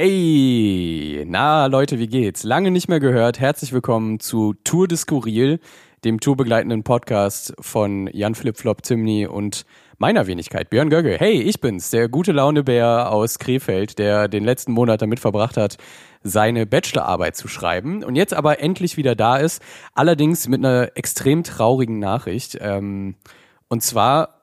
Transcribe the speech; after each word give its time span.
Hey, 0.00 1.24
na 1.26 1.66
Leute, 1.66 1.98
wie 1.98 2.06
geht's? 2.06 2.44
Lange 2.44 2.70
nicht 2.70 2.86
mehr 2.86 3.00
gehört. 3.00 3.40
Herzlich 3.40 3.72
willkommen 3.72 4.20
zu 4.20 4.54
Tour 4.62 4.86
de 4.86 4.96
Skurril, 4.96 5.58
dem 6.04 6.20
tourbegleitenden 6.20 6.84
Podcast 6.84 7.52
von 7.58 8.08
Jan 8.12 8.36
Flip 8.36 8.56
Flop 8.56 8.82
und 9.28 9.66
meiner 9.98 10.28
Wenigkeit, 10.28 10.70
Björn 10.70 10.88
Gögge. 10.88 11.16
Hey, 11.18 11.42
ich 11.42 11.60
bin's, 11.60 11.90
der 11.90 12.08
gute 12.08 12.30
Launebär 12.30 13.10
aus 13.10 13.40
Krefeld, 13.40 13.98
der 13.98 14.28
den 14.28 14.44
letzten 14.44 14.70
Monat 14.70 15.02
damit 15.02 15.18
verbracht 15.18 15.56
hat, 15.56 15.78
seine 16.22 16.64
Bachelorarbeit 16.64 17.34
zu 17.34 17.48
schreiben 17.48 18.04
und 18.04 18.14
jetzt 18.14 18.34
aber 18.34 18.60
endlich 18.60 18.96
wieder 18.96 19.16
da 19.16 19.36
ist. 19.38 19.60
Allerdings 19.94 20.46
mit 20.46 20.64
einer 20.64 20.92
extrem 20.94 21.42
traurigen 21.42 21.98
Nachricht. 21.98 22.56
Ähm, 22.60 23.16
und 23.66 23.82
zwar 23.82 24.37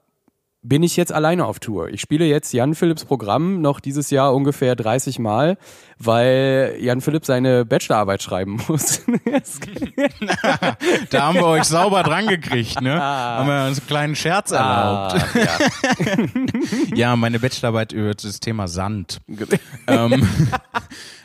bin 0.68 0.84
ich 0.84 0.98
jetzt 0.98 1.12
alleine 1.12 1.46
auf 1.46 1.60
Tour. 1.60 1.90
Ich 1.90 2.02
spiele 2.02 2.26
jetzt 2.26 2.52
Jan 2.52 2.74
Philipps 2.74 3.06
Programm 3.06 3.62
noch 3.62 3.80
dieses 3.80 4.10
Jahr 4.10 4.34
ungefähr 4.34 4.76
30 4.76 5.20
Mal, 5.20 5.58
weil 5.98 6.78
Jan 6.80 7.02
Philipp 7.02 7.26
seine 7.26 7.66
Bachelorarbeit 7.66 8.22
schreiben 8.22 8.62
muss. 8.68 9.02
da 11.10 11.22
haben 11.22 11.36
wir 11.36 11.48
euch 11.48 11.64
sauber 11.64 12.04
dran 12.04 12.28
gekriegt, 12.28 12.82
ne? 12.82 13.02
Ah. 13.02 13.40
Haben 13.40 13.48
wir 13.48 13.68
uns 13.68 13.80
einen 13.80 13.88
kleinen 13.88 14.16
Scherz 14.16 14.52
ah, 14.52 15.10
erlaubt. 15.10 15.36
Ja. 15.36 16.96
ja. 16.96 17.16
meine 17.16 17.40
Bachelorarbeit 17.40 17.94
über 17.94 18.14
das 18.14 18.40
Thema 18.40 18.68
Sand. 18.68 19.20
ähm, 19.88 20.28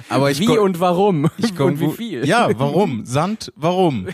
aber 0.08 0.30
ich 0.30 0.40
wie 0.40 0.58
und 0.58 0.80
warum? 0.80 1.30
Ich 1.36 1.58
und 1.58 1.80
wie 1.80 1.90
viel? 1.90 2.26
Ja, 2.26 2.48
warum? 2.58 3.04
Sand, 3.04 3.52
warum? 3.56 4.08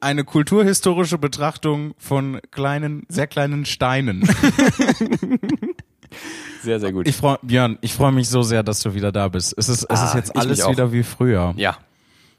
Eine 0.00 0.24
kulturhistorische 0.24 1.18
Betrachtung 1.18 1.94
von 1.98 2.40
kleinen, 2.50 3.04
sehr 3.08 3.26
kleinen 3.26 3.64
Steinen. 3.64 4.28
Sehr, 6.62 6.80
sehr 6.80 6.92
gut. 6.92 7.08
Ich 7.08 7.16
freu, 7.16 7.36
Björn, 7.42 7.78
ich 7.80 7.94
freue 7.94 8.12
mich 8.12 8.28
so 8.28 8.42
sehr, 8.42 8.62
dass 8.62 8.80
du 8.80 8.94
wieder 8.94 9.12
da 9.12 9.28
bist. 9.28 9.54
Es 9.56 9.68
ist, 9.68 9.86
es 9.88 10.00
ah, 10.00 10.04
ist 10.06 10.14
jetzt 10.14 10.36
alles 10.36 10.66
wieder 10.68 10.92
wie 10.92 11.02
früher. 11.02 11.54
Ja. 11.56 11.78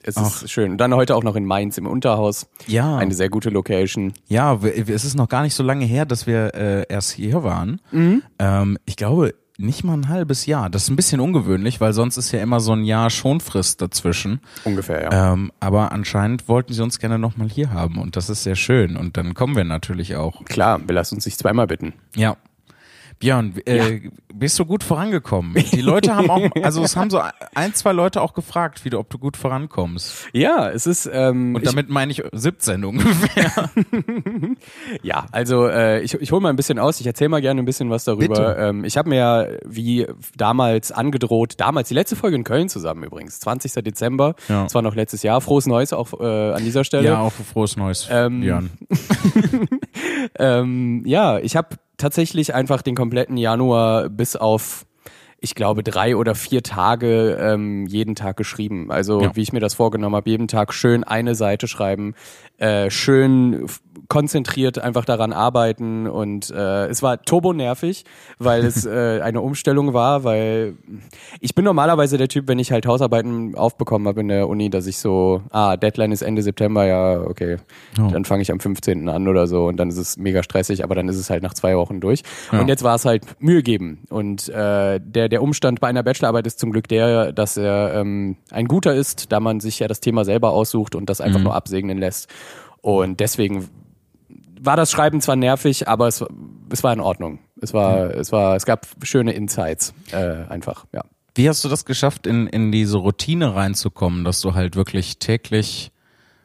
Es 0.04 0.18
Ach. 0.18 0.42
ist 0.44 0.52
schön. 0.52 0.72
Und 0.72 0.78
dann 0.78 0.96
heute 0.96 1.16
auch 1.16 1.24
noch 1.24 1.36
in 1.36 1.46
Mainz 1.46 1.78
im 1.78 1.86
Unterhaus. 1.86 2.48
Ja. 2.68 2.98
Eine 2.98 3.14
sehr 3.14 3.30
gute 3.30 3.50
Location. 3.50 4.14
Ja, 4.28 4.60
es 4.64 5.06
ist 5.06 5.16
noch 5.16 5.30
gar 5.30 5.44
nicht 5.44 5.54
so 5.54 5.64
lange 5.64 5.86
her, 5.86 6.06
dass 6.06 6.26
wir 6.26 6.56
äh, 6.56 6.86
erst 6.90 7.12
hier 7.12 7.44
waren. 7.44 7.82
Mhm. 7.92 8.24
Ähm, 8.40 8.78
ich 8.86 8.96
glaube, 8.96 9.36
nicht 9.62 9.84
mal 9.84 9.94
ein 9.94 10.10
halbes 10.10 10.46
Jahr. 10.46 10.70
Das 10.70 10.84
ist 10.84 10.90
ein 10.90 10.96
bisschen 10.96 11.20
ungewöhnlich, 11.20 11.80
weil 11.80 11.94
sonst 11.94 12.18
ist 12.18 12.32
ja 12.32 12.42
immer 12.42 12.60
so 12.60 12.74
ein 12.74 12.84
Jahr 12.84 13.10
Schonfrist 13.10 13.82
dazwischen. 13.82 14.42
Ungefähr, 14.64 15.04
ja. 15.04 15.34
Ähm, 15.34 15.52
aber 15.60 15.92
anscheinend 15.92 16.48
wollten 16.48 16.74
sie 16.74 16.82
uns 16.82 17.00
gerne 17.00 17.20
nochmal 17.20 17.50
hier 17.50 17.72
haben 17.72 18.00
und 18.00 18.16
das 18.16 18.30
ist 18.30 18.44
sehr 18.44 18.56
schön. 18.56 18.98
Und 18.98 19.18
dann 19.18 19.34
kommen 19.34 19.56
wir 19.56 19.64
natürlich 19.64 20.16
auch. 20.16 20.44
Klar, 20.46 20.82
wir 20.86 20.96
lassen 20.96 21.16
uns 21.16 21.26
nicht 21.26 21.38
zweimal 21.38 21.68
bitten. 21.68 21.94
Ja. 22.16 22.38
Björn, 23.22 23.54
äh, 23.66 23.94
ja. 23.94 24.10
bist 24.34 24.58
du 24.58 24.66
gut 24.66 24.84
vorangekommen? 24.84 25.54
Die 25.72 25.82
Leute 25.82 26.16
haben 26.16 26.30
auch, 26.30 26.42
also 26.64 26.84
es 26.84 26.96
haben 26.98 27.12
so 27.12 27.22
ein, 27.54 27.74
zwei 27.76 27.92
Leute 27.92 28.20
auch 28.20 28.34
gefragt, 28.34 28.84
wie 28.84 28.90
du, 28.90 28.98
ob 28.98 29.12
du 29.12 29.20
gut 29.20 29.38
vorankommst. 29.38 30.28
Ja, 30.34 30.70
es 30.70 30.88
ist. 30.88 31.10
Ähm, 31.12 31.56
Und 31.56 31.66
damit 31.66 31.86
ich, 31.86 31.94
meine 31.94 32.12
ich 32.12 32.24
17 32.32 32.84
ungefähr. 32.84 33.70
ja, 35.04 35.28
also 35.32 35.68
äh, 35.68 36.02
ich, 36.02 36.16
ich 36.16 36.32
hole 36.32 36.42
mal 36.42 36.50
ein 36.50 36.56
bisschen 36.56 36.80
aus. 36.80 37.00
Ich 37.00 37.06
erzähle 37.06 37.30
mal 37.30 37.42
gerne 37.42 37.62
ein 37.62 37.66
bisschen 37.66 37.92
was 37.92 38.06
darüber. 38.06 38.58
Ähm, 38.58 38.84
ich 38.84 38.98
habe 38.98 39.10
mir 39.10 39.18
ja 39.18 39.48
wie 39.66 40.08
damals 40.36 40.92
angedroht, 40.92 41.54
damals 41.58 41.90
die 41.90 41.96
letzte 41.96 42.16
Folge 42.16 42.36
in 42.36 42.44
Köln 42.44 42.70
zusammen 42.70 43.04
übrigens, 43.04 43.40
20. 43.40 43.72
Dezember. 43.84 44.34
Ja. 44.50 44.64
Das 44.64 44.74
war 44.74 44.82
noch 44.82 44.96
letztes 44.96 45.22
Jahr. 45.22 45.42
Frohes 45.42 45.68
Neues 45.68 45.94
auch 45.94 46.20
äh, 46.20 46.54
an 46.54 46.64
dieser 46.64 46.84
Stelle. 46.84 47.08
Ja, 47.08 47.20
auch 47.20 47.32
frohes 47.32 47.78
Neues, 47.78 48.08
ähm, 48.10 48.42
Björn. 48.42 48.72
ähm, 50.40 51.04
ja, 51.06 51.38
ich 51.38 51.56
habe 51.56 51.78
tatsächlich 52.02 52.54
einfach 52.54 52.82
den 52.82 52.96
kompletten 52.96 53.38
Januar 53.38 54.10
bis 54.10 54.36
auf 54.36 54.86
ich 55.44 55.56
glaube, 55.56 55.82
drei 55.82 56.16
oder 56.16 56.36
vier 56.36 56.62
Tage 56.62 57.36
ähm, 57.42 57.88
jeden 57.88 58.14
Tag 58.14 58.38
geschrieben. 58.38 58.92
Also 58.92 59.22
ja. 59.24 59.36
wie 59.36 59.42
ich 59.42 59.52
mir 59.52 59.60
das 59.60 59.74
vorgenommen 59.74 60.16
habe, 60.16 60.30
jeden 60.30 60.48
Tag 60.48 60.72
schön 60.72 61.04
eine 61.04 61.34
Seite 61.34 61.68
schreiben, 61.68 62.14
äh, 62.62 62.92
schön 62.92 63.68
konzentriert 64.08 64.78
einfach 64.78 65.06
daran 65.06 65.32
arbeiten 65.32 66.06
und 66.06 66.52
äh, 66.52 66.88
es 66.88 67.02
war 67.02 67.22
turbo 67.22 67.54
nervig, 67.54 68.04
weil 68.40 68.66
es 68.66 68.86
äh, 68.86 69.22
eine 69.22 69.40
Umstellung 69.40 69.94
war, 69.94 70.26
weil 70.26 70.76
ich 71.40 71.56
bin 71.56 71.64
normalerweise 71.64 72.18
der 72.18 72.28
Typ, 72.28 72.48
wenn 72.50 72.60
ich 72.60 72.72
halt 72.72 72.86
Hausarbeiten 72.86 73.56
aufbekommen 73.56 74.08
habe 74.08 74.20
in 74.20 74.28
der 74.28 74.50
Uni, 74.50 74.70
dass 74.70 74.86
ich 74.86 74.98
so, 74.98 75.42
ah, 75.52 75.78
Deadline 75.78 76.12
ist 76.12 76.24
Ende 76.24 76.42
September, 76.42 76.86
ja, 76.86 77.22
okay, 77.22 77.58
oh. 78.00 78.10
dann 78.12 78.26
fange 78.26 78.42
ich 78.42 78.52
am 78.52 78.60
15. 78.60 79.08
an 79.08 79.28
oder 79.28 79.48
so 79.48 79.68
und 79.68 79.78
dann 79.78 79.90
ist 79.90 79.98
es 79.98 80.18
mega 80.18 80.44
stressig, 80.44 80.84
aber 80.84 80.94
dann 80.94 81.08
ist 81.08 81.18
es 81.18 81.30
halt 81.30 81.42
nach 81.42 81.54
zwei 81.54 81.78
Wochen 81.78 82.02
durch. 82.02 82.22
Ja. 82.52 82.60
Und 82.60 82.68
jetzt 82.68 82.84
war 82.84 82.96
es 82.96 83.06
halt 83.06 83.24
Mühe 83.40 83.64
geben 83.64 84.04
und 84.10 84.50
äh, 84.50 85.00
der, 85.00 85.30
der 85.30 85.42
Umstand 85.42 85.80
bei 85.80 85.88
einer 85.88 86.04
Bachelorarbeit 86.04 86.46
ist 86.46 86.60
zum 86.60 86.72
Glück 86.72 86.90
der, 86.90 87.32
dass 87.32 87.56
er 87.56 87.94
ähm, 87.96 88.36
ein 88.52 88.68
guter 88.68 88.94
ist, 88.94 89.32
da 89.32 89.40
man 89.40 89.62
sich 89.62 89.80
ja 89.80 89.88
das 89.88 90.02
Thema 90.02 90.26
selber 90.26 90.52
aussucht 90.52 90.96
und 90.96 91.10
das 91.10 91.22
einfach 91.22 91.40
mhm. 91.40 91.46
nur 91.46 91.56
absegnen 91.56 91.98
lässt. 91.98 92.30
Und 92.82 93.20
deswegen 93.20 93.70
war 94.60 94.76
das 94.76 94.92
Schreiben 94.92 95.22
zwar 95.22 95.36
nervig, 95.36 95.88
aber 95.88 96.08
es, 96.08 96.24
es 96.70 96.84
war 96.84 96.94
in 96.94 97.00
Ordnung. 97.00 97.40
Es 97.62 97.74
war, 97.74 98.06
mhm. 98.06 98.12
es 98.12 98.32
war, 98.32 98.56
es 98.56 98.66
gab 98.66 98.88
schöne 99.04 99.34
Insights, 99.34 99.94
äh, 100.12 100.46
einfach, 100.50 100.86
ja. 100.94 101.04
Wie 101.34 101.48
hast 101.48 101.64
du 101.64 101.70
das 101.70 101.86
geschafft, 101.86 102.28
in, 102.28 102.48
in 102.48 102.74
diese 102.74 102.98
Routine 102.98 103.56
reinzukommen, 103.56 104.26
dass 104.26 104.42
du 104.42 104.54
halt 104.54 104.76
wirklich 104.76 105.18
täglich 105.18 105.92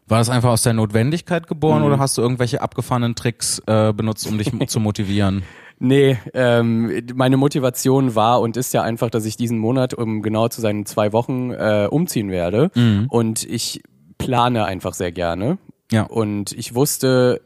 war 0.09 0.19
das 0.19 0.31
einfach 0.31 0.51
aus 0.51 0.63
der 0.63 0.73
Notwendigkeit 0.73 1.49
geboren 1.49 1.81
mhm. 1.81 1.87
oder 1.87 1.99
hast 1.99 2.17
du 2.17 2.23
irgendwelche 2.23 2.63
abgefahrenen 2.63 3.15
Tricks 3.15 3.61
äh, 3.67 3.93
benutzt, 3.93 4.27
um 4.29 4.39
dich 4.39 4.53
zu 4.69 4.81
motivieren? 4.81 5.43
Nee, 5.79 6.17
ähm, 6.33 7.03
meine 7.15 7.37
Motivation 7.37 8.15
war 8.15 8.41
und 8.41 8.57
ist 8.57 8.73
ja 8.73 8.83
einfach, 8.83 9.11
dass 9.11 9.27
ich 9.27 9.37
diesen 9.37 9.59
Monat, 9.59 9.93
um 9.93 10.23
genau 10.23 10.49
zu 10.49 10.61
seinen 10.61 10.87
zwei 10.87 11.13
Wochen, 11.13 11.51
äh, 11.51 11.89
umziehen 11.91 12.31
werde. 12.31 12.71
Mhm. 12.75 13.07
Und 13.11 13.45
ich 13.45 13.83
plane 14.17 14.65
einfach 14.65 14.95
sehr 14.95 15.13
gerne. 15.13 15.59
Ja. 15.93 16.03
Und 16.03 16.53
ich 16.53 16.75
wusste, 16.75 17.41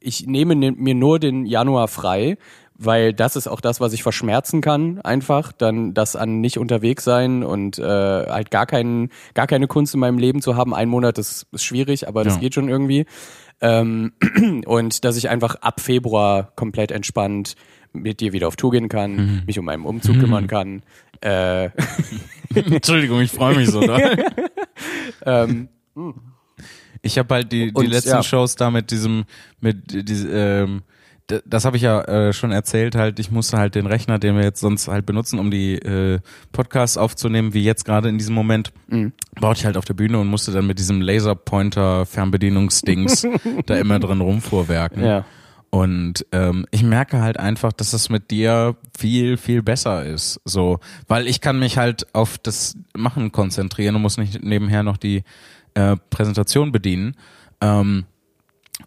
ich 0.00 0.26
nehme 0.26 0.54
mir 0.54 0.94
nur 0.94 1.18
den 1.18 1.46
Januar 1.46 1.88
frei, 1.88 2.36
weil 2.78 3.14
das 3.14 3.36
ist 3.36 3.46
auch 3.46 3.60
das, 3.60 3.80
was 3.80 3.92
ich 3.92 4.02
verschmerzen 4.02 4.60
kann, 4.60 5.00
einfach 5.00 5.52
dann 5.52 5.94
das 5.94 6.14
an 6.14 6.40
nicht 6.40 6.58
unterwegs 6.58 7.04
sein 7.04 7.42
und 7.42 7.78
äh, 7.78 7.82
halt 7.82 8.50
gar 8.50 8.66
keinen, 8.66 9.10
gar 9.34 9.46
keine 9.46 9.66
Kunst 9.66 9.94
in 9.94 10.00
meinem 10.00 10.18
Leben 10.18 10.42
zu 10.42 10.56
haben. 10.56 10.74
Ein 10.74 10.88
Monat 10.88 11.18
ist, 11.18 11.46
ist 11.52 11.64
schwierig, 11.64 12.06
aber 12.06 12.22
das 12.24 12.34
ja. 12.34 12.40
geht 12.40 12.54
schon 12.54 12.68
irgendwie. 12.68 13.06
Ähm, 13.60 14.12
und 14.66 15.04
dass 15.04 15.16
ich 15.16 15.30
einfach 15.30 15.56
ab 15.56 15.80
Februar 15.80 16.52
komplett 16.54 16.90
entspannt 16.90 17.56
mit 17.92 18.20
dir 18.20 18.34
wieder 18.34 18.48
auf 18.48 18.56
Tour 18.56 18.72
gehen 18.72 18.88
kann, 18.88 19.16
mhm. 19.16 19.42
mich 19.46 19.58
um 19.58 19.64
meinen 19.64 19.84
Umzug 19.84 20.16
mhm. 20.16 20.20
kümmern 20.20 20.46
kann. 20.46 20.82
Äh 21.22 21.70
Entschuldigung, 22.54 23.20
ich 23.20 23.32
freue 23.32 23.56
mich 23.56 23.70
so. 23.70 23.80
ähm, 25.26 25.68
hm. 25.94 26.14
Ich 27.02 27.18
habe 27.18 27.34
halt 27.34 27.52
die, 27.52 27.68
die 27.68 27.74
und, 27.74 27.86
letzten 27.86 28.10
ja. 28.10 28.22
Shows 28.22 28.56
da 28.56 28.70
mit 28.70 28.90
diesem, 28.90 29.24
mit 29.60 30.08
diesem, 30.08 30.30
ähm, 30.32 30.82
das 31.44 31.64
habe 31.64 31.76
ich 31.76 31.82
ja 31.82 32.02
äh, 32.02 32.32
schon 32.32 32.52
erzählt, 32.52 32.94
halt, 32.94 33.18
ich 33.18 33.30
musste 33.30 33.58
halt 33.58 33.74
den 33.74 33.86
Rechner, 33.86 34.18
den 34.18 34.36
wir 34.36 34.44
jetzt 34.44 34.60
sonst 34.60 34.86
halt 34.86 35.06
benutzen, 35.06 35.38
um 35.38 35.50
die 35.50 35.74
äh, 35.74 36.20
Podcasts 36.52 36.96
aufzunehmen, 36.96 37.52
wie 37.52 37.64
jetzt 37.64 37.84
gerade 37.84 38.08
in 38.08 38.18
diesem 38.18 38.34
Moment, 38.34 38.72
mhm. 38.86 39.12
baute 39.40 39.58
ich 39.58 39.66
halt 39.66 39.76
auf 39.76 39.84
der 39.84 39.94
Bühne 39.94 40.18
und 40.18 40.28
musste 40.28 40.52
dann 40.52 40.66
mit 40.66 40.78
diesem 40.78 41.00
Laserpointer 41.00 42.06
Fernbedienungsdings 42.06 43.26
da 43.66 43.76
immer 43.76 43.98
drin 43.98 44.20
rumfuhrwerken. 44.20 45.04
Ja. 45.04 45.24
Und 45.70 46.24
ähm, 46.30 46.64
ich 46.70 46.84
merke 46.84 47.20
halt 47.20 47.38
einfach, 47.38 47.72
dass 47.72 47.90
das 47.90 48.08
mit 48.08 48.30
dir 48.30 48.76
viel, 48.96 49.36
viel 49.36 49.62
besser 49.62 50.06
ist. 50.06 50.40
So, 50.44 50.78
weil 51.08 51.26
ich 51.26 51.40
kann 51.40 51.58
mich 51.58 51.76
halt 51.76 52.06
auf 52.14 52.38
das 52.38 52.76
Machen 52.94 53.32
konzentrieren 53.32 53.96
und 53.96 54.02
muss 54.02 54.16
nicht 54.16 54.42
nebenher 54.42 54.82
noch 54.84 54.96
die 54.96 55.24
äh, 55.76 55.96
Präsentation 56.10 56.72
bedienen. 56.72 57.16
Ähm, 57.60 58.06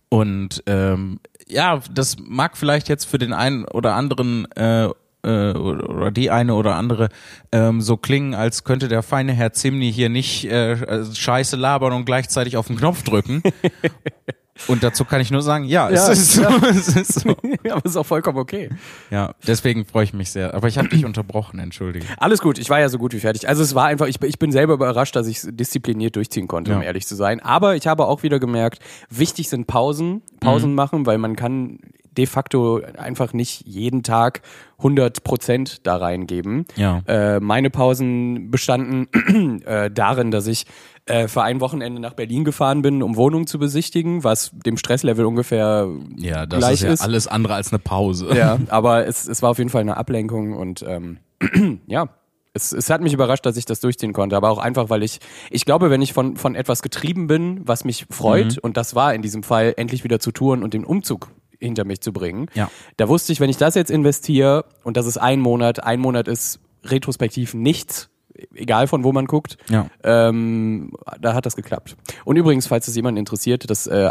und 0.09 0.63
ähm, 0.65 1.19
ja, 1.47 1.81
das 1.91 2.17
mag 2.19 2.57
vielleicht 2.57 2.89
jetzt 2.89 3.05
für 3.05 3.17
den 3.17 3.33
einen 3.33 3.65
oder 3.65 3.95
anderen 3.95 4.51
äh, 4.51 4.89
äh, 5.23 5.51
oder 5.51 6.11
die 6.11 6.31
eine 6.31 6.55
oder 6.55 6.75
andere 6.75 7.09
ähm, 7.51 7.81
so 7.81 7.97
klingen, 7.97 8.33
als 8.33 8.63
könnte 8.63 8.87
der 8.87 9.03
feine 9.03 9.33
Herr 9.33 9.53
Zimni 9.53 9.91
hier 9.91 10.09
nicht 10.09 10.45
äh, 10.45 11.05
Scheiße 11.13 11.55
labern 11.55 11.93
und 11.93 12.05
gleichzeitig 12.05 12.57
auf 12.57 12.67
den 12.67 12.77
Knopf 12.77 13.03
drücken. 13.03 13.43
Und 14.67 14.83
dazu 14.83 15.05
kann 15.05 15.21
ich 15.21 15.31
nur 15.31 15.41
sagen, 15.41 15.63
ja, 15.65 15.89
ja 15.89 15.95
es, 16.11 16.19
ist 16.19 16.33
so, 16.33 16.41
ja. 16.41 16.57
es 16.69 16.95
ist 16.95 17.19
so. 17.21 17.35
Ja, 17.63 17.73
aber 17.73 17.85
es 17.85 17.91
ist 17.91 17.97
auch 17.97 18.05
vollkommen 18.05 18.37
okay. 18.37 18.69
Ja, 19.09 19.33
deswegen 19.47 19.85
freue 19.85 20.03
ich 20.03 20.13
mich 20.13 20.31
sehr. 20.31 20.53
Aber 20.53 20.67
ich 20.67 20.77
habe 20.77 20.89
dich 20.89 21.05
unterbrochen, 21.05 21.59
entschuldige. 21.59 22.05
Alles 22.17 22.41
gut, 22.41 22.59
ich 22.59 22.69
war 22.69 22.79
ja 22.79 22.89
so 22.89 22.97
gut 22.97 23.13
wie 23.13 23.19
fertig. 23.19 23.47
Also 23.47 23.63
es 23.63 23.75
war 23.75 23.85
einfach, 23.85 24.07
ich, 24.07 24.21
ich 24.21 24.39
bin 24.39 24.51
selber 24.51 24.73
überrascht, 24.73 25.15
dass 25.15 25.27
ich 25.27 25.41
diszipliniert 25.43 26.15
durchziehen 26.15 26.47
konnte, 26.47 26.71
ja. 26.71 26.77
um 26.77 26.83
ehrlich 26.83 27.07
zu 27.07 27.15
sein. 27.15 27.39
Aber 27.39 27.75
ich 27.75 27.87
habe 27.87 28.05
auch 28.05 28.23
wieder 28.23 28.39
gemerkt, 28.39 28.79
wichtig 29.09 29.49
sind 29.49 29.67
Pausen, 29.67 30.21
Pausen 30.39 30.71
mhm. 30.71 30.75
machen, 30.75 31.05
weil 31.05 31.17
man 31.17 31.35
kann 31.35 31.79
de 32.17 32.25
facto 32.25 32.81
einfach 32.97 33.33
nicht 33.33 33.65
jeden 33.65 34.03
Tag 34.03 34.41
100 34.79 35.23
Prozent 35.23 35.87
da 35.87 35.97
reingeben. 35.97 36.65
Ja. 36.75 37.01
Äh, 37.07 37.39
meine 37.39 37.69
Pausen 37.69 38.51
bestanden 38.51 39.61
äh, 39.65 39.89
darin, 39.91 40.31
dass 40.31 40.47
ich 40.47 40.65
äh, 41.09 41.27
für 41.27 41.41
ein 41.41 41.59
Wochenende 41.59 41.99
nach 41.99 42.13
Berlin 42.13 42.43
gefahren 42.43 42.81
bin, 42.81 43.03
um 43.03 43.15
Wohnungen 43.15 43.47
zu 43.47 43.59
besichtigen, 43.59 44.23
was 44.23 44.51
dem 44.53 44.77
Stresslevel 44.77 45.25
ungefähr 45.25 45.87
ja, 46.17 46.45
das 46.45 46.59
gleich 46.59 46.83
ist. 46.83 46.99
Ja 46.99 47.05
alles 47.05 47.27
andere 47.27 47.55
als 47.55 47.71
eine 47.71 47.79
Pause. 47.79 48.29
Ja, 48.35 48.59
aber 48.69 49.07
es, 49.07 49.27
es 49.27 49.41
war 49.41 49.49
auf 49.49 49.57
jeden 49.57 49.69
Fall 49.69 49.81
eine 49.81 49.97
Ablenkung 49.97 50.53
und 50.53 50.85
ähm, 50.87 51.17
ja, 51.87 52.09
Es, 52.53 52.71
es 52.71 52.89
hat 52.89 53.01
mich 53.01 53.13
überrascht, 53.13 53.45
dass 53.45 53.57
ich 53.57 53.65
das 53.65 53.79
durchziehen 53.79 54.13
konnte, 54.13 54.37
aber 54.37 54.49
auch 54.49 54.57
einfach, 54.59 54.89
weil 54.89 55.03
ich, 55.03 55.19
ich 55.49 55.65
glaube, 55.65 55.89
wenn 55.89 56.01
ich 56.01 56.13
von, 56.13 56.37
von 56.37 56.55
etwas 56.55 56.81
getrieben 56.81 57.27
bin, 57.27 57.61
was 57.65 57.85
mich 57.85 58.05
freut, 58.09 58.57
mhm. 58.57 58.59
und 58.61 58.77
das 58.77 58.95
war 58.95 59.13
in 59.13 59.21
diesem 59.21 59.43
Fall, 59.43 59.73
endlich 59.77 60.03
wieder 60.03 60.19
zu 60.19 60.31
touren 60.31 60.63
und 60.63 60.73
den 60.73 60.85
Umzug 60.85 61.31
hinter 61.59 61.85
mich 61.85 62.01
zu 62.01 62.13
bringen. 62.13 62.47
Ja. 62.53 62.69
Da 62.97 63.09
wusste 63.09 63.33
ich, 63.33 63.39
wenn 63.39 63.49
ich 63.49 63.57
das 63.57 63.75
jetzt 63.75 63.91
investiere 63.91 64.65
und 64.83 64.97
das 64.97 65.05
ist 65.05 65.17
ein 65.17 65.39
Monat, 65.39 65.83
ein 65.83 65.99
Monat 65.99 66.27
ist 66.27 66.59
retrospektiv 66.83 67.53
nichts, 67.53 68.09
egal 68.53 68.87
von 68.87 69.03
wo 69.03 69.11
man 69.11 69.25
guckt, 69.25 69.57
ja. 69.69 69.87
ähm, 70.03 70.91
da 71.19 71.33
hat 71.33 71.45
das 71.45 71.55
geklappt. 71.55 71.95
Und 72.25 72.35
übrigens, 72.35 72.67
falls 72.67 72.87
es 72.87 72.95
jemanden 72.95 73.17
interessiert, 73.17 73.69
das 73.69 73.87
äh, 73.87 74.09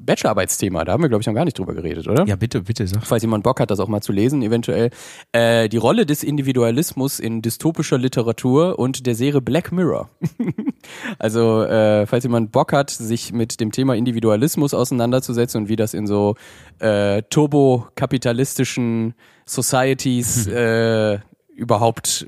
Bachelorarbeitsthema, 0.00 0.84
da 0.84 0.92
haben 0.92 1.02
wir, 1.02 1.08
glaube 1.08 1.22
ich, 1.22 1.26
noch 1.26 1.34
gar 1.34 1.44
nicht 1.44 1.58
drüber 1.58 1.74
geredet, 1.74 2.08
oder? 2.08 2.26
Ja, 2.26 2.36
bitte, 2.36 2.62
bitte. 2.62 2.86
Sag. 2.86 3.04
Falls 3.04 3.22
jemand 3.22 3.44
Bock 3.44 3.60
hat, 3.60 3.70
das 3.70 3.80
auch 3.80 3.88
mal 3.88 4.00
zu 4.00 4.12
lesen, 4.12 4.42
eventuell. 4.42 4.90
Äh, 5.32 5.68
die 5.68 5.76
Rolle 5.76 6.06
des 6.06 6.22
Individualismus 6.22 7.20
in 7.20 7.42
dystopischer 7.42 7.98
Literatur 7.98 8.78
und 8.78 9.06
der 9.06 9.14
Serie 9.14 9.40
Black 9.40 9.72
Mirror. 9.72 10.08
also, 11.18 11.62
äh, 11.62 12.06
falls 12.06 12.24
jemand 12.24 12.52
Bock 12.52 12.72
hat, 12.72 12.90
sich 12.90 13.32
mit 13.32 13.60
dem 13.60 13.72
Thema 13.72 13.94
Individualismus 13.94 14.74
auseinanderzusetzen 14.74 15.62
und 15.62 15.68
wie 15.68 15.76
das 15.76 15.94
in 15.94 16.06
so 16.06 16.36
äh, 16.78 17.22
turbokapitalistischen 17.22 19.14
Societies 19.46 20.46
äh, 20.46 21.18
überhaupt 21.54 22.26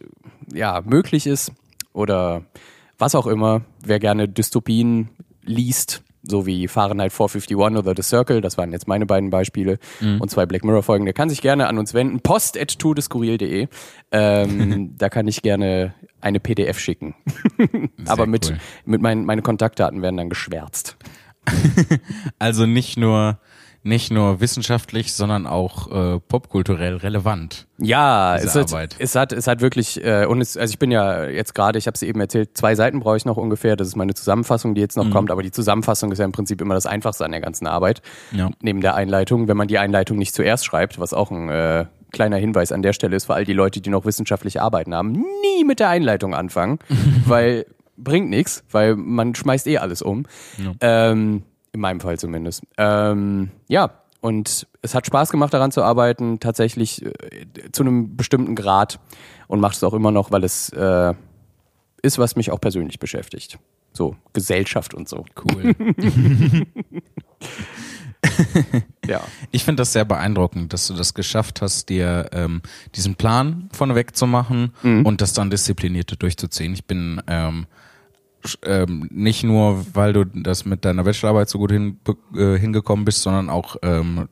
ja, 0.54 0.82
möglich 0.84 1.26
ist 1.26 1.52
oder 1.92 2.42
was 2.98 3.14
auch 3.14 3.26
immer. 3.26 3.62
Wer 3.84 3.98
gerne 3.98 4.28
Dystopien 4.28 5.08
liest, 5.42 6.02
so 6.22 6.46
wie 6.46 6.68
Fahrenheit 6.68 7.12
451 7.12 7.56
oder 7.56 7.94
The 7.96 8.02
Circle, 8.02 8.40
das 8.40 8.56
waren 8.56 8.72
jetzt 8.72 8.86
meine 8.86 9.06
beiden 9.06 9.30
Beispiele 9.30 9.78
mhm. 10.00 10.20
und 10.20 10.30
zwei 10.30 10.46
Black 10.46 10.64
Mirror 10.64 10.82
Folgen, 10.82 11.04
der 11.04 11.14
kann 11.14 11.28
sich 11.28 11.42
gerne 11.42 11.66
an 11.66 11.78
uns 11.78 11.94
wenden. 11.94 12.20
Post 12.20 12.58
at 12.58 12.78
tourdeskurril.de. 12.78 13.68
Ähm, 14.12 14.94
da 14.98 15.08
kann 15.08 15.26
ich 15.26 15.42
gerne 15.42 15.94
eine 16.20 16.38
PDF 16.40 16.78
schicken. 16.78 17.14
Aber 18.06 18.26
mit, 18.26 18.50
cool. 18.50 18.58
mit 18.84 19.02
meinen 19.02 19.24
meine 19.24 19.42
Kontaktdaten 19.42 20.02
werden 20.02 20.16
dann 20.16 20.28
geschwärzt. 20.28 20.96
also 22.38 22.66
nicht 22.66 22.96
nur 22.96 23.38
nicht 23.84 24.12
nur 24.12 24.40
wissenschaftlich, 24.40 25.12
sondern 25.12 25.46
auch 25.46 25.90
äh, 25.90 26.20
popkulturell 26.20 26.96
relevant. 26.96 27.66
Ja, 27.78 28.36
es 28.36 28.54
hat, 28.54 28.96
es 28.98 29.16
hat, 29.16 29.32
es 29.32 29.46
hat 29.48 29.60
wirklich, 29.60 30.04
äh, 30.04 30.24
und 30.26 30.40
es, 30.40 30.56
also 30.56 30.70
ich 30.70 30.78
bin 30.78 30.92
ja 30.92 31.24
jetzt 31.24 31.54
gerade, 31.54 31.78
ich 31.78 31.86
habe 31.86 31.96
es 31.96 32.02
eben 32.02 32.20
erzählt, 32.20 32.56
zwei 32.56 32.76
Seiten 32.76 33.00
brauche 33.00 33.16
ich 33.16 33.24
noch 33.24 33.36
ungefähr. 33.36 33.74
Das 33.74 33.88
ist 33.88 33.96
meine 33.96 34.14
Zusammenfassung, 34.14 34.74
die 34.74 34.80
jetzt 34.80 34.96
noch 34.96 35.06
mhm. 35.06 35.10
kommt. 35.10 35.30
Aber 35.32 35.42
die 35.42 35.50
Zusammenfassung 35.50 36.12
ist 36.12 36.18
ja 36.18 36.24
im 36.24 36.32
Prinzip 36.32 36.60
immer 36.60 36.74
das 36.74 36.86
Einfachste 36.86 37.24
an 37.24 37.32
der 37.32 37.40
ganzen 37.40 37.66
Arbeit. 37.66 38.02
Ja. 38.30 38.50
Neben 38.60 38.80
der 38.80 38.94
Einleitung, 38.94 39.48
wenn 39.48 39.56
man 39.56 39.66
die 39.66 39.78
Einleitung 39.78 40.16
nicht 40.16 40.34
zuerst 40.34 40.64
schreibt, 40.64 41.00
was 41.00 41.12
auch 41.12 41.32
ein 41.32 41.48
äh, 41.48 41.86
kleiner 42.12 42.36
Hinweis 42.36 42.70
an 42.70 42.82
der 42.82 42.92
Stelle 42.92 43.16
ist 43.16 43.24
für 43.24 43.34
all 43.34 43.44
die 43.44 43.52
Leute, 43.52 43.80
die 43.80 43.90
noch 43.90 44.04
wissenschaftliche 44.04 44.62
Arbeiten 44.62 44.94
haben, 44.94 45.12
nie 45.12 45.64
mit 45.64 45.80
der 45.80 45.88
Einleitung 45.88 46.34
anfangen, 46.34 46.78
weil 47.26 47.66
bringt 47.96 48.30
nichts, 48.30 48.64
weil 48.70 48.96
man 48.96 49.34
schmeißt 49.34 49.66
eh 49.66 49.78
alles 49.78 50.02
um. 50.02 50.26
Ja. 50.58 50.72
Ähm, 50.80 51.42
in 51.72 51.80
meinem 51.80 52.00
Fall 52.00 52.18
zumindest. 52.18 52.62
Ähm, 52.76 53.50
ja, 53.68 53.90
und 54.20 54.66
es 54.82 54.94
hat 54.94 55.06
Spaß 55.06 55.30
gemacht, 55.30 55.52
daran 55.52 55.72
zu 55.72 55.82
arbeiten, 55.82 56.38
tatsächlich 56.38 57.04
äh, 57.04 57.12
zu 57.72 57.82
einem 57.82 58.16
bestimmten 58.16 58.54
Grad 58.54 59.00
und 59.48 59.60
macht 59.60 59.76
es 59.76 59.82
auch 59.82 59.94
immer 59.94 60.12
noch, 60.12 60.30
weil 60.30 60.44
es 60.44 60.68
äh, 60.70 61.14
ist, 62.02 62.18
was 62.18 62.36
mich 62.36 62.50
auch 62.52 62.60
persönlich 62.60 62.98
beschäftigt. 62.98 63.58
So, 63.92 64.16
Gesellschaft 64.32 64.94
und 64.94 65.08
so. 65.08 65.24
Cool. 65.36 65.74
ja. 69.06 69.20
Ich 69.50 69.64
finde 69.64 69.80
das 69.82 69.92
sehr 69.92 70.04
beeindruckend, 70.04 70.72
dass 70.72 70.86
du 70.86 70.94
das 70.94 71.14
geschafft 71.14 71.60
hast, 71.60 71.88
dir 71.88 72.30
ähm, 72.32 72.62
diesen 72.94 73.16
Plan 73.16 73.68
vorneweg 73.72 74.16
zu 74.16 74.26
machen 74.26 74.72
mhm. 74.82 75.04
und 75.04 75.20
das 75.20 75.32
dann 75.32 75.50
disziplinierte 75.50 76.16
durchzuziehen. 76.16 76.72
Ich 76.74 76.86
bin 76.86 77.20
ähm, 77.26 77.66
ähm, 78.64 79.08
nicht 79.10 79.44
nur, 79.44 79.84
weil 79.94 80.12
du 80.12 80.24
das 80.24 80.64
mit 80.64 80.84
deiner 80.84 81.04
Bachelorarbeit 81.04 81.48
so 81.48 81.58
gut 81.58 81.72
hin, 81.72 81.98
äh, 82.36 82.58
hingekommen 82.58 83.04
bist, 83.04 83.22
sondern 83.22 83.50
auch 83.50 83.76
ähm, 83.82 84.28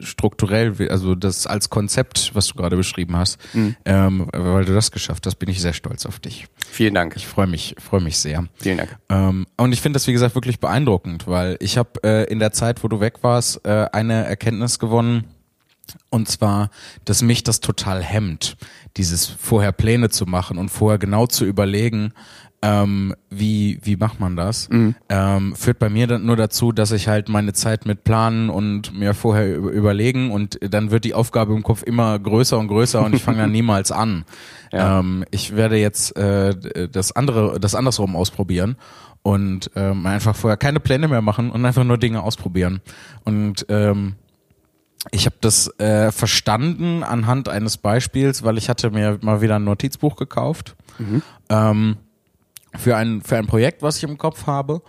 strukturell, 0.00 0.74
also 0.90 1.14
das 1.14 1.46
als 1.46 1.70
Konzept, 1.70 2.34
was 2.34 2.48
du 2.48 2.54
gerade 2.54 2.76
beschrieben 2.76 3.16
hast, 3.16 3.38
mhm. 3.54 3.76
ähm, 3.84 4.28
weil 4.32 4.64
du 4.64 4.74
das 4.74 4.90
geschafft 4.90 5.26
hast, 5.26 5.36
bin 5.36 5.48
ich 5.48 5.60
sehr 5.60 5.72
stolz 5.72 6.06
auf 6.06 6.18
dich. 6.18 6.46
Vielen 6.70 6.94
Dank. 6.94 7.14
Ich 7.16 7.26
freue 7.26 7.46
mich, 7.46 7.74
freue 7.78 8.00
mich 8.00 8.18
sehr. 8.18 8.46
Vielen 8.56 8.78
Dank. 8.78 8.96
Ähm, 9.08 9.46
und 9.56 9.72
ich 9.72 9.80
finde 9.80 9.96
das, 9.96 10.06
wie 10.06 10.12
gesagt, 10.12 10.34
wirklich 10.34 10.60
beeindruckend, 10.60 11.26
weil 11.26 11.56
ich 11.60 11.78
habe 11.78 12.02
äh, 12.02 12.24
in 12.24 12.38
der 12.38 12.52
Zeit, 12.52 12.82
wo 12.82 12.88
du 12.88 13.00
weg 13.00 13.22
warst, 13.22 13.64
äh, 13.64 13.86
eine 13.92 14.24
Erkenntnis 14.24 14.78
gewonnen, 14.78 15.24
und 16.08 16.28
zwar, 16.28 16.70
dass 17.04 17.22
mich 17.22 17.44
das 17.44 17.60
total 17.60 18.02
hemmt, 18.02 18.56
dieses 18.96 19.26
vorher 19.26 19.72
Pläne 19.72 20.08
zu 20.08 20.24
machen 20.24 20.56
und 20.56 20.70
vorher 20.70 20.98
genau 20.98 21.26
zu 21.26 21.44
überlegen, 21.44 22.14
ähm, 22.64 23.14
wie, 23.28 23.78
wie 23.82 23.96
macht 23.96 24.20
man 24.20 24.36
das? 24.36 24.70
Mhm. 24.70 24.94
Ähm, 25.10 25.54
führt 25.54 25.78
bei 25.78 25.90
mir 25.90 26.06
dann 26.06 26.24
nur 26.24 26.36
dazu, 26.36 26.72
dass 26.72 26.92
ich 26.92 27.08
halt 27.08 27.28
meine 27.28 27.52
Zeit 27.52 27.84
mit 27.84 28.04
planen 28.04 28.48
und 28.48 28.98
mir 28.98 29.12
vorher 29.12 29.54
überlegen 29.58 30.30
und 30.30 30.58
dann 30.62 30.90
wird 30.90 31.04
die 31.04 31.12
Aufgabe 31.12 31.52
im 31.52 31.62
Kopf 31.62 31.82
immer 31.82 32.18
größer 32.18 32.58
und 32.58 32.68
größer 32.68 33.04
und 33.04 33.14
ich 33.14 33.22
fange 33.22 33.38
dann 33.38 33.52
niemals 33.52 33.92
an. 33.92 34.24
Ja. 34.72 35.00
Ähm, 35.00 35.26
ich 35.30 35.54
werde 35.54 35.76
jetzt 35.76 36.16
äh, 36.16 36.88
das 36.88 37.12
andere, 37.12 37.60
das 37.60 37.74
andersrum 37.74 38.16
ausprobieren 38.16 38.76
und 39.20 39.70
ähm, 39.76 40.06
einfach 40.06 40.34
vorher 40.34 40.56
keine 40.56 40.80
Pläne 40.80 41.06
mehr 41.06 41.20
machen 41.20 41.50
und 41.50 41.66
einfach 41.66 41.84
nur 41.84 41.98
Dinge 41.98 42.22
ausprobieren. 42.22 42.80
Und 43.24 43.66
ähm, 43.68 44.14
ich 45.10 45.26
habe 45.26 45.36
das 45.42 45.68
äh, 45.78 46.10
verstanden 46.12 47.02
anhand 47.02 47.50
eines 47.50 47.76
Beispiels, 47.76 48.42
weil 48.42 48.56
ich 48.56 48.70
hatte 48.70 48.90
mir 48.90 49.18
mal 49.20 49.42
wieder 49.42 49.56
ein 49.56 49.64
Notizbuch 49.64 50.16
gekauft. 50.16 50.76
Mhm. 50.98 51.20
Ähm, 51.50 51.96
für 52.78 52.96
ein, 52.96 53.22
für 53.22 53.36
ein 53.36 53.46
Projekt, 53.46 53.82
was 53.82 53.96
ich 53.98 54.04
im 54.04 54.18
Kopf 54.18 54.46
habe. 54.46 54.82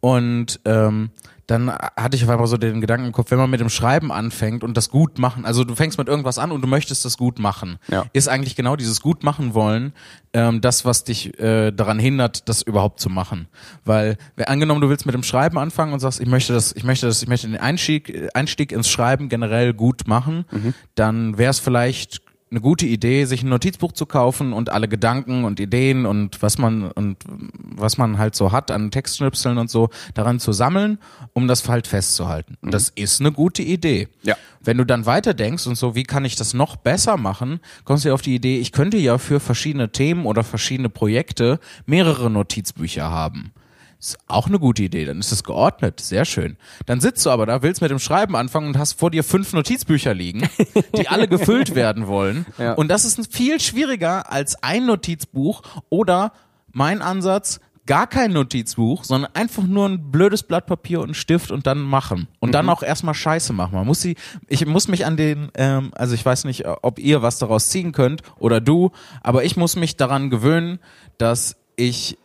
Und 0.00 0.60
ähm, 0.64 1.10
dann 1.48 1.72
hatte 1.72 2.14
ich 2.14 2.22
auf 2.24 2.28
einmal 2.28 2.46
so 2.46 2.58
den 2.58 2.82
Gedanken 2.82 3.06
im 3.06 3.12
Kopf, 3.12 3.30
wenn 3.30 3.38
man 3.38 3.48
mit 3.48 3.60
dem 3.60 3.70
Schreiben 3.70 4.12
anfängt 4.12 4.62
und 4.62 4.76
das 4.76 4.90
gut 4.90 5.18
machen, 5.18 5.46
also 5.46 5.64
du 5.64 5.74
fängst 5.74 5.96
mit 5.96 6.06
irgendwas 6.06 6.38
an 6.38 6.52
und 6.52 6.60
du 6.60 6.68
möchtest 6.68 7.06
das 7.06 7.16
gut 7.16 7.38
machen, 7.38 7.78
ja. 7.88 8.04
ist 8.12 8.28
eigentlich 8.28 8.54
genau 8.54 8.76
dieses 8.76 9.00
gut 9.00 9.24
machen 9.24 9.54
wollen 9.54 9.94
ähm, 10.34 10.60
das, 10.60 10.84
was 10.84 11.04
dich 11.04 11.40
äh, 11.40 11.70
daran 11.70 11.98
hindert, 11.98 12.50
das 12.50 12.60
überhaupt 12.60 13.00
zu 13.00 13.08
machen. 13.08 13.48
Weil, 13.86 14.18
angenommen, 14.36 14.82
du 14.82 14.90
willst 14.90 15.06
mit 15.06 15.14
dem 15.14 15.22
Schreiben 15.22 15.56
anfangen 15.56 15.94
und 15.94 16.00
sagst, 16.00 16.20
ich 16.20 16.28
möchte 16.28 16.52
das, 16.52 16.76
ich 16.76 16.84
möchte 16.84 17.06
das, 17.06 17.22
ich 17.22 17.28
möchte 17.28 17.48
den 17.48 17.58
Einstieg, 17.58 18.28
Einstieg 18.34 18.70
ins 18.70 18.90
Schreiben 18.90 19.30
generell 19.30 19.72
gut 19.72 20.06
machen, 20.06 20.44
mhm. 20.50 20.74
dann 20.96 21.38
wäre 21.38 21.50
es 21.50 21.60
vielleicht 21.60 22.20
eine 22.50 22.60
gute 22.60 22.86
Idee, 22.86 23.24
sich 23.24 23.42
ein 23.42 23.48
Notizbuch 23.48 23.92
zu 23.92 24.06
kaufen 24.06 24.52
und 24.52 24.70
alle 24.70 24.88
Gedanken 24.88 25.44
und 25.44 25.60
Ideen 25.60 26.06
und 26.06 26.40
was 26.42 26.58
man 26.58 26.90
und 26.92 27.18
was 27.26 27.98
man 27.98 28.18
halt 28.18 28.34
so 28.34 28.52
hat 28.52 28.70
an 28.70 28.90
Textschnipseln 28.90 29.58
und 29.58 29.70
so 29.70 29.90
daran 30.14 30.40
zu 30.40 30.52
sammeln, 30.52 30.98
um 31.34 31.46
das 31.48 31.68
halt 31.68 31.86
festzuhalten. 31.86 32.56
Und 32.62 32.72
das 32.72 32.90
mhm. 32.90 33.02
ist 33.02 33.20
eine 33.20 33.32
gute 33.32 33.62
Idee. 33.62 34.08
Ja. 34.22 34.36
Wenn 34.60 34.78
du 34.78 34.84
dann 34.84 35.06
weiter 35.06 35.34
denkst 35.34 35.66
und 35.66 35.76
so, 35.76 35.94
wie 35.94 36.04
kann 36.04 36.24
ich 36.24 36.36
das 36.36 36.54
noch 36.54 36.76
besser 36.76 37.16
machen, 37.16 37.60
kommst 37.84 38.04
du 38.04 38.12
auf 38.12 38.22
die 38.22 38.34
Idee, 38.34 38.58
ich 38.58 38.72
könnte 38.72 38.96
ja 38.96 39.18
für 39.18 39.40
verschiedene 39.40 39.92
Themen 39.92 40.24
oder 40.24 40.42
verschiedene 40.42 40.88
Projekte 40.88 41.60
mehrere 41.86 42.30
Notizbücher 42.30 43.10
haben. 43.10 43.52
Ist 44.00 44.16
auch 44.28 44.46
eine 44.46 44.60
gute 44.60 44.84
Idee, 44.84 45.04
dann 45.06 45.18
ist 45.18 45.32
es 45.32 45.42
geordnet, 45.42 46.00
sehr 46.00 46.24
schön. 46.24 46.56
Dann 46.86 47.00
sitzt 47.00 47.26
du 47.26 47.30
aber 47.30 47.46
da, 47.46 47.62
willst 47.62 47.80
mit 47.80 47.90
dem 47.90 47.98
Schreiben 47.98 48.36
anfangen 48.36 48.68
und 48.68 48.78
hast 48.78 48.92
vor 48.92 49.10
dir 49.10 49.24
fünf 49.24 49.52
Notizbücher 49.52 50.14
liegen, 50.14 50.48
die 50.96 51.08
alle 51.08 51.26
gefüllt 51.28 51.74
werden 51.74 52.06
wollen. 52.06 52.46
Ja. 52.58 52.74
Und 52.74 52.88
das 52.88 53.04
ist 53.04 53.34
viel 53.34 53.58
schwieriger 53.58 54.30
als 54.30 54.62
ein 54.62 54.86
Notizbuch 54.86 55.62
oder 55.88 56.32
mein 56.70 57.02
Ansatz, 57.02 57.58
gar 57.86 58.06
kein 58.06 58.32
Notizbuch, 58.32 59.02
sondern 59.02 59.34
einfach 59.34 59.64
nur 59.64 59.88
ein 59.88 60.12
blödes 60.12 60.44
Blatt 60.44 60.66
Papier 60.66 61.00
und 61.00 61.06
einen 61.06 61.14
Stift 61.14 61.50
und 61.50 61.66
dann 61.66 61.80
machen. 61.80 62.28
Und 62.38 62.50
mhm. 62.50 62.52
dann 62.52 62.68
auch 62.68 62.84
erstmal 62.84 63.14
Scheiße 63.14 63.52
machen. 63.52 63.74
Man 63.74 63.86
muss 63.86 64.00
sie, 64.00 64.14
ich 64.46 64.64
muss 64.64 64.86
mich 64.86 65.06
an 65.06 65.16
den, 65.16 65.50
ähm, 65.54 65.90
also 65.94 66.14
ich 66.14 66.24
weiß 66.24 66.44
nicht, 66.44 66.66
ob 66.82 67.00
ihr 67.00 67.22
was 67.22 67.38
daraus 67.38 67.70
ziehen 67.70 67.90
könnt 67.90 68.22
oder 68.38 68.60
du, 68.60 68.92
aber 69.22 69.42
ich 69.42 69.56
muss 69.56 69.74
mich 69.74 69.96
daran 69.96 70.30
gewöhnen, 70.30 70.78
dass 71.16 71.56
ich 71.74 72.18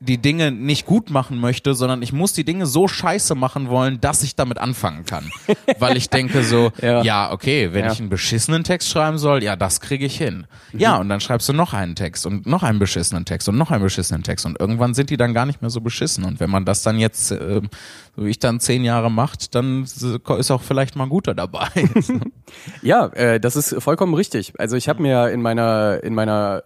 die 0.00 0.18
Dinge 0.18 0.52
nicht 0.52 0.86
gut 0.86 1.10
machen 1.10 1.40
möchte, 1.40 1.74
sondern 1.74 2.02
ich 2.02 2.12
muss 2.12 2.32
die 2.32 2.44
Dinge 2.44 2.66
so 2.66 2.86
scheiße 2.86 3.34
machen 3.34 3.68
wollen, 3.68 4.00
dass 4.00 4.22
ich 4.22 4.36
damit 4.36 4.58
anfangen 4.58 5.04
kann. 5.04 5.30
Weil 5.78 5.96
ich 5.96 6.08
denke 6.08 6.44
so, 6.44 6.70
ja, 6.80 7.02
ja 7.02 7.32
okay, 7.32 7.72
wenn 7.72 7.84
ja. 7.84 7.92
ich 7.92 7.98
einen 7.98 8.08
beschissenen 8.08 8.62
Text 8.62 8.90
schreiben 8.90 9.18
soll, 9.18 9.42
ja, 9.42 9.56
das 9.56 9.80
kriege 9.80 10.06
ich 10.06 10.16
hin. 10.16 10.46
Mhm. 10.72 10.78
Ja, 10.78 10.96
und 10.98 11.08
dann 11.08 11.20
schreibst 11.20 11.48
du 11.48 11.52
noch 11.52 11.72
einen 11.72 11.96
Text 11.96 12.26
und 12.26 12.46
noch 12.46 12.62
einen 12.62 12.78
beschissenen 12.78 13.24
Text 13.24 13.48
und 13.48 13.58
noch 13.58 13.72
einen 13.72 13.82
beschissenen 13.82 14.22
Text 14.22 14.46
und 14.46 14.60
irgendwann 14.60 14.94
sind 14.94 15.10
die 15.10 15.16
dann 15.16 15.34
gar 15.34 15.46
nicht 15.46 15.62
mehr 15.62 15.70
so 15.70 15.80
beschissen. 15.80 16.24
Und 16.24 16.38
wenn 16.38 16.50
man 16.50 16.64
das 16.64 16.82
dann 16.82 16.98
jetzt, 16.98 17.32
äh, 17.32 17.60
so 18.14 18.24
wie 18.24 18.30
ich 18.30 18.38
dann 18.38 18.60
zehn 18.60 18.84
Jahre 18.84 19.10
macht, 19.10 19.56
dann 19.56 19.82
ist 19.82 20.50
auch 20.50 20.62
vielleicht 20.62 20.94
mal 20.94 21.04
ein 21.04 21.10
guter 21.10 21.34
dabei. 21.34 21.68
ja, 22.82 23.06
äh, 23.06 23.40
das 23.40 23.56
ist 23.56 23.82
vollkommen 23.82 24.14
richtig. 24.14 24.52
Also 24.58 24.76
ich 24.76 24.88
habe 24.88 25.02
mir 25.02 25.30
in 25.30 25.42
meiner 25.42 26.02
in 26.04 26.14
meiner 26.14 26.62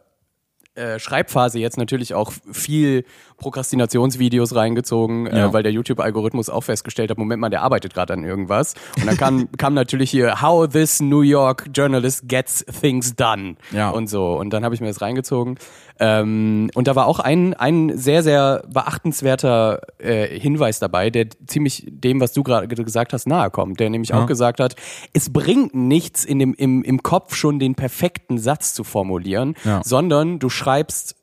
äh, 0.75 0.99
Schreibphase 0.99 1.59
jetzt 1.59 1.77
natürlich 1.77 2.15
auch 2.15 2.33
viel 2.53 3.05
Prokrastinationsvideos 3.43 4.55
reingezogen, 4.55 5.27
äh, 5.27 5.37
ja. 5.37 5.47
äh, 5.47 5.53
weil 5.53 5.63
der 5.63 5.73
YouTube-Algorithmus 5.73 6.49
auch 6.49 6.63
festgestellt 6.63 7.11
hat, 7.11 7.19
Moment 7.19 7.41
mal, 7.41 7.51
der 7.51 7.63
arbeitet 7.63 7.93
gerade 7.93 8.15
an 8.15 8.25
irgendwas. 8.25 8.75
Und 8.97 9.07
dann 9.07 9.17
kam, 9.17 9.53
kam 9.59 9.75
natürlich 9.75 10.11
hier, 10.11 10.41
how 10.41 10.67
this 10.67 11.01
New 11.01 11.21
York 11.21 11.69
journalist 11.75 12.29
gets 12.29 12.65
things 12.81 13.15
done 13.15 13.57
ja. 13.73 13.91
und 13.91 14.09
so. 14.09 14.39
Und 14.39 14.51
dann 14.51 14.65
habe 14.65 14.75
ich 14.75 14.81
mir 14.81 14.87
das 14.87 15.03
reingezogen. 15.03 15.59
Ähm, 15.99 16.71
und 16.75 16.89
da 16.89 16.97
war 16.97 17.07
auch 17.07 17.19
ein, 17.19 17.55
ein 17.55 17.97
sehr, 17.97 18.23
sehr 18.23 18.65
beachtenswerter 18.73 19.83
äh, 19.99 20.27
Hinweis 20.39 20.79
dabei, 20.79 21.11
der 21.11 21.27
ziemlich 21.47 21.85
dem, 21.89 22.21
was 22.21 22.33
du 22.33 22.43
gerade 22.43 22.67
gesagt 22.69 23.13
hast, 23.13 23.27
nahe 23.27 23.51
kommt. 23.51 23.81
Der 23.81 23.91
nämlich 23.91 24.11
ja. 24.11 24.23
auch 24.23 24.27
gesagt 24.27 24.61
hat, 24.61 24.77
es 25.13 25.33
bringt 25.33 25.75
nichts, 25.75 26.25
in 26.25 26.39
dem, 26.39 26.55
im, 26.55 26.83
im 26.83 27.03
Kopf 27.03 27.35
schon 27.35 27.59
den 27.59 27.75
perfekten 27.75 28.39
Satz 28.39 28.73
zu 28.73 28.85
formulieren, 28.85 29.55
ja. 29.65 29.81
sondern 29.85 30.39
du 30.39 30.49
schreibst 30.49 31.17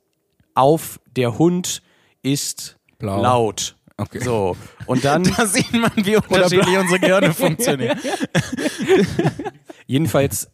auf, 0.53 0.99
der 1.15 1.37
Hund 1.37 1.81
ist 2.21 2.77
Blau. 2.97 3.21
laut. 3.21 3.75
Okay. 3.97 4.19
So. 4.19 4.55
Und 4.85 5.03
dann. 5.03 5.23
Da 5.37 5.45
sieht 5.45 5.73
man, 5.73 5.91
wie 5.95 6.15
unterschiedlich 6.15 6.77
unsere 6.77 6.99
Gehirne 6.99 7.33
funktionieren. 7.33 7.99
Jedenfalls 9.87 10.49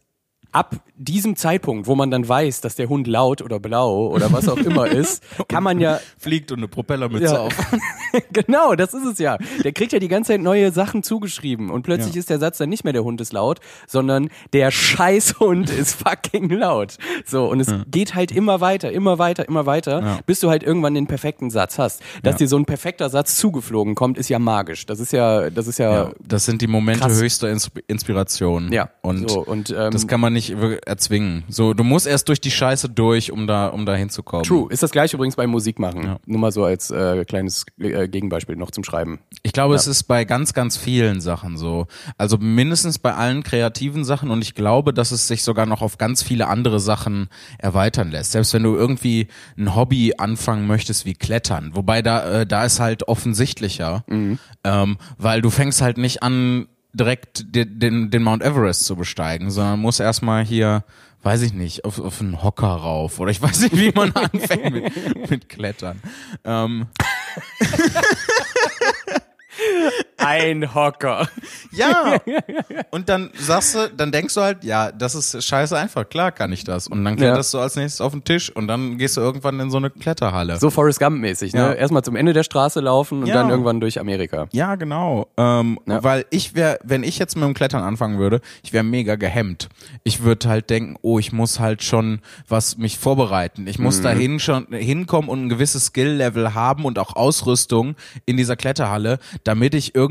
ab 0.56 0.76
diesem 0.96 1.36
Zeitpunkt, 1.36 1.86
wo 1.86 1.94
man 1.94 2.10
dann 2.10 2.26
weiß, 2.26 2.62
dass 2.62 2.76
der 2.76 2.88
Hund 2.88 3.06
laut 3.06 3.42
oder 3.42 3.60
blau 3.60 4.06
oder 4.08 4.32
was 4.32 4.48
auch 4.48 4.56
immer 4.56 4.86
ist, 4.90 5.22
kann 5.48 5.62
man 5.62 5.78
ja 5.78 6.00
fliegt 6.16 6.50
und 6.50 6.60
eine 6.60 6.68
Propellermütze 6.68 7.34
ja. 7.34 7.40
auf. 7.40 7.54
genau, 8.32 8.74
das 8.74 8.94
ist 8.94 9.04
es 9.04 9.18
ja. 9.18 9.36
Der 9.62 9.72
kriegt 9.72 9.92
ja 9.92 9.98
die 9.98 10.08
ganze 10.08 10.32
Zeit 10.32 10.40
neue 10.40 10.72
Sachen 10.72 11.02
zugeschrieben 11.02 11.68
und 11.68 11.82
plötzlich 11.82 12.14
ja. 12.14 12.20
ist 12.20 12.30
der 12.30 12.38
Satz 12.38 12.56
dann 12.56 12.70
nicht 12.70 12.84
mehr 12.84 12.94
der 12.94 13.04
Hund 13.04 13.20
ist 13.20 13.34
laut, 13.34 13.60
sondern 13.86 14.30
der 14.54 14.70
Scheißhund 14.70 15.68
ist 15.68 16.02
fucking 16.02 16.48
laut. 16.48 16.96
So 17.26 17.50
und 17.50 17.60
es 17.60 17.66
ja. 17.66 17.84
geht 17.86 18.14
halt 18.14 18.32
immer 18.32 18.62
weiter, 18.62 18.90
immer 18.90 19.18
weiter, 19.18 19.46
immer 19.46 19.66
weiter, 19.66 20.22
bis 20.24 20.40
du 20.40 20.48
halt 20.48 20.62
irgendwann 20.62 20.94
den 20.94 21.06
perfekten 21.06 21.50
Satz 21.50 21.78
hast. 21.78 22.02
Dass 22.22 22.36
dir 22.36 22.48
so 22.48 22.56
ein 22.56 22.64
perfekter 22.64 23.10
Satz 23.10 23.36
zugeflogen 23.36 23.94
kommt, 23.94 24.16
ist 24.16 24.30
ja 24.30 24.38
magisch. 24.38 24.86
Das 24.86 25.00
ist 25.00 25.12
ja, 25.12 25.50
das 25.50 25.66
ist 25.66 25.78
ja. 25.78 26.12
das 26.26 26.46
sind 26.46 26.62
die 26.62 26.66
Momente 26.66 27.00
krass. 27.00 27.20
höchster 27.20 27.54
Inspiration. 27.86 28.72
Ja. 28.72 28.88
Und, 29.02 29.30
so, 29.30 29.44
und 29.44 29.68
ähm, 29.76 29.90
das 29.90 30.06
kann 30.06 30.20
man 30.20 30.32
nicht 30.32 30.45
erzwingen. 30.50 31.44
So, 31.48 31.74
du 31.74 31.84
musst 31.84 32.06
erst 32.06 32.28
durch 32.28 32.40
die 32.40 32.50
Scheiße 32.50 32.88
durch, 32.88 33.32
um 33.32 33.46
da, 33.46 33.68
um 33.68 33.86
da 33.86 33.94
hinzukommen. 33.94 34.44
True. 34.44 34.68
Ist 34.70 34.82
das 34.82 34.90
gleiche 34.90 35.16
übrigens 35.16 35.36
beim 35.36 35.50
Musikmachen. 35.50 36.02
Ja. 36.02 36.18
Nur 36.26 36.40
mal 36.40 36.52
so 36.52 36.64
als 36.64 36.90
äh, 36.90 37.24
kleines 37.24 37.66
äh, 37.78 38.08
Gegenbeispiel 38.08 38.56
noch 38.56 38.70
zum 38.70 38.84
Schreiben. 38.84 39.20
Ich 39.42 39.52
glaube, 39.52 39.74
ja. 39.74 39.80
es 39.80 39.86
ist 39.86 40.04
bei 40.04 40.24
ganz, 40.24 40.52
ganz 40.54 40.76
vielen 40.76 41.20
Sachen 41.20 41.56
so. 41.56 41.86
Also 42.18 42.38
mindestens 42.38 42.98
bei 42.98 43.14
allen 43.14 43.42
kreativen 43.42 44.04
Sachen 44.04 44.30
und 44.30 44.42
ich 44.42 44.54
glaube, 44.54 44.92
dass 44.92 45.10
es 45.10 45.28
sich 45.28 45.42
sogar 45.42 45.66
noch 45.66 45.82
auf 45.82 45.98
ganz 45.98 46.22
viele 46.22 46.48
andere 46.48 46.80
Sachen 46.80 47.28
erweitern 47.58 48.10
lässt. 48.10 48.32
Selbst 48.32 48.54
wenn 48.54 48.62
du 48.62 48.74
irgendwie 48.74 49.28
ein 49.56 49.74
Hobby 49.74 50.14
anfangen 50.18 50.66
möchtest 50.66 51.06
wie 51.06 51.14
Klettern, 51.14 51.70
wobei 51.74 52.02
da, 52.02 52.40
äh, 52.40 52.46
da 52.46 52.64
ist 52.64 52.80
halt 52.80 53.08
offensichtlicher, 53.08 54.04
mhm. 54.08 54.38
ähm, 54.64 54.98
weil 55.18 55.42
du 55.42 55.50
fängst 55.50 55.82
halt 55.82 55.98
nicht 55.98 56.22
an, 56.22 56.66
direkt 56.96 57.54
den, 57.54 57.78
den, 57.78 58.10
den 58.10 58.22
Mount 58.22 58.42
Everest 58.42 58.84
zu 58.84 58.96
besteigen, 58.96 59.50
sondern 59.50 59.80
muss 59.80 60.00
erstmal 60.00 60.44
hier, 60.44 60.84
weiß 61.22 61.42
ich 61.42 61.52
nicht, 61.52 61.84
auf, 61.84 61.98
auf 61.98 62.20
einen 62.20 62.42
Hocker 62.42 62.68
rauf 62.68 63.20
oder 63.20 63.30
ich 63.30 63.42
weiß 63.42 63.60
nicht, 63.60 63.76
wie 63.76 63.92
man 63.92 64.12
anfängt 64.14 64.72
mit, 64.72 65.30
mit 65.30 65.48
Klettern. 65.48 66.00
Ähm. 66.44 66.86
Ein 70.18 70.74
Hocker. 70.74 71.28
Ja. 71.72 72.16
Und 72.90 73.08
dann 73.08 73.30
sagst 73.38 73.74
du, 73.74 73.90
dann 73.94 74.12
denkst 74.12 74.34
du 74.34 74.40
halt, 74.40 74.64
ja, 74.64 74.90
das 74.90 75.14
ist 75.14 75.44
scheiße 75.44 75.76
einfach. 75.76 76.08
Klar 76.08 76.32
kann 76.32 76.52
ich 76.52 76.64
das. 76.64 76.88
Und 76.88 77.04
dann 77.04 77.16
kletterst 77.16 77.52
ja. 77.52 77.60
du 77.60 77.62
als 77.62 77.76
nächstes 77.76 78.00
auf 78.00 78.12
den 78.12 78.24
Tisch 78.24 78.50
und 78.50 78.66
dann 78.66 78.96
gehst 78.96 79.16
du 79.16 79.20
irgendwann 79.20 79.60
in 79.60 79.70
so 79.70 79.76
eine 79.76 79.90
Kletterhalle. 79.90 80.58
So 80.58 80.70
Forrest 80.70 81.00
Gump-mäßig, 81.00 81.52
ne? 81.52 81.60
Ja. 81.60 81.72
Erstmal 81.72 82.02
zum 82.02 82.16
Ende 82.16 82.32
der 82.32 82.44
Straße 82.44 82.80
laufen 82.80 83.20
und 83.22 83.26
ja. 83.26 83.34
dann 83.34 83.50
irgendwann 83.50 83.80
durch 83.80 84.00
Amerika. 84.00 84.48
Ja, 84.52 84.76
genau. 84.76 85.28
Ähm, 85.36 85.78
ja. 85.86 86.02
Weil 86.02 86.24
ich 86.30 86.54
wäre, 86.54 86.78
wenn 86.82 87.02
ich 87.02 87.18
jetzt 87.18 87.36
mit 87.36 87.44
dem 87.44 87.54
Klettern 87.54 87.82
anfangen 87.82 88.18
würde, 88.18 88.40
ich 88.62 88.72
wäre 88.72 88.84
mega 88.84 89.16
gehemmt. 89.16 89.68
Ich 90.02 90.22
würde 90.22 90.48
halt 90.48 90.70
denken, 90.70 90.96
oh, 91.02 91.18
ich 91.18 91.32
muss 91.32 91.60
halt 91.60 91.82
schon 91.82 92.20
was 92.48 92.78
mich 92.78 92.98
vorbereiten. 92.98 93.66
Ich 93.66 93.78
muss 93.78 93.98
mhm. 93.98 94.04
dahin 94.04 94.40
schon 94.40 94.66
hinkommen 94.72 95.28
und 95.28 95.44
ein 95.44 95.48
gewisses 95.50 95.86
Skill-Level 95.86 96.54
haben 96.54 96.84
und 96.86 96.98
auch 96.98 97.16
Ausrüstung 97.16 97.96
in 98.24 98.38
dieser 98.38 98.56
Kletterhalle, 98.56 99.18
damit 99.44 99.74
ich 99.74 99.94
irgendwie 99.94 100.05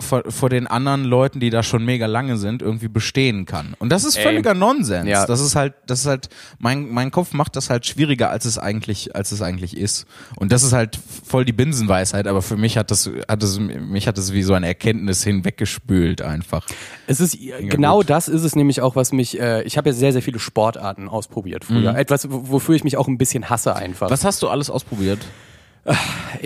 vor, 0.00 0.24
vor 0.28 0.50
den 0.50 0.66
anderen 0.66 1.04
Leuten, 1.04 1.40
die 1.40 1.50
da 1.50 1.62
schon 1.62 1.84
mega 1.84 2.06
lange 2.06 2.36
sind, 2.36 2.62
irgendwie 2.62 2.88
bestehen 2.88 3.44
kann. 3.46 3.74
Und 3.78 3.90
das 3.90 4.04
ist 4.04 4.18
völliger 4.18 4.52
Ey. 4.52 4.58
Nonsens. 4.58 5.08
Ja. 5.08 5.26
Das 5.26 5.40
ist 5.40 5.56
halt, 5.56 5.74
das 5.86 6.00
ist 6.00 6.06
halt, 6.06 6.28
mein, 6.58 6.90
mein 6.90 7.10
Kopf 7.10 7.32
macht 7.32 7.56
das 7.56 7.70
halt 7.70 7.86
schwieriger, 7.86 8.30
als 8.30 8.44
es 8.44 8.58
eigentlich, 8.58 9.14
als 9.14 9.32
es 9.32 9.42
eigentlich 9.42 9.76
ist. 9.76 10.06
Und 10.36 10.52
das 10.52 10.62
ist 10.62 10.72
halt 10.72 10.98
voll 11.24 11.44
die 11.44 11.52
Binsenweisheit, 11.52 12.26
aber 12.26 12.42
für 12.42 12.56
mich 12.56 12.76
hat 12.76 12.90
das, 12.90 13.10
hat 13.28 13.42
es, 13.42 13.58
mich 13.58 14.08
hat 14.08 14.18
es 14.18 14.32
wie 14.32 14.42
so 14.42 14.54
eine 14.54 14.66
Erkenntnis 14.66 15.22
hinweggespült 15.24 16.22
einfach. 16.22 16.66
Es 17.06 17.20
ist, 17.20 17.40
Mega 17.40 17.58
genau 17.68 17.98
gut. 17.98 18.10
das 18.10 18.28
ist 18.28 18.42
es 18.42 18.56
nämlich 18.56 18.80
auch, 18.80 18.96
was 18.96 19.12
mich, 19.12 19.38
äh, 19.40 19.62
ich 19.62 19.76
habe 19.78 19.90
ja 19.90 19.94
sehr, 19.94 20.12
sehr 20.12 20.22
viele 20.22 20.38
Sportarten 20.38 21.08
ausprobiert 21.08 21.64
früher. 21.64 21.92
Mhm. 21.92 21.98
Etwas, 21.98 22.26
wofür 22.30 22.74
ich 22.74 22.84
mich 22.84 22.96
auch 22.96 23.08
ein 23.08 23.18
bisschen 23.18 23.48
hasse 23.50 23.74
einfach. 23.74 24.10
Was 24.10 24.24
hast 24.24 24.42
du 24.42 24.48
alles 24.48 24.70
ausprobiert? 24.70 25.18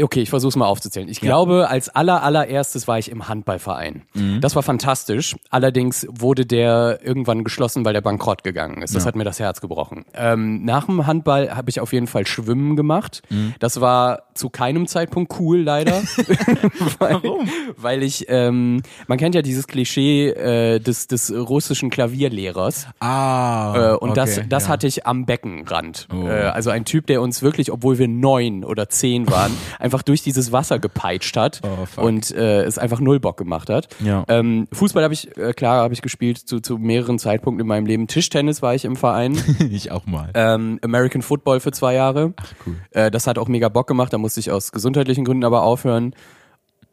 Okay, 0.00 0.23
ich 0.23 0.30
versuche 0.30 0.50
es 0.50 0.56
mal 0.56 0.66
aufzuzählen. 0.66 1.09
Ich 1.09 1.20
ja. 1.20 1.28
glaube, 1.28 1.68
als 1.68 1.88
aller 1.88 2.23
allererstes 2.23 2.87
war 2.87 2.99
ich 2.99 3.11
im 3.11 3.28
Handballverein. 3.28 4.02
Mhm. 4.14 4.40
Das 4.40 4.54
war 4.56 4.62
fantastisch. 4.62 5.37
Allerdings 5.50 6.06
wurde 6.11 6.47
der 6.47 7.00
irgendwann 7.02 7.44
geschlossen, 7.44 7.85
weil 7.85 7.92
der 7.92 8.00
bankrott 8.00 8.44
gegangen 8.44 8.82
ist. 8.82 8.94
Das 8.94 9.04
ja. 9.04 9.09
hat 9.09 9.16
mir 9.16 9.25
das 9.25 9.40
Herz 9.40 9.61
gebrochen. 9.61 10.04
Ähm, 10.14 10.64
nach 10.64 10.87
dem 10.87 11.06
Handball 11.06 11.54
habe 11.54 11.70
ich 11.70 11.80
auf 11.80 11.92
jeden 11.92 12.06
Fall 12.06 12.26
Schwimmen 12.26 12.76
gemacht. 12.76 13.23
Mhm. 13.30 13.54
Das 13.59 13.80
war 13.80 14.23
zu 14.35 14.49
keinem 14.50 14.87
Zeitpunkt 14.87 15.38
cool, 15.40 15.59
leider. 15.59 16.02
weil, 16.99 17.14
Warum? 17.23 17.49
Weil 17.76 18.02
ich, 18.02 18.26
ähm, 18.28 18.82
man 19.06 19.18
kennt 19.18 19.35
ja 19.35 19.42
dieses 19.42 19.66
Klischee 19.66 20.28
äh, 20.28 20.78
des, 20.78 21.09
des 21.09 21.32
russischen 21.32 21.90
Klavierlehrers. 21.90 22.87
Ah. 23.00 23.92
Äh, 23.92 23.97
und 23.97 24.11
okay, 24.11 24.14
das, 24.14 24.40
das 24.49 24.64
ja. 24.64 24.68
hatte 24.68 24.87
ich 24.87 25.06
am 25.06 25.26
Beckenrand. 25.26 26.09
Oh. 26.12 26.26
Äh, 26.26 26.44
also 26.44 26.70
ein 26.70 26.85
Typ, 26.85 27.06
der 27.06 27.23
uns 27.23 27.42
wirklich, 27.42 27.73
obwohl 27.73 27.99
wir 27.99 28.09
neun 28.09 28.64
oder 28.64 28.88
zehn 28.88 29.29
waren, 29.30 29.52
einfach 29.78 30.02
durch 30.02 30.22
dieses 30.22 30.52
Wasser 30.52 30.78
gepeitscht 30.78 31.37
hat 31.37 31.60
oh, 31.62 32.02
und 32.02 32.30
äh, 32.30 32.62
es 32.62 32.78
einfach 32.78 33.00
null 33.00 33.20
Bock 33.20 33.37
gemacht 33.37 33.70
hat. 33.70 33.88
Ja. 34.00 34.25
Ähm, 34.28 34.66
Fußball 34.72 35.02
habe 35.02 35.14
ich, 35.14 35.37
äh, 35.37 35.52
klar, 35.52 35.82
habe 35.82 35.94
ich 35.94 36.02
gespielt 36.02 36.38
zu, 36.38 36.60
zu 36.60 36.78
mehreren 36.78 37.18
Zeitpunkten 37.18 37.60
in 37.60 37.66
meinem 37.66 37.87
Leben. 37.87 38.06
Tischtennis 38.06 38.62
war 38.62 38.75
ich 38.75 38.84
im 38.84 38.96
Verein. 38.96 39.40
ich 39.70 39.90
auch 39.90 40.06
mal. 40.06 40.30
Ähm, 40.34 40.78
American 40.82 41.22
Football 41.22 41.60
für 41.60 41.72
zwei 41.72 41.94
Jahre. 41.94 42.34
Ach 42.37 42.52
cool. 42.66 42.76
Äh, 42.90 43.10
das 43.10 43.26
hat 43.26 43.38
auch 43.38 43.49
mega 43.49 43.68
Bock 43.68 43.87
gemacht, 43.87 44.12
da 44.12 44.18
musste 44.18 44.40
ich 44.40 44.50
aus 44.50 44.72
gesundheitlichen 44.72 45.25
Gründen 45.25 45.44
aber 45.44 45.62
aufhören. 45.62 46.14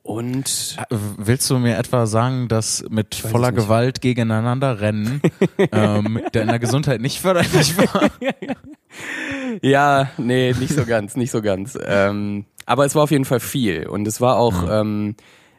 Und 0.08 0.78
willst 0.90 1.50
du 1.50 1.60
mir 1.60 1.76
etwa 1.76 2.06
sagen, 2.06 2.48
dass 2.48 2.86
mit 2.90 3.14
voller 3.14 3.52
Gewalt 3.52 4.00
gegeneinander 4.00 4.80
rennen 4.80 5.22
ähm, 5.74 6.22
deiner 6.32 6.60
Gesundheit 6.60 7.02
nicht 7.02 7.20
förderlich 7.20 7.78
war? 7.78 8.10
ja, 9.62 10.10
nee, 10.18 10.56
nicht 10.58 10.74
so 10.74 10.86
ganz, 10.86 11.18
nicht 11.18 11.30
so 11.30 11.42
ganz. 11.42 11.78
Ähm, 11.86 12.46
aber 12.66 12.86
es 12.86 12.96
war 12.96 13.04
auf 13.04 13.12
jeden 13.12 13.26
Fall 13.26 13.42
viel 13.42 13.86
und 13.86 14.08
es 14.08 14.22
war 14.22 14.38
auch 14.38 14.64
ähm, 14.70 15.16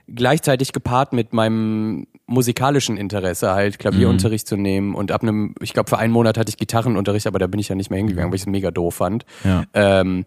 gleichzeitig 0.07 0.73
gepaart 0.73 1.13
mit 1.13 1.35
meinem 1.35 2.07
musikalischen 2.27 2.97
Interesse, 2.97 3.53
halt 3.53 3.79
Klavierunterricht 3.79 4.47
mhm. 4.47 4.49
zu 4.49 4.57
nehmen 4.57 4.95
und 4.95 5.13
ab 5.13 5.23
einem, 5.23 5.57
ich 5.61 5.75
glaube 5.75 5.91
für 5.91 5.99
einen 5.99 6.15
Monat 6.15 6.39
hatte 6.39 6.49
ich 6.49 6.57
Gitarrenunterricht, 6.57 7.27
aber 7.27 7.39
da 7.39 7.49
bin 7.49 7.61
ich 7.61 7.69
ja 7.69 7.75
nicht 7.75 7.91
mehr 7.91 7.99
hingegangen, 7.99 8.31
weil 8.31 8.37
ich 8.37 8.43
es 8.43 8.47
mega 8.47 8.71
doof 8.71 8.95
fand. 8.95 9.27
Ja. 9.45 9.65
Ähm, 9.75 10.25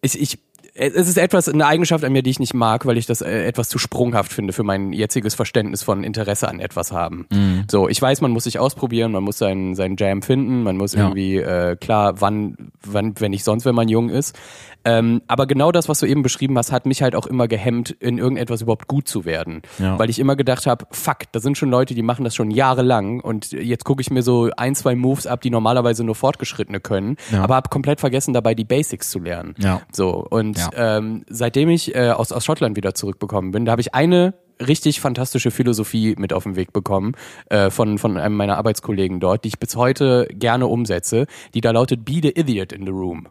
ich, 0.00 0.20
ich 0.20 0.40
es 0.74 1.08
ist 1.08 1.18
etwas, 1.18 1.48
eine 1.48 1.66
Eigenschaft 1.66 2.02
an 2.02 2.12
mir, 2.12 2.22
die 2.22 2.30
ich 2.30 2.40
nicht 2.40 2.54
mag, 2.54 2.86
weil 2.86 2.96
ich 2.96 3.04
das 3.04 3.20
äh, 3.20 3.44
etwas 3.44 3.68
zu 3.68 3.78
sprunghaft 3.78 4.32
finde 4.32 4.54
für 4.54 4.62
mein 4.62 4.92
jetziges 4.92 5.34
Verständnis 5.34 5.82
von 5.82 6.02
Interesse 6.02 6.48
an 6.48 6.60
etwas 6.60 6.92
haben. 6.92 7.26
Mhm. 7.30 7.64
So, 7.70 7.88
ich 7.88 8.00
weiß, 8.00 8.22
man 8.22 8.30
muss 8.30 8.44
sich 8.44 8.58
ausprobieren, 8.58 9.12
man 9.12 9.22
muss 9.22 9.36
seinen, 9.36 9.74
seinen 9.74 9.96
Jam 9.96 10.22
finden, 10.22 10.62
man 10.62 10.78
muss 10.78 10.94
ja. 10.94 11.02
irgendwie, 11.02 11.36
äh, 11.36 11.76
klar, 11.76 12.20
wann, 12.20 12.70
wann, 12.86 13.14
wenn 13.18 13.32
nicht 13.32 13.44
sonst, 13.44 13.66
wenn 13.66 13.74
man 13.74 13.88
jung 13.88 14.08
ist. 14.08 14.38
Ähm, 14.84 15.22
aber 15.28 15.46
genau 15.46 15.72
das, 15.72 15.88
was 15.88 16.00
du 16.00 16.06
eben 16.06 16.22
beschrieben 16.22 16.56
hast, 16.58 16.72
hat 16.72 16.86
mich 16.86 17.02
halt 17.02 17.14
auch 17.14 17.26
immer 17.26 17.48
gehemmt, 17.48 17.90
in 17.90 18.18
irgendetwas 18.18 18.62
überhaupt 18.62 18.88
gut 18.88 19.06
zu 19.06 19.24
werden. 19.24 19.62
Ja. 19.78 19.98
Weil 19.98 20.10
ich 20.10 20.18
immer 20.18 20.36
gedacht 20.36 20.66
habe, 20.66 20.86
fuck, 20.90 21.18
da 21.32 21.40
sind 21.40 21.56
schon 21.58 21.70
Leute, 21.70 21.94
die 21.94 22.02
machen 22.02 22.24
das 22.24 22.34
schon 22.34 22.50
jahrelang 22.50 23.20
und 23.20 23.52
jetzt 23.52 23.84
gucke 23.84 24.00
ich 24.00 24.10
mir 24.10 24.22
so 24.22 24.50
ein, 24.56 24.74
zwei 24.74 24.96
Moves 24.96 25.26
ab, 25.26 25.42
die 25.42 25.50
normalerweise 25.50 26.02
nur 26.02 26.14
Fortgeschrittene 26.14 26.80
können, 26.80 27.16
ja. 27.30 27.42
aber 27.42 27.56
habe 27.56 27.68
komplett 27.68 28.00
vergessen, 28.00 28.32
dabei 28.34 28.54
die 28.54 28.64
Basics 28.64 29.10
zu 29.10 29.18
lernen. 29.18 29.54
Ja. 29.58 29.82
So, 29.92 30.26
und 30.30 30.61
ähm, 30.74 31.24
seitdem 31.28 31.68
ich 31.68 31.94
äh, 31.94 32.10
aus, 32.10 32.32
aus 32.32 32.44
Schottland 32.44 32.76
wieder 32.76 32.94
zurückbekommen 32.94 33.50
bin, 33.50 33.64
da 33.64 33.72
habe 33.72 33.80
ich 33.80 33.94
eine 33.94 34.34
richtig 34.60 35.00
fantastische 35.00 35.50
Philosophie 35.50 36.14
mit 36.18 36.32
auf 36.32 36.44
den 36.44 36.56
Weg 36.56 36.72
bekommen 36.72 37.14
äh, 37.48 37.70
von, 37.70 37.98
von 37.98 38.16
einem 38.16 38.36
meiner 38.36 38.58
Arbeitskollegen 38.58 39.20
dort, 39.20 39.44
die 39.44 39.48
ich 39.48 39.58
bis 39.58 39.76
heute 39.76 40.28
gerne 40.30 40.66
umsetze, 40.66 41.26
die 41.54 41.60
da 41.60 41.70
lautet 41.70 42.04
Be 42.04 42.20
the 42.22 42.30
Idiot 42.30 42.72
in 42.72 42.84
the 42.84 42.92
Room. 42.92 43.28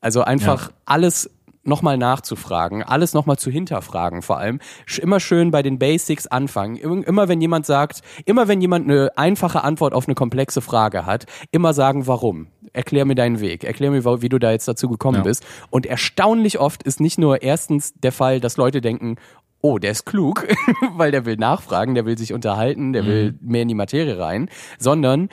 Also 0.00 0.22
einfach 0.22 0.68
ja. 0.68 0.74
alles 0.86 1.30
nochmal 1.62 1.98
nachzufragen, 1.98 2.82
alles 2.82 3.12
nochmal 3.12 3.36
zu 3.36 3.50
hinterfragen 3.50 4.22
vor 4.22 4.38
allem. 4.38 4.60
Immer 5.00 5.20
schön 5.20 5.50
bei 5.50 5.62
den 5.62 5.78
Basics 5.78 6.26
anfangen. 6.26 6.76
Immer 6.76 7.28
wenn 7.28 7.40
jemand 7.40 7.66
sagt, 7.66 8.00
immer 8.24 8.48
wenn 8.48 8.60
jemand 8.60 8.86
eine 8.86 9.10
einfache 9.16 9.62
Antwort 9.62 9.92
auf 9.92 10.08
eine 10.08 10.14
komplexe 10.14 10.62
Frage 10.62 11.04
hat, 11.04 11.26
immer 11.50 11.74
sagen, 11.74 12.06
warum. 12.06 12.48
Erklär 12.72 13.04
mir 13.04 13.14
deinen 13.14 13.40
Weg, 13.40 13.64
erklär 13.64 13.90
mir, 13.90 14.04
wie 14.04 14.28
du 14.28 14.38
da 14.38 14.50
jetzt 14.50 14.68
dazu 14.68 14.88
gekommen 14.88 15.18
ja. 15.18 15.22
bist. 15.22 15.44
Und 15.70 15.86
erstaunlich 15.86 16.58
oft 16.58 16.82
ist 16.82 17.00
nicht 17.00 17.18
nur 17.18 17.42
erstens 17.42 17.94
der 17.94 18.12
Fall, 18.12 18.40
dass 18.40 18.56
Leute 18.56 18.80
denken, 18.80 19.16
oh, 19.60 19.78
der 19.78 19.90
ist 19.90 20.06
klug, 20.06 20.46
weil 20.96 21.10
der 21.10 21.24
will 21.26 21.36
nachfragen, 21.36 21.94
der 21.94 22.06
will 22.06 22.16
sich 22.16 22.32
unterhalten, 22.32 22.92
der 22.92 23.02
mhm. 23.02 23.06
will 23.06 23.34
mehr 23.40 23.62
in 23.62 23.68
die 23.68 23.74
Materie 23.74 24.18
rein, 24.18 24.48
sondern 24.78 25.28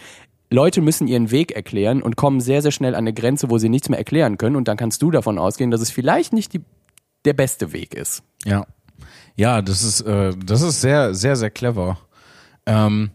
Leute 0.50 0.82
müssen 0.82 1.08
ihren 1.08 1.32
Weg 1.32 1.52
erklären 1.52 2.02
und 2.02 2.16
kommen 2.16 2.40
sehr, 2.40 2.62
sehr 2.62 2.72
schnell 2.72 2.96
an 2.96 3.00
eine 3.00 3.14
Grenze, 3.14 3.50
wo 3.50 3.58
sie 3.58 3.70
nichts 3.70 3.90
mehr 3.90 4.00
erklären 4.00 4.38
können. 4.38 4.56
Und 4.56 4.68
dann 4.68 4.78
kannst 4.78 5.02
du 5.02 5.12
davon 5.12 5.38
ausgehen, 5.38 5.72
dass 5.72 5.82
es 5.82 5.92
vielleicht 5.92 6.32
nicht 6.32 6.54
die, 6.54 6.62
der 7.26 7.34
beste 7.34 7.74
Weg 7.74 7.94
ist. 7.94 8.24
Ja. 8.46 8.66
Ja, 9.36 9.62
das 9.62 9.84
ist, 9.84 10.02
äh, 10.02 10.34
das 10.44 10.62
ist 10.62 10.82
sehr, 10.82 11.14
sehr, 11.14 11.36
sehr 11.36 11.52
clever. 11.52 12.00
Ähm, 12.66 13.12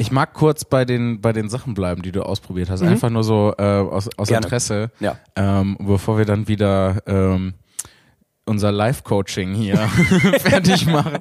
ich 0.00 0.12
mag 0.12 0.32
kurz 0.32 0.64
bei 0.64 0.84
den, 0.84 1.20
bei 1.20 1.32
den 1.32 1.48
Sachen 1.48 1.74
bleiben, 1.74 2.02
die 2.02 2.12
du 2.12 2.22
ausprobiert 2.22 2.70
hast. 2.70 2.82
Mhm. 2.82 2.88
Einfach 2.88 3.10
nur 3.10 3.24
so 3.24 3.52
äh, 3.58 3.62
aus, 3.62 4.08
aus 4.16 4.30
Interesse. 4.30 4.92
Ja. 5.00 5.18
Ähm, 5.34 5.76
bevor 5.80 6.16
wir 6.16 6.24
dann 6.24 6.46
wieder 6.46 7.02
ähm, 7.06 7.54
unser 8.46 8.70
Live-Coaching 8.70 9.54
hier 9.54 9.76
fertig 10.38 10.86
machen. 10.86 11.18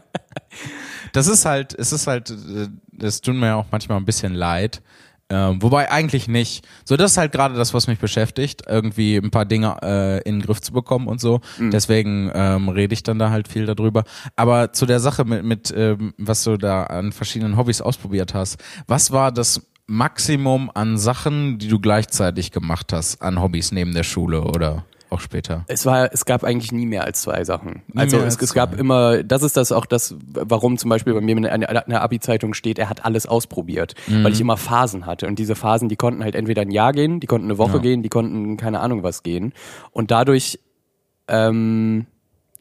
Das 1.12 1.28
ist 1.28 1.44
halt, 1.46 1.74
es 1.74 1.92
ist 1.92 2.06
halt, 2.06 2.30
äh, 2.30 2.68
das 2.92 3.20
tut 3.22 3.36
mir 3.36 3.48
ja 3.48 3.56
auch 3.56 3.66
manchmal 3.72 3.98
ein 3.98 4.06
bisschen 4.06 4.36
leid. 4.36 4.84
Ähm, 5.30 5.62
wobei 5.62 5.92
eigentlich 5.92 6.28
nicht. 6.28 6.66
So, 6.86 6.96
das 6.96 7.12
ist 7.12 7.18
halt 7.18 7.34
gerade 7.34 7.56
das, 7.56 7.74
was 7.74 7.88
mich 7.88 8.00
beschäftigt, 8.00 8.64
irgendwie 8.68 9.18
ein 9.18 9.30
paar 9.30 9.46
Dinge 9.46 9.76
äh, 9.82 10.22
in 10.22 10.40
den 10.40 10.46
Griff 10.46 10.62
zu 10.62 10.72
bekommen 10.72 11.08
und 11.08 11.20
so. 11.20 11.42
Mhm. 11.58 11.72
Deswegen 11.72 12.32
ähm, 12.34 12.70
rede 12.70 12.94
ich 12.94 13.04
dann 13.04 13.20
da 13.20 13.30
halt 13.30 13.48
viel 13.50 13.66
darüber. 13.66 14.06
Aber 14.38 14.72
zu 14.72 14.86
der 14.86 15.02
Sache 15.02 15.26
mit, 15.26 15.44
mit 15.44 15.74
ähm, 15.76 16.14
was 16.18 16.44
du 16.46 16.56
da 16.56 16.84
an 16.84 17.12
verschiedenen 17.12 17.58
Hobbys 17.58 17.82
ausprobiert 17.82 18.34
hast, 18.34 18.64
was 18.88 19.12
war 19.12 19.34
das 19.34 19.62
Maximum 19.88 20.70
an 20.74 20.98
Sachen, 20.98 21.60
die 21.60 21.68
du 21.70 21.80
gleichzeitig 21.80 22.52
gemacht 22.52 22.92
hast, 22.94 23.22
an 23.22 23.42
Hobbys 23.42 23.72
neben 23.72 23.94
der 23.94 24.04
Schule 24.04 24.42
oder? 24.42 24.84
Auch 25.10 25.20
später. 25.20 25.64
Es 25.68 25.86
war, 25.86 26.12
es 26.14 26.26
gab 26.26 26.44
eigentlich 26.44 26.72
nie 26.72 26.86
mehr 26.86 27.04
als 27.04 27.22
zwei 27.22 27.44
Sachen. 27.44 27.84
Nie 27.88 28.02
also 28.02 28.18
es, 28.20 28.42
es 28.42 28.54
gab 28.54 28.78
immer, 28.78 29.24
das 29.24 29.44
ist 29.44 29.58
das 29.58 29.72
auch 29.72 29.86
das, 29.86 30.16
warum 30.26 30.78
zum 30.78 30.90
Beispiel 30.90 31.14
bei 31.14 31.22
mir 31.22 31.38
in 31.38 31.46
einer 31.46 32.02
Abi-Zeitung 32.02 32.54
steht, 32.54 32.80
er 32.80 32.90
hat 32.90 33.06
alles 33.06 33.26
ausprobiert, 33.26 33.96
mhm. 34.08 34.24
weil 34.24 34.34
ich 34.34 34.42
immer 34.42 34.58
Phasen 34.58 35.06
hatte 35.06 35.28
und 35.28 35.40
diese 35.40 35.56
Phasen, 35.56 35.90
die 35.90 35.96
konnten 35.96 36.24
halt 36.24 36.36
entweder 36.36 36.62
ein 36.62 36.72
Jahr 36.72 36.94
gehen, 36.94 37.20
die 37.20 37.28
konnten 37.28 37.48
eine 37.48 37.58
Woche 37.58 37.78
ja. 37.78 37.84
gehen, 37.84 38.04
die 38.04 38.10
konnten 38.10 38.58
keine 38.58 38.80
Ahnung 38.80 39.04
was 39.04 39.24
gehen 39.24 39.54
und 39.92 40.12
dadurch 40.12 40.60
ähm, 41.28 42.08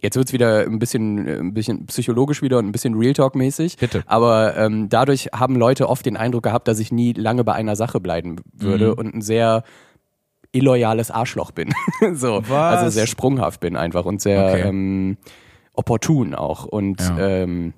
Jetzt 0.03 0.17
wird's 0.17 0.33
wieder 0.33 0.61
ein 0.61 0.79
bisschen, 0.79 1.27
ein 1.27 1.55
bisschen 1.55 1.87
psychologisch 1.87 2.43
wieder 2.43 2.59
und 2.59 2.67
ein 2.67 2.73
bisschen 2.73 2.95
Real 2.95 3.15
Talk 3.15 3.35
mäßig. 3.35 3.79
Bitte. 3.79 4.03
Aber 4.07 4.57
ähm, 4.57 4.89
dadurch 4.91 5.31
haben 5.35 5.57
Leute 5.57 5.89
oft 5.89 6.05
den 6.05 6.17
Eindruck 6.19 6.43
gehabt, 6.43 6.69
dass 6.69 6.79
ich 6.79 6.93
nie 6.93 7.13
lange 7.15 7.45
bei 7.45 7.55
einer 7.55 7.77
Sache 7.77 7.99
bleiben 7.99 8.37
würde 8.53 8.89
mhm. 8.89 8.93
und 8.93 9.15
ein 9.15 9.23
sehr 9.23 9.65
illoyales 10.53 11.11
Arschloch 11.11 11.51
bin. 11.51 11.73
so, 12.15 12.43
Was? 12.49 12.79
also 12.79 12.91
sehr 12.91 13.07
sprunghaft 13.07 13.61
bin 13.61 13.77
einfach 13.77 14.05
und 14.05 14.21
sehr 14.21 14.47
okay. 14.47 14.63
ähm, 14.63 15.17
opportun 15.73 16.35
auch. 16.35 16.65
Und 16.65 17.01
ja. 17.01 17.19
ähm, 17.19 17.75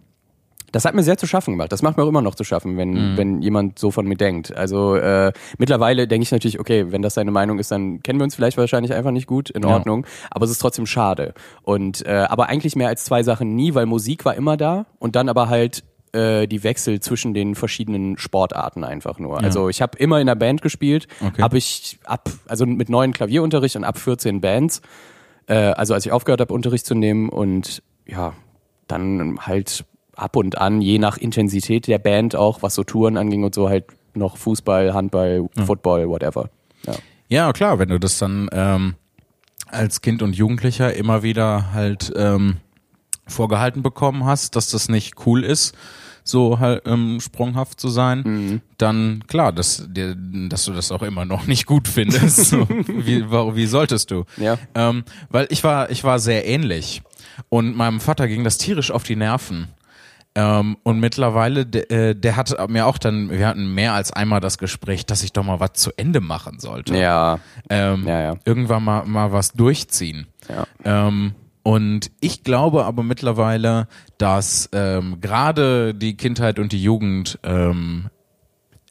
das 0.73 0.85
hat 0.85 0.95
mir 0.95 1.03
sehr 1.03 1.17
zu 1.17 1.27
schaffen 1.27 1.53
gemacht. 1.53 1.73
Das 1.73 1.83
macht 1.83 1.97
mir 1.97 2.03
auch 2.03 2.09
immer 2.09 2.23
noch 2.23 2.35
zu 2.35 2.45
schaffen, 2.45 2.77
wenn, 2.77 2.91
mhm. 2.91 3.17
wenn 3.17 3.43
jemand 3.43 3.79
so 3.79 3.91
von 3.91 4.07
mir 4.07 4.17
denkt. 4.17 4.55
Also 4.55 4.97
äh, 4.97 5.33
mittlerweile 5.57 6.07
denke 6.07 6.25
ich 6.25 6.31
natürlich, 6.31 6.61
okay, 6.61 6.93
wenn 6.93 7.03
das 7.03 7.15
deine 7.15 7.31
Meinung 7.31 7.59
ist, 7.59 7.71
dann 7.71 8.03
kennen 8.03 8.19
wir 8.21 8.25
uns 8.25 8.35
vielleicht 8.35 8.59
wahrscheinlich 8.59 8.93
einfach 8.93 9.11
nicht 9.11 9.27
gut, 9.27 9.51
in 9.51 9.65
Ordnung. 9.65 10.05
Ja. 10.05 10.29
Aber 10.31 10.45
es 10.45 10.51
ist 10.51 10.59
trotzdem 10.59 10.87
schade. 10.87 11.33
Und 11.63 12.05
äh, 12.07 12.27
aber 12.29 12.49
eigentlich 12.49 12.77
mehr 12.77 12.89
als 12.89 13.05
zwei 13.05 13.23
Sachen 13.23 13.55
nie, 13.55 13.75
weil 13.75 13.87
Musik 13.87 14.25
war 14.25 14.35
immer 14.35 14.57
da 14.57 14.87
und 14.99 15.17
dann 15.17 15.29
aber 15.29 15.49
halt 15.49 15.85
äh, 16.13 16.47
die 16.47 16.63
Wechsel 16.63 17.01
zwischen 17.01 17.35
den 17.35 17.55
verschiedenen 17.55 18.19
Sportarten 18.19 18.85
einfach 18.85 19.19
nur. 19.19 19.39
Ja. 19.39 19.45
Also 19.45 19.69
ich 19.69 19.83
habe 19.83 19.99
immer 19.99 20.21
in 20.21 20.27
der 20.27 20.35
Band 20.35 20.63
gespielt, 20.63 21.09
okay. 21.21 21.43
habe 21.43 21.59
ich 21.59 21.99
ab, 22.05 22.31
also 22.47 22.67
mit 22.67 22.89
neuen 22.89 23.13
Klavierunterricht 23.13 23.77
und 23.77 23.85
ab 23.85 23.99
14 23.99 24.41
Bands, 24.41 24.83
äh, 25.47 25.55
also 25.55 25.95
als 25.95 26.07
ich 26.07 26.13
aufgehört 26.13 26.41
habe, 26.41 26.53
Unterricht 26.53 26.87
zu 26.87 26.95
nehmen 26.95 27.29
und 27.29 27.83
ja, 28.07 28.35
dann 28.87 29.39
halt 29.41 29.85
ab 30.15 30.37
und 30.37 30.59
an, 30.59 30.81
je 30.81 30.99
nach 30.99 31.17
Intensität 31.17 31.87
der 31.87 31.99
Band 31.99 32.35
auch, 32.35 32.63
was 32.63 32.75
so 32.75 32.85
Touren 32.85 33.17
anging 33.17 33.45
und 33.45 33.55
so, 33.55 33.69
halt 33.69 33.85
noch 34.15 34.37
Fußball, 34.37 34.95
Handball, 34.95 35.49
ja. 35.57 35.65
Football, 35.65 36.09
whatever. 36.09 36.51
Ja. 36.87 36.95
ja, 37.29 37.53
klar, 37.53 37.79
wenn 37.79 37.89
du 37.89 37.99
das 37.99 38.19
dann 38.19 38.49
ähm, 38.53 38.95
als 39.67 40.01
Kind 40.01 40.23
und 40.23 40.35
Jugendlicher 40.35 40.95
immer 40.95 41.23
wieder 41.23 41.73
halt 41.73 42.13
ähm, 42.17 42.57
vorgehalten 43.29 43.83
bekommen 43.83 44.25
hast, 44.25 44.57
dass 44.57 44.71
das 44.71 44.89
nicht 44.89 45.15
cool 45.27 45.45
ist, 45.45 45.77
so 46.25 46.59
halt 46.59 46.83
ähm, 46.87 47.21
sprunghaft 47.21 47.81
zu 47.81 47.89
sein, 47.89 48.23
mhm. 48.25 48.61
dann 48.77 49.25
klar, 49.27 49.53
dass, 49.53 49.87
dir, 49.89 50.15
dass 50.15 50.65
du 50.65 50.73
das 50.73 50.93
auch 50.93 51.03
immer 51.03 51.25
noch 51.25 51.47
nicht 51.47 51.67
gut 51.67 51.89
findest. 51.89 52.37
so, 52.47 52.69
wie, 52.69 53.25
wie 53.31 53.67
solltest 53.67 54.11
du? 54.11 54.25
Ja. 54.37 54.59
Ähm, 54.75 55.05
weil 55.31 55.47
ich 55.51 55.65
war, 55.65 55.91
ich 55.91 56.05
war 56.05 56.19
sehr 56.19 56.47
ähnlich. 56.47 57.03
Und 57.49 57.77
meinem 57.77 58.01
Vater 58.01 58.29
ging 58.29 58.45
das 58.45 58.59
tierisch 58.59 58.91
auf 58.91 59.05
die 59.05 59.17
Nerven. 59.17 59.69
Ähm, 60.35 60.77
und 60.83 61.01
mittlerweile, 61.01 61.67
der, 61.67 61.91
äh, 61.91 62.15
der 62.15 62.37
hat 62.37 62.55
mir 62.69 62.87
auch 62.87 62.99
dann, 62.99 63.31
wir 63.31 63.47
hatten 63.47 63.75
mehr 63.75 63.95
als 63.95 64.13
einmal 64.13 64.41
das 64.41 64.59
Gespräch, 64.59 65.07
dass 65.07 65.23
ich 65.23 65.33
doch 65.33 65.43
mal 65.43 65.59
was 65.59 65.73
zu 65.73 65.91
Ende 65.97 66.21
machen 66.21 66.61
sollte. 66.61 66.97
Ja. 66.97 67.41
Ähm, 67.71 68.07
ja, 68.07 68.21
ja. 68.21 68.35
Irgendwann 68.45 68.85
mal, 68.85 69.05
mal 69.05 69.33
was 69.33 69.53
durchziehen. 69.53 70.27
Ja. 70.49 70.67
Ähm, 70.85 71.35
und 71.69 72.11
ich 72.21 72.45
glaube 72.45 72.87
aber 72.87 73.03
mittlerweile, 73.03 73.89
dass 74.17 74.71
ähm, 74.73 75.21
gerade 75.21 75.93
die 75.93 76.17
Kindheit 76.17 76.59
und 76.59 76.73
die 76.73 76.83
Jugend 76.83 77.39
ähm, 77.43 78.09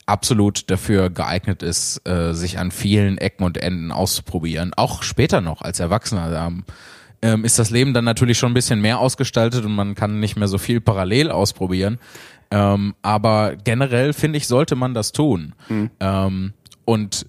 absolut 0.05 0.69
dafür 0.69 1.09
geeignet 1.09 1.63
ist, 1.63 2.07
äh, 2.07 2.35
sich 2.35 2.59
an 2.59 2.69
vielen 2.69 3.17
Ecken 3.17 3.43
und 3.45 3.57
Enden 3.57 3.91
auszuprobieren. 3.91 4.75
Auch 4.75 5.01
später 5.01 5.41
noch 5.41 5.63
als 5.63 5.79
Erwachsener. 5.79 6.51
Ähm, 7.23 7.43
ist 7.43 7.57
das 7.57 7.71
Leben 7.71 7.95
dann 7.95 8.05
natürlich 8.05 8.37
schon 8.37 8.51
ein 8.51 8.53
bisschen 8.53 8.79
mehr 8.79 8.99
ausgestaltet 8.99 9.65
und 9.65 9.73
man 9.73 9.95
kann 9.95 10.19
nicht 10.19 10.35
mehr 10.35 10.47
so 10.47 10.59
viel 10.59 10.79
parallel 10.79 11.31
ausprobieren. 11.31 11.97
Ähm, 12.51 12.93
aber 13.01 13.55
generell 13.55 14.13
finde 14.13 14.37
ich, 14.37 14.45
sollte 14.45 14.75
man 14.75 14.93
das 14.93 15.13
tun. 15.13 15.55
Mhm. 15.67 15.89
Ähm, 15.99 16.53
und 16.85 17.25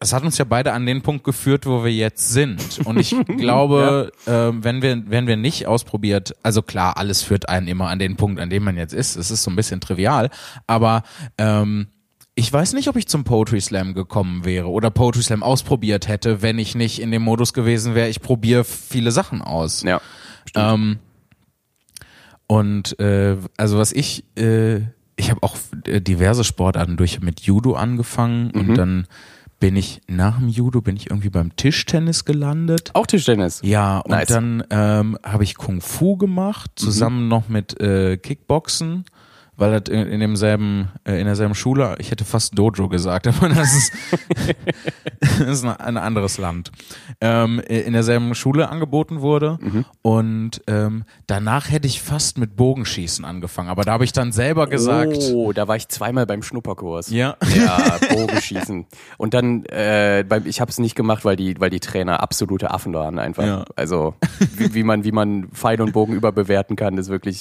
es 0.00 0.12
hat 0.12 0.22
uns 0.22 0.38
ja 0.38 0.44
beide 0.44 0.72
an 0.72 0.86
den 0.86 1.02
Punkt 1.02 1.24
geführt, 1.24 1.66
wo 1.66 1.84
wir 1.84 1.92
jetzt 1.92 2.30
sind. 2.30 2.80
Und 2.84 2.98
ich 2.98 3.14
glaube, 3.36 4.12
ja. 4.26 4.48
äh, 4.48 4.52
wenn 4.62 4.82
wir, 4.82 5.02
wenn 5.06 5.26
wir 5.26 5.36
nicht 5.36 5.66
ausprobiert, 5.66 6.34
also 6.42 6.62
klar, 6.62 6.96
alles 6.96 7.22
führt 7.22 7.48
einen 7.48 7.68
immer 7.68 7.88
an 7.88 7.98
den 7.98 8.16
Punkt, 8.16 8.40
an 8.40 8.50
dem 8.50 8.64
man 8.64 8.76
jetzt 8.76 8.94
ist. 8.94 9.16
Es 9.16 9.30
ist 9.30 9.42
so 9.42 9.50
ein 9.50 9.56
bisschen 9.56 9.80
trivial, 9.80 10.30
aber 10.66 11.02
ähm, 11.38 11.88
ich 12.34 12.52
weiß 12.52 12.74
nicht, 12.74 12.88
ob 12.88 12.94
ich 12.94 13.08
zum 13.08 13.24
Poetry 13.24 13.60
Slam 13.60 13.94
gekommen 13.94 14.44
wäre 14.44 14.68
oder 14.68 14.90
Poetry 14.90 15.22
Slam 15.22 15.42
ausprobiert 15.42 16.06
hätte, 16.06 16.40
wenn 16.40 16.60
ich 16.60 16.76
nicht 16.76 17.00
in 17.00 17.10
dem 17.10 17.22
Modus 17.22 17.52
gewesen 17.52 17.96
wäre, 17.96 18.08
ich 18.08 18.20
probiere 18.20 18.62
viele 18.62 19.10
Sachen 19.10 19.42
aus. 19.42 19.82
Ja. 19.82 20.00
Ähm, 20.54 20.98
und 22.46 22.98
äh, 23.00 23.36
also 23.56 23.78
was 23.78 23.92
ich, 23.92 24.24
äh, 24.36 24.78
ich 25.16 25.30
habe 25.30 25.42
auch 25.42 25.56
äh, 25.84 26.00
diverse 26.00 26.44
Sportarten 26.44 26.96
durch 26.96 27.20
mit 27.20 27.40
Judo 27.40 27.74
angefangen 27.74 28.52
mhm. 28.54 28.60
und 28.60 28.74
dann 28.76 29.06
bin 29.60 29.76
ich 29.76 30.00
nach 30.06 30.38
dem 30.38 30.48
Judo 30.48 30.80
bin 30.80 30.96
ich 30.96 31.10
irgendwie 31.10 31.30
beim 31.30 31.56
Tischtennis 31.56 32.24
gelandet. 32.24 32.90
Auch 32.94 33.06
Tischtennis? 33.06 33.60
Ja, 33.62 33.98
und 33.98 34.12
nice. 34.12 34.28
dann 34.28 34.64
ähm, 34.70 35.18
habe 35.24 35.44
ich 35.44 35.56
Kung 35.56 35.80
Fu 35.80 36.16
gemacht, 36.16 36.70
zusammen 36.76 37.24
mhm. 37.24 37.28
noch 37.28 37.48
mit 37.48 37.80
äh, 37.80 38.16
Kickboxen 38.16 39.04
weil 39.58 39.80
das 39.80 39.92
in, 39.92 40.06
in 40.06 40.20
demselben, 40.20 40.88
äh, 41.04 41.18
in 41.18 41.26
derselben 41.26 41.56
Schule, 41.56 41.96
ich 41.98 42.12
hätte 42.12 42.24
fast 42.24 42.56
Dojo 42.56 42.88
gesagt, 42.88 43.26
aber 43.26 43.48
das 43.48 43.74
ist, 43.74 43.92
das 45.38 45.40
ist 45.40 45.64
ein 45.64 45.96
anderes 45.96 46.38
Land, 46.38 46.70
ähm, 47.20 47.58
in 47.60 47.92
derselben 47.92 48.34
Schule 48.34 48.70
angeboten 48.70 49.20
wurde. 49.20 49.58
Mhm. 49.60 49.84
Und 50.00 50.62
ähm, 50.68 51.04
danach 51.26 51.70
hätte 51.70 51.88
ich 51.88 52.00
fast 52.00 52.38
mit 52.38 52.56
Bogenschießen 52.56 53.24
angefangen, 53.24 53.68
aber 53.68 53.82
da 53.82 53.92
habe 53.92 54.04
ich 54.04 54.12
dann 54.12 54.30
selber 54.30 54.68
gesagt. 54.68 55.18
Oh, 55.32 55.52
da 55.52 55.66
war 55.66 55.74
ich 55.74 55.88
zweimal 55.88 56.24
beim 56.24 56.42
Schnupperkurs. 56.42 57.10
Ja. 57.10 57.36
Ja, 57.54 57.98
Bogenschießen. 58.14 58.86
Und 59.16 59.34
dann, 59.34 59.64
äh, 59.66 60.20
ich 60.44 60.60
habe 60.60 60.70
es 60.70 60.78
nicht 60.78 60.94
gemacht, 60.94 61.24
weil 61.24 61.34
die, 61.34 61.60
weil 61.60 61.70
die 61.70 61.80
Trainer 61.80 62.22
absolute 62.22 62.70
Affen 62.70 62.94
waren 62.94 63.18
einfach. 63.18 63.44
Ja. 63.44 63.64
Also 63.74 64.14
wie, 64.54 64.74
wie 64.74 64.82
man, 64.84 65.02
wie 65.02 65.12
man 65.12 65.48
Pfeil 65.48 65.80
und 65.80 65.92
Bogen 65.92 66.12
überbewerten 66.12 66.76
kann, 66.76 66.96
ist 66.96 67.08
wirklich, 67.08 67.40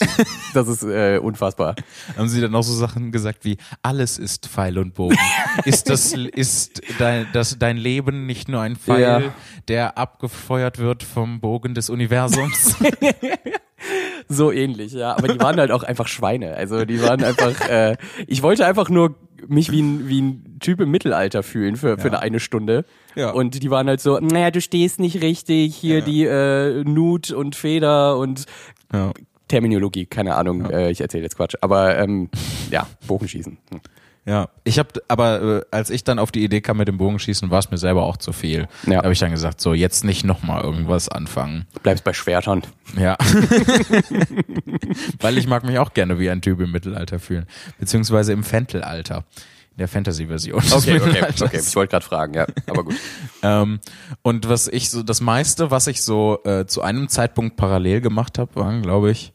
das 0.56 0.68
ist 0.68 0.82
äh, 0.82 1.20
unfassbar 1.22 1.76
haben 2.16 2.30
sie 2.30 2.42
dann 2.42 2.54
auch 2.56 2.64
so 2.64 2.74
Sachen 2.74 3.12
gesagt 3.12 3.44
wie, 3.44 3.58
alles 3.82 4.18
ist 4.18 4.48
Pfeil 4.48 4.78
und 4.78 4.94
Bogen. 4.94 5.18
ist 5.66 5.90
das, 5.90 6.14
ist 6.36 6.82
dein, 7.00 7.28
das, 7.34 7.58
dein 7.60 7.78
Leben 7.78 8.26
nicht 8.26 8.48
nur 8.48 8.62
ein 8.62 8.76
Pfeil, 8.76 9.02
ja. 9.02 9.22
der 9.68 9.98
abgefeuert 9.98 10.80
wird 10.80 11.04
vom 11.04 11.40
Bogen 11.40 11.74
des 11.74 11.90
Universums? 11.90 12.76
so 14.30 14.52
ähnlich, 14.52 14.94
ja. 14.94 15.16
Aber 15.16 15.28
die 15.28 15.40
waren 15.40 15.58
halt 15.58 15.72
auch 15.72 15.84
einfach 15.84 16.08
Schweine. 16.08 16.56
Also 16.56 16.86
die 16.86 17.02
waren 17.02 17.24
einfach, 17.24 17.60
äh, 17.70 17.98
ich 18.28 18.44
wollte 18.44 18.66
einfach 18.66 18.90
nur 18.90 19.16
mich 19.48 19.72
wie 19.72 19.82
ein, 19.82 20.08
wie 20.08 20.22
ein 20.22 20.58
Typ 20.60 20.82
im 20.82 20.90
Mittelalter 20.90 21.44
fühlen 21.44 21.76
für, 21.76 21.98
für 21.98 22.08
ja. 22.08 22.14
eine, 22.14 22.20
eine 22.20 22.40
Stunde. 22.40 22.86
Ja. 23.16 23.32
Und 23.32 23.62
die 23.62 23.70
waren 23.70 23.88
halt 23.88 24.02
so, 24.02 24.20
naja, 24.20 24.52
du 24.52 24.62
stehst 24.62 25.00
nicht 25.00 25.22
richtig, 25.22 25.76
hier 25.76 26.00
ja. 26.00 26.06
die 26.06 26.24
äh, 26.26 26.84
Nut 26.84 27.32
und 27.32 27.56
Feder 27.56 28.18
und 28.18 28.46
ja. 28.92 29.12
Terminologie, 29.48 30.06
keine 30.06 30.36
Ahnung, 30.36 30.70
ja. 30.70 30.78
äh, 30.78 30.92
ich 30.92 31.02
erzähle 31.02 31.24
jetzt 31.24 31.38
Quatsch. 31.38 31.56
Aber 31.62 31.98
ähm, 31.98 32.30
ja, 32.72 32.88
Bogenschießen. 33.08 33.58
Hm. 33.70 33.82
Ja, 34.28 34.50
ich 34.66 34.78
habe, 34.78 34.90
aber 35.08 35.42
äh, 35.42 35.62
als 35.72 35.90
ich 35.90 36.04
dann 36.04 36.20
auf 36.20 36.34
die 36.34 36.44
Idee 36.44 36.60
kam 36.60 36.76
mit 36.76 36.90
dem 36.90 36.98
Bogenschießen, 36.98 37.50
war 37.50 37.60
es 37.60 37.72
mir 37.72 37.78
selber 37.78 38.04
auch 38.04 38.18
zu 38.18 38.34
viel. 38.34 38.68
Ja. 38.86 38.98
Da 38.98 39.04
habe 39.04 39.14
ich 39.14 39.20
dann 39.20 39.32
gesagt, 39.32 39.62
so 39.62 39.74
jetzt 39.74 40.04
nicht 40.04 40.26
nochmal 40.26 40.62
irgendwas 40.64 41.08
anfangen. 41.08 41.66
Bleibst 41.82 42.04
bei 42.04 42.12
Schwertern. 42.12 42.64
Ja. 43.00 43.16
Weil 45.22 45.38
ich 45.38 45.48
mag 45.48 45.64
mich 45.64 45.80
auch 45.80 45.94
gerne 45.94 46.20
wie 46.20 46.30
ein 46.30 46.42
Typ 46.42 46.60
im 46.60 46.74
Mittelalter 46.74 47.20
fühlen. 47.20 47.46
Beziehungsweise 47.80 48.34
im 48.34 48.44
Fentelalter. 48.44 49.24
In 49.72 49.78
der 49.78 49.88
Fantasy-Version. 49.88 50.62
Okay, 50.72 51.00
okay, 51.00 51.24
okay. 51.42 51.62
Ich 51.66 51.76
wollte 51.78 51.92
gerade 51.92 52.06
fragen, 52.06 52.34
ja. 52.34 52.48
Aber 52.68 52.84
gut. 52.84 52.96
ähm, 53.44 53.80
und 54.24 54.50
was 54.50 54.68
ich 54.68 54.90
so, 54.90 55.04
das 55.04 55.22
meiste, 55.22 55.72
was 55.72 55.88
ich 55.88 56.02
so 56.02 56.40
äh, 56.44 56.66
zu 56.66 56.82
einem 56.82 57.08
Zeitpunkt 57.08 57.56
parallel 57.56 58.02
gemacht 58.02 58.40
habe, 58.40 58.54
waren, 58.56 58.82
glaube 58.82 59.10
ich, 59.10 59.32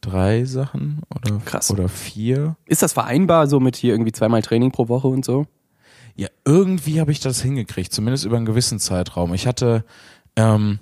drei 0.00 0.44
Sachen 0.44 1.02
oder, 1.14 1.38
Krass. 1.44 1.70
oder 1.70 1.88
vier. 1.88 2.56
Ist 2.66 2.82
das 2.82 2.92
vereinbar 2.92 3.46
so 3.46 3.60
mit 3.60 3.76
hier 3.76 3.92
irgendwie 3.94 4.12
zweimal 4.12 4.42
Training 4.42 4.72
pro 4.72 4.88
Woche 4.88 5.08
und 5.08 5.24
so? 5.24 5.46
Ja, 6.16 6.28
irgendwie 6.44 7.00
habe 7.00 7.12
ich 7.12 7.20
das 7.20 7.40
hingekriegt, 7.40 7.92
zumindest 7.92 8.24
über 8.24 8.36
einen 8.36 8.46
gewissen 8.46 8.78
Zeitraum. 8.78 9.32
Ich 9.34 9.46
hatte, 9.46 9.84
ähm, 10.36 10.78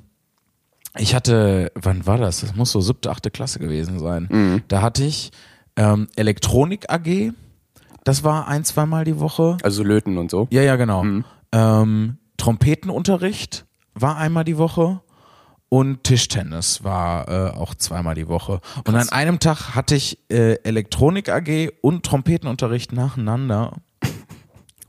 ich 0.96 1.14
hatte, 1.14 1.70
wann 1.74 2.07
war 2.07 2.18
das? 2.18 2.40
Das 2.40 2.57
muss 2.57 2.72
so 2.72 2.81
siebte, 2.81 3.11
achte 3.11 3.31
Klasse 3.31 3.59
gewesen 3.59 3.98
sein. 3.98 4.28
Mhm. 4.31 4.62
Da 4.68 4.83
hatte 4.83 5.04
ich 5.04 5.31
ähm, 5.76 6.09
Elektronik 6.16 6.90
AG. 6.90 7.33
Das 8.04 8.24
war 8.24 8.48
ein, 8.48 8.64
zweimal 8.64 9.04
die 9.04 9.20
Woche. 9.20 9.59
Also 9.62 9.83
Löten 9.85 10.18
und 10.18 10.31
so. 10.31 10.48
Ja, 10.50 10.62
ja, 10.62 10.76
genau. 10.76 11.04
Mhm. 11.04 11.24
Ähm, 11.52 12.18
Trompetenunterricht 12.37 13.66
war 13.94 14.16
einmal 14.16 14.44
die 14.44 14.59
Woche 14.59 15.00
und 15.68 16.04
Tischtennis 16.04 16.83
war 16.83 17.28
äh, 17.28 17.57
auch 17.57 17.74
zweimal 17.74 18.14
die 18.14 18.28
Woche. 18.28 18.61
Krass. 18.61 18.83
Und 18.87 18.94
an 18.96 19.09
einem 19.11 19.38
Tag 19.38 19.74
hatte 19.74 19.94
ich 19.94 20.18
äh, 20.31 20.54
Elektronik 20.62 21.28
AG 21.28 21.70
und 21.83 22.07
Trompetenunterricht 22.07 22.92
nacheinander. 22.92 23.76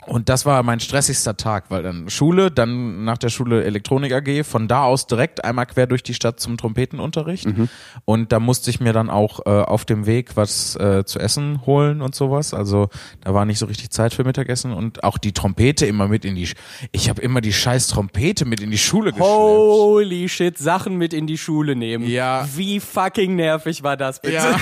Und 0.10 0.28
das 0.28 0.46
war 0.46 0.64
mein 0.64 0.80
stressigster 0.80 1.38
Tag, 1.38 1.66
weil 1.70 1.84
dann 1.84 2.10
Schule, 2.10 2.50
dann 2.50 3.04
nach 3.04 3.20
der 3.20 3.30
Schule 3.30 3.64
Elektronik 3.64 4.12
AG, 4.12 4.44
von 4.44 4.68
da 4.68 4.84
aus 4.84 5.06
direkt 5.06 5.46
einmal 5.46 5.68
quer 5.68 5.86
durch 5.86 6.02
die 6.02 6.16
Stadt 6.16 6.40
zum 6.40 6.58
Trompetenunterricht. 6.58 7.46
Mhm. 7.46 7.70
Und 8.06 8.32
da 8.32 8.40
musste 8.40 8.72
ich 8.72 8.80
mir 8.80 8.92
dann 8.92 9.12
auch 9.12 9.46
äh, 9.46 9.50
auf 9.50 9.86
dem 9.86 10.08
Weg 10.08 10.36
was 10.36 10.76
äh, 10.78 11.06
zu 11.06 11.20
essen 11.20 11.66
holen 11.68 12.02
und 12.02 12.16
sowas. 12.16 12.56
Also 12.56 12.90
da 13.22 13.36
war 13.36 13.46
nicht 13.46 13.60
so 13.60 13.68
richtig 13.68 13.92
Zeit 13.92 14.16
für 14.16 14.24
Mittagessen 14.24 14.74
und 14.74 15.04
auch 15.04 15.20
die 15.20 15.32
Trompete 15.32 15.86
immer 15.86 16.08
mit 16.08 16.26
in 16.26 16.34
die. 16.34 16.48
Sch 16.48 16.56
ich 16.92 17.08
habe 17.10 17.22
immer 17.22 17.40
die 17.40 17.54
scheiß 17.54 17.88
Trompete 17.88 18.46
mit 18.46 18.62
in 18.62 18.72
die 18.72 18.80
Schule 18.80 19.12
geschleppt. 19.12 19.30
Holy 19.30 20.28
shit, 20.28 20.58
Sachen 20.58 20.96
mit 20.96 21.14
in 21.14 21.28
die 21.28 21.38
Schule 21.38 21.76
nehmen. 21.76 22.08
Ja. 22.08 22.48
Wie 22.56 22.80
fucking 22.80 23.36
nervig 23.36 23.84
war 23.84 23.96
das 23.96 24.22
bitte? 24.22 24.36
Ja. 24.36 24.60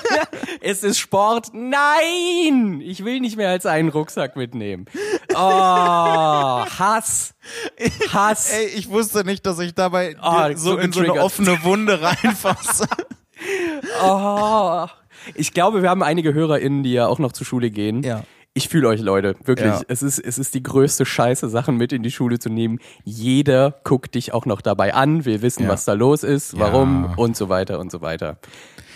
es 0.60 0.82
ist 0.82 0.98
Sport. 0.98 1.48
Nein, 1.52 2.80
ich 2.84 3.04
will 3.04 3.20
nicht 3.20 3.36
mehr 3.36 3.50
als 3.50 3.66
einen 3.66 3.88
Rucksack 3.88 4.34
mitnehmen. 4.34 4.79
Film. 4.86 5.28
Oh, 5.34 5.36
Hass. 5.38 7.34
Hass. 8.12 8.52
Ey, 8.52 8.66
ich 8.66 8.88
wusste 8.90 9.24
nicht, 9.24 9.46
dass 9.46 9.58
ich 9.58 9.74
dabei 9.74 10.16
oh, 10.22 10.48
so, 10.56 10.72
so 10.72 10.78
in 10.78 10.92
so 10.92 11.00
eine 11.00 11.14
offene 11.14 11.62
Wunde 11.62 12.00
reinfasse. 12.00 12.86
oh. 14.02 14.86
Ich 15.34 15.52
glaube, 15.52 15.82
wir 15.82 15.90
haben 15.90 16.02
einige 16.02 16.34
HörerInnen, 16.34 16.82
die 16.82 16.92
ja 16.92 17.06
auch 17.06 17.18
noch 17.18 17.32
zur 17.32 17.46
Schule 17.46 17.70
gehen. 17.70 18.02
Ja. 18.02 18.24
Ich 18.52 18.68
fühle 18.68 18.88
euch, 18.88 19.00
Leute. 19.00 19.36
Wirklich. 19.44 19.68
Ja. 19.68 19.82
Es, 19.86 20.02
ist, 20.02 20.18
es 20.18 20.36
ist 20.36 20.54
die 20.54 20.62
größte 20.62 21.06
Scheiße, 21.06 21.48
Sachen 21.48 21.76
mit 21.76 21.92
in 21.92 22.02
die 22.02 22.10
Schule 22.10 22.40
zu 22.40 22.48
nehmen. 22.48 22.80
Jeder 23.04 23.80
guckt 23.84 24.16
dich 24.16 24.32
auch 24.32 24.44
noch 24.44 24.60
dabei 24.60 24.92
an, 24.92 25.24
will 25.24 25.40
wissen, 25.40 25.64
ja. 25.64 25.68
was 25.68 25.84
da 25.84 25.92
los 25.92 26.24
ist, 26.24 26.58
warum 26.58 27.04
ja. 27.04 27.14
und 27.16 27.36
so 27.36 27.48
weiter 27.48 27.78
und 27.78 27.92
so 27.92 28.00
weiter. 28.00 28.38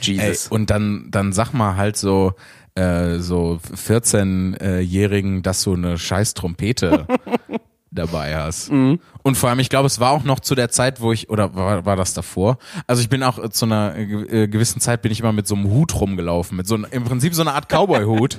Jesus. 0.01 0.47
Ey, 0.47 0.55
und 0.55 0.71
dann, 0.71 1.07
dann 1.11 1.33
sag 1.33 1.53
mal 1.53 1.77
halt 1.77 1.97
so, 1.97 2.33
äh, 2.75 3.19
so 3.19 3.61
14-Jährigen, 3.73 5.43
dass 5.43 5.63
du 5.63 5.75
eine 5.75 5.99
scheiß 5.99 6.35
Trompete 6.35 7.07
dabei 7.91 8.37
hast. 8.37 8.71
Mhm. 8.71 8.99
Und 9.23 9.37
vor 9.37 9.49
allem, 9.49 9.61
ich 9.61 9.69
glaube, 9.69 9.87
es 9.87 10.01
war 10.01 10.11
auch 10.11 10.25
noch 10.25 10.41
zu 10.41 10.55
der 10.55 10.71
Zeit, 10.71 11.01
wo 11.01 11.13
ich, 11.13 11.31
oder 11.31 11.55
war, 11.55 11.87
war 11.87 11.97
das 11.97 12.15
davor? 12.15 12.59
Also 12.87 13.01
ich 13.03 13.09
bin 13.09 13.23
auch 13.23 13.49
zu 13.51 13.67
einer 13.67 13.97
äh, 13.97 14.49
gewissen 14.49 14.81
Zeit 14.81 15.03
bin 15.03 15.13
ich 15.13 15.21
immer 15.21 15.33
mit 15.33 15.47
so 15.47 15.55
einem 15.55 15.71
Hut 15.71 15.99
rumgelaufen, 16.01 16.57
mit 16.57 16.67
so 16.67 16.75
einem, 16.75 16.87
im 16.91 17.05
Prinzip 17.05 17.35
so 17.35 17.43
einer 17.43 17.55
Art 17.55 17.69
Cowboy-Hut. 17.69 18.39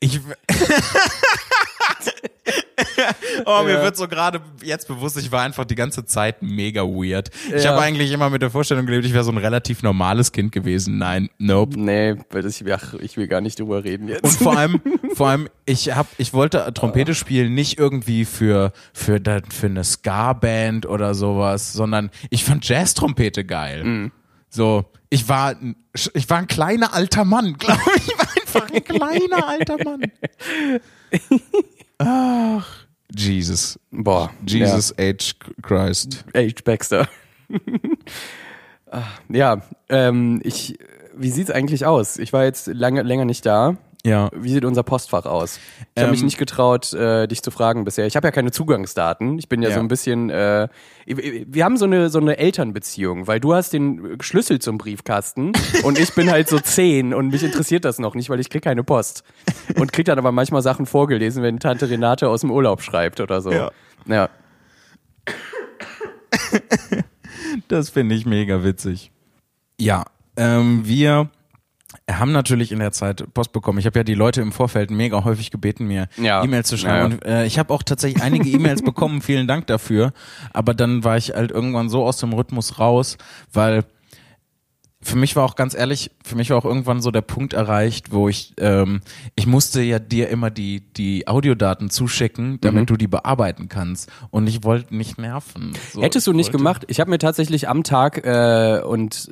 Ich 0.00 0.20
oh, 3.46 3.62
mir 3.62 3.74
ja. 3.74 3.82
wird 3.82 3.96
so 3.96 4.08
gerade 4.08 4.40
jetzt 4.62 4.88
bewusst, 4.88 5.16
ich 5.18 5.30
war 5.32 5.42
einfach 5.42 5.64
die 5.64 5.74
ganze 5.74 6.04
Zeit 6.04 6.42
mega 6.42 6.82
weird. 6.82 7.30
Ja. 7.50 7.56
Ich 7.56 7.66
habe 7.66 7.80
eigentlich 7.80 8.10
immer 8.12 8.30
mit 8.30 8.42
der 8.42 8.50
Vorstellung 8.50 8.86
gelebt, 8.86 9.04
ich 9.04 9.12
wäre 9.12 9.24
so 9.24 9.32
ein 9.32 9.38
relativ 9.38 9.82
normales 9.82 10.32
Kind 10.32 10.52
gewesen. 10.52 10.98
Nein, 10.98 11.30
nope. 11.38 11.78
Nee, 11.78 12.16
ich, 12.34 12.72
ach, 12.72 12.94
ich 12.94 13.16
will 13.16 13.28
gar 13.28 13.40
nicht 13.40 13.58
drüber 13.58 13.84
reden 13.84 14.08
jetzt. 14.08 14.24
Und 14.24 14.32
vor 14.32 14.56
allem, 14.56 14.80
vor 15.14 15.28
allem, 15.28 15.48
ich 15.66 15.94
hab, 15.94 16.06
ich 16.18 16.32
wollte 16.32 16.72
Trompete 16.74 17.14
spielen, 17.14 17.54
nicht 17.54 17.78
irgendwie 17.78 18.24
für, 18.24 18.72
für, 18.92 19.20
für 19.50 19.66
eine 19.66 19.84
Ska-Band 19.84 20.86
oder 20.86 21.14
sowas, 21.14 21.72
sondern 21.72 22.10
ich 22.30 22.44
fand 22.44 22.68
Jazz-Trompete 22.68 23.44
geil. 23.44 23.84
Mhm. 23.84 24.12
So, 24.48 24.84
ich 25.10 25.28
war, 25.28 25.56
ich 26.14 26.28
war 26.30 26.38
ein 26.38 26.46
kleiner 26.46 26.94
alter 26.94 27.24
Mann, 27.24 27.54
glaube 27.58 27.80
ich. 27.96 28.08
Ich 28.08 28.18
war 28.18 28.28
einfach 28.36 28.70
ein 28.72 28.84
kleiner 28.84 29.48
alter 29.48 29.76
Mann. 29.84 30.12
Ach, 31.98 32.79
Jesus. 33.16 33.78
Boah. 33.90 34.30
Jesus 34.46 34.94
ja. 34.98 35.04
H. 35.06 35.34
Christ. 35.62 36.24
H. 36.34 36.62
Baxter. 36.64 37.08
ja, 39.28 39.62
ähm, 39.88 40.40
ich, 40.44 40.78
wie 41.14 41.30
sieht's 41.30 41.50
eigentlich 41.50 41.86
aus? 41.86 42.18
Ich 42.18 42.32
war 42.32 42.44
jetzt 42.44 42.66
lange, 42.68 43.02
länger 43.02 43.24
nicht 43.24 43.44
da. 43.46 43.76
Ja. 44.04 44.30
Wie 44.34 44.50
sieht 44.50 44.64
unser 44.64 44.82
Postfach 44.82 45.26
aus? 45.26 45.58
Ich 45.80 45.86
ähm, 45.96 46.02
habe 46.04 46.12
mich 46.12 46.22
nicht 46.22 46.38
getraut, 46.38 46.92
äh, 46.94 47.26
dich 47.26 47.42
zu 47.42 47.50
fragen 47.50 47.84
bisher. 47.84 48.06
Ich 48.06 48.16
habe 48.16 48.26
ja 48.26 48.30
keine 48.30 48.50
Zugangsdaten. 48.50 49.38
Ich 49.38 49.48
bin 49.48 49.60
ja, 49.62 49.68
ja. 49.68 49.74
so 49.74 49.80
ein 49.80 49.88
bisschen. 49.88 50.30
Äh, 50.30 50.68
wir 51.06 51.64
haben 51.64 51.76
so 51.76 51.84
eine 51.84 52.08
so 52.08 52.18
eine 52.18 52.38
Elternbeziehung, 52.38 53.26
weil 53.26 53.40
du 53.40 53.54
hast 53.54 53.72
den 53.72 54.16
Schlüssel 54.20 54.58
zum 54.58 54.78
Briefkasten 54.78 55.52
und 55.82 55.98
ich 55.98 56.14
bin 56.14 56.30
halt 56.30 56.48
so 56.48 56.58
zehn 56.58 57.12
und 57.12 57.28
mich 57.28 57.42
interessiert 57.42 57.84
das 57.84 57.98
noch 57.98 58.14
nicht, 58.14 58.30
weil 58.30 58.40
ich 58.40 58.48
krieg 58.48 58.62
keine 58.62 58.84
Post 58.84 59.22
und 59.76 59.92
krieg 59.92 60.06
dann 60.06 60.18
aber 60.18 60.32
manchmal 60.32 60.62
Sachen 60.62 60.86
vorgelesen, 60.86 61.42
wenn 61.42 61.58
Tante 61.58 61.90
Renate 61.90 62.28
aus 62.28 62.40
dem 62.40 62.50
Urlaub 62.50 62.82
schreibt 62.82 63.20
oder 63.20 63.42
so. 63.42 63.52
Ja. 63.52 63.70
ja. 64.06 64.30
Das 67.68 67.90
finde 67.90 68.14
ich 68.14 68.26
mega 68.26 68.64
witzig. 68.64 69.12
Ja, 69.78 70.04
ähm, 70.36 70.82
wir 70.84 71.30
haben 72.18 72.32
natürlich 72.32 72.72
in 72.72 72.78
der 72.78 72.92
Zeit 72.92 73.32
Post 73.34 73.52
bekommen. 73.52 73.78
Ich 73.78 73.86
habe 73.86 73.98
ja 73.98 74.04
die 74.04 74.14
Leute 74.14 74.40
im 74.40 74.52
Vorfeld 74.52 74.90
mega 74.90 75.24
häufig 75.24 75.50
gebeten, 75.50 75.86
mir 75.86 76.08
ja. 76.16 76.42
E-Mails 76.42 76.68
zu 76.68 76.76
schreiben. 76.76 77.12
Ja, 77.12 77.16
Und 77.16 77.24
äh, 77.24 77.46
ich 77.46 77.58
habe 77.58 77.72
auch 77.72 77.82
tatsächlich 77.82 78.22
einige 78.22 78.48
E-Mails 78.50 78.82
bekommen. 78.82 79.22
Vielen 79.22 79.46
Dank 79.46 79.66
dafür. 79.66 80.12
Aber 80.52 80.74
dann 80.74 81.04
war 81.04 81.16
ich 81.16 81.30
halt 81.30 81.50
irgendwann 81.50 81.88
so 81.88 82.04
aus 82.04 82.18
dem 82.18 82.32
Rhythmus 82.32 82.78
raus, 82.78 83.18
weil 83.52 83.84
für 85.02 85.16
mich 85.16 85.34
war 85.34 85.44
auch 85.44 85.56
ganz 85.56 85.74
ehrlich, 85.74 86.10
für 86.22 86.36
mich 86.36 86.50
war 86.50 86.58
auch 86.58 86.64
irgendwann 86.66 87.00
so 87.00 87.10
der 87.10 87.22
Punkt 87.22 87.54
erreicht, 87.54 88.12
wo 88.12 88.28
ich, 88.28 88.52
ähm, 88.58 89.00
ich 89.34 89.46
musste 89.46 89.80
ja 89.80 89.98
dir 89.98 90.28
immer 90.28 90.50
die, 90.50 90.80
die 90.92 91.26
Audiodaten 91.26 91.88
zuschicken, 91.88 92.60
damit 92.60 92.82
mhm. 92.82 92.86
du 92.86 92.96
die 92.96 93.06
bearbeiten 93.06 93.68
kannst. 93.68 94.10
Und 94.30 94.46
ich 94.46 94.62
wollte 94.62 94.94
nicht 94.94 95.18
nerven. 95.18 95.72
So, 95.92 96.02
Hättest 96.02 96.26
du 96.26 96.34
nicht 96.34 96.52
gemacht. 96.52 96.84
Ich 96.88 97.00
habe 97.00 97.10
mir 97.10 97.18
tatsächlich 97.18 97.68
am 97.68 97.82
Tag 97.82 98.24
äh, 98.26 98.82
und 98.84 99.30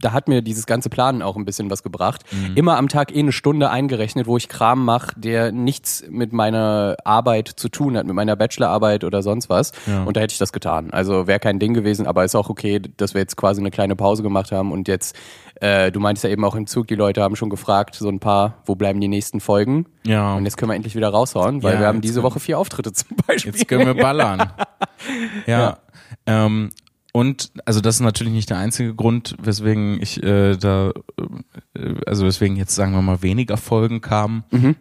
da 0.00 0.12
hat 0.12 0.28
mir 0.28 0.42
dieses 0.42 0.66
ganze 0.66 0.90
Planen 0.90 1.22
auch 1.22 1.36
ein 1.36 1.44
bisschen 1.44 1.70
was 1.70 1.82
gebracht. 1.82 2.24
Mhm. 2.30 2.56
Immer 2.56 2.76
am 2.76 2.88
Tag 2.88 3.14
eh 3.14 3.18
eine 3.18 3.32
Stunde 3.32 3.70
eingerechnet, 3.70 4.26
wo 4.26 4.36
ich 4.36 4.48
Kram 4.48 4.84
mache, 4.84 5.12
der 5.16 5.52
nichts 5.52 6.04
mit 6.08 6.32
meiner 6.32 6.96
Arbeit 7.04 7.48
zu 7.48 7.68
tun 7.68 7.96
hat, 7.96 8.06
mit 8.06 8.14
meiner 8.14 8.36
Bachelorarbeit 8.36 9.04
oder 9.04 9.22
sonst 9.22 9.48
was. 9.48 9.72
Ja. 9.86 10.04
Und 10.04 10.16
da 10.16 10.20
hätte 10.20 10.32
ich 10.32 10.38
das 10.38 10.52
getan. 10.52 10.90
Also 10.90 11.26
wäre 11.26 11.40
kein 11.40 11.58
Ding 11.58 11.74
gewesen, 11.74 12.06
aber 12.06 12.24
ist 12.24 12.34
auch 12.34 12.48
okay, 12.48 12.80
dass 12.96 13.14
wir 13.14 13.20
jetzt 13.20 13.36
quasi 13.36 13.60
eine 13.60 13.70
kleine 13.70 13.96
Pause 13.96 14.22
gemacht 14.22 14.52
haben 14.52 14.72
und 14.72 14.88
jetzt, 14.88 15.16
äh, 15.60 15.90
du 15.90 16.00
meintest 16.00 16.24
ja 16.24 16.30
eben 16.30 16.44
auch 16.44 16.54
im 16.54 16.66
Zug, 16.66 16.86
die 16.86 16.94
Leute 16.94 17.22
haben 17.22 17.36
schon 17.36 17.50
gefragt, 17.50 17.94
so 17.94 18.08
ein 18.08 18.20
paar, 18.20 18.54
wo 18.64 18.74
bleiben 18.74 19.00
die 19.00 19.08
nächsten 19.08 19.40
Folgen? 19.40 19.86
Ja. 20.06 20.34
Und 20.34 20.44
jetzt 20.44 20.56
können 20.56 20.70
wir 20.70 20.76
endlich 20.76 20.94
wieder 20.94 21.08
raushauen, 21.08 21.62
weil 21.62 21.74
ja, 21.74 21.80
wir 21.80 21.86
haben 21.86 22.00
diese 22.00 22.22
Woche 22.22 22.40
vier 22.40 22.58
Auftritte 22.58 22.92
zum 22.92 23.16
Beispiel. 23.26 23.52
Jetzt 23.52 23.68
können 23.68 23.86
wir 23.86 23.94
ballern. 23.94 24.52
ja. 25.46 25.58
ja. 25.58 25.78
Ähm, 26.26 26.70
und 27.12 27.50
also 27.64 27.80
das 27.80 27.96
ist 27.96 28.00
natürlich 28.00 28.32
nicht 28.32 28.50
der 28.50 28.58
einzige 28.58 28.94
Grund, 28.94 29.36
weswegen 29.40 30.00
ich 30.00 30.22
äh, 30.22 30.56
da, 30.56 30.92
äh, 31.74 31.94
also 32.06 32.26
weswegen 32.26 32.56
jetzt 32.56 32.74
sagen 32.74 32.92
wir 32.92 33.02
mal 33.02 33.22
weniger 33.22 33.56
Folgen 33.56 34.00
kamen. 34.00 34.44
Mhm. 34.50 34.76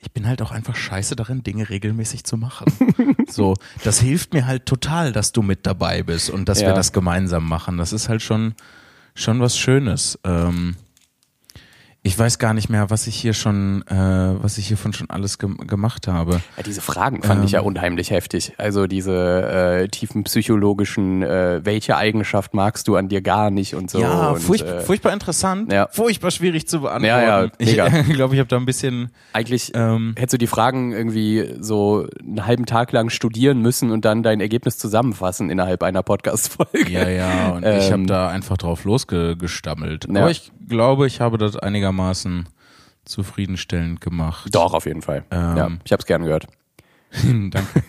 Ich 0.00 0.12
bin 0.12 0.28
halt 0.28 0.42
auch 0.42 0.52
einfach 0.52 0.76
scheiße 0.76 1.16
darin, 1.16 1.42
Dinge 1.42 1.68
regelmäßig 1.68 2.22
zu 2.24 2.36
machen. 2.36 2.66
so, 3.28 3.54
das 3.82 4.00
hilft 4.00 4.32
mir 4.32 4.46
halt 4.46 4.66
total, 4.66 5.12
dass 5.12 5.32
du 5.32 5.42
mit 5.42 5.66
dabei 5.66 6.04
bist 6.04 6.30
und 6.30 6.48
dass 6.48 6.60
ja. 6.60 6.68
wir 6.68 6.74
das 6.74 6.92
gemeinsam 6.92 7.48
machen. 7.48 7.78
Das 7.78 7.92
ist 7.92 8.08
halt 8.08 8.22
schon 8.22 8.54
schon 9.14 9.40
was 9.40 9.58
Schönes. 9.58 10.18
Ähm, 10.24 10.76
Ich 12.08 12.18
weiß 12.18 12.38
gar 12.38 12.54
nicht 12.54 12.70
mehr, 12.70 12.88
was 12.88 13.06
ich 13.06 13.16
hier 13.16 13.34
schon, 13.34 13.82
äh, 13.86 13.94
was 13.94 14.56
ich 14.56 14.68
hiervon 14.68 14.94
schon 14.94 15.10
alles 15.10 15.38
ge 15.38 15.50
gemacht 15.66 16.08
habe. 16.08 16.40
Ja, 16.56 16.62
diese 16.64 16.80
Fragen 16.80 17.22
fand 17.22 17.40
ähm, 17.40 17.44
ich 17.44 17.52
ja 17.52 17.60
ähm. 17.60 17.66
unheimlich 17.66 18.10
heftig. 18.10 18.54
Also 18.56 18.86
diese 18.86 19.82
äh, 19.82 19.88
tiefen 19.88 20.24
psychologischen, 20.24 21.22
äh, 21.22 21.60
welche 21.64 21.98
Eigenschaft 21.98 22.54
magst 22.54 22.88
du 22.88 22.96
an 22.96 23.10
dir 23.10 23.20
gar 23.20 23.50
nicht 23.50 23.74
und 23.74 23.90
so. 23.90 24.00
Ja, 24.00 24.30
und, 24.30 24.40
furch 24.40 24.62
äh, 24.62 24.80
furchtbar 24.80 25.12
interessant, 25.12 25.70
ja. 25.70 25.86
furchtbar 25.92 26.30
schwierig 26.30 26.66
zu 26.66 26.80
beantworten. 26.80 27.04
Ja, 27.04 27.42
ja, 27.42 27.50
mega. 27.58 27.88
Ich 28.08 28.14
glaube, 28.14 28.32
ich 28.32 28.40
habe 28.40 28.48
da 28.48 28.56
ein 28.56 28.64
bisschen. 28.64 29.10
Eigentlich 29.34 29.72
ähm, 29.74 30.14
hättest 30.16 30.32
du 30.32 30.38
die 30.38 30.46
Fragen 30.46 30.92
irgendwie 30.92 31.56
so 31.60 32.06
einen 32.20 32.46
halben 32.46 32.64
Tag 32.64 32.90
lang 32.92 33.10
studieren 33.10 33.60
müssen 33.60 33.90
und 33.90 34.06
dann 34.06 34.22
dein 34.22 34.40
Ergebnis 34.40 34.78
zusammenfassen 34.78 35.50
innerhalb 35.50 35.82
einer 35.82 36.02
Podcast-Folge. 36.02 36.90
Ja, 36.90 37.06
ja. 37.06 37.50
Und 37.50 37.64
ähm, 37.64 37.78
ich 37.78 37.92
habe 37.92 38.06
da 38.06 38.28
einfach 38.28 38.56
drauf 38.56 38.84
losgestammelt. 38.84 40.06
Ja. 40.10 40.22
Aber 40.22 40.30
ich 40.30 40.50
glaube, 40.68 41.06
ich 41.06 41.20
habe 41.20 41.38
das 41.38 41.56
einigermaßen 41.56 42.48
zufriedenstellend 43.04 44.00
gemacht. 44.00 44.54
Doch, 44.54 44.74
auf 44.74 44.86
jeden 44.86 45.02
Fall. 45.02 45.24
Ähm, 45.30 45.56
ja, 45.56 45.70
ich 45.84 45.92
habe 45.92 46.00
es 46.00 46.06
gern 46.06 46.22
gehört. 46.22 46.46
Danke. 47.22 47.82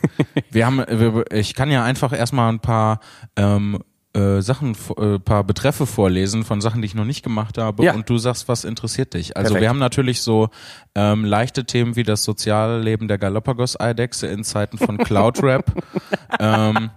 wir 0.50 0.66
haben, 0.66 0.84
ich 1.32 1.54
kann 1.54 1.70
ja 1.70 1.84
einfach 1.84 2.14
erstmal 2.14 2.52
ein 2.52 2.60
paar 2.60 3.02
ähm, 3.36 3.80
äh, 4.14 4.42
Sachen, 4.42 4.76
äh, 4.98 5.20
paar 5.20 5.44
Betreffe 5.44 5.86
vorlesen 5.86 6.44
von 6.44 6.62
Sachen, 6.62 6.82
die 6.82 6.88
ich 6.88 6.96
noch 6.96 7.06
nicht 7.06 7.22
gemacht 7.22 7.58
habe 7.58 7.84
ja. 7.84 7.94
und 7.94 8.10
du 8.10 8.18
sagst, 8.18 8.48
was 8.48 8.64
interessiert 8.64 9.14
dich. 9.14 9.38
Also 9.38 9.50
Perfekt. 9.50 9.62
wir 9.62 9.70
haben 9.70 9.80
natürlich 9.80 10.22
so 10.22 10.50
ähm, 10.96 11.26
leichte 11.26 11.66
Themen 11.66 11.96
wie 11.96 12.04
das 12.04 12.24
Sozialleben 12.24 13.08
der 13.08 13.18
Galapagos-Eidechse 13.18 14.28
in 14.28 14.44
Zeiten 14.44 14.78
von 14.78 14.98
Cloud-Rap. 14.98 15.72
ähm, 16.40 16.90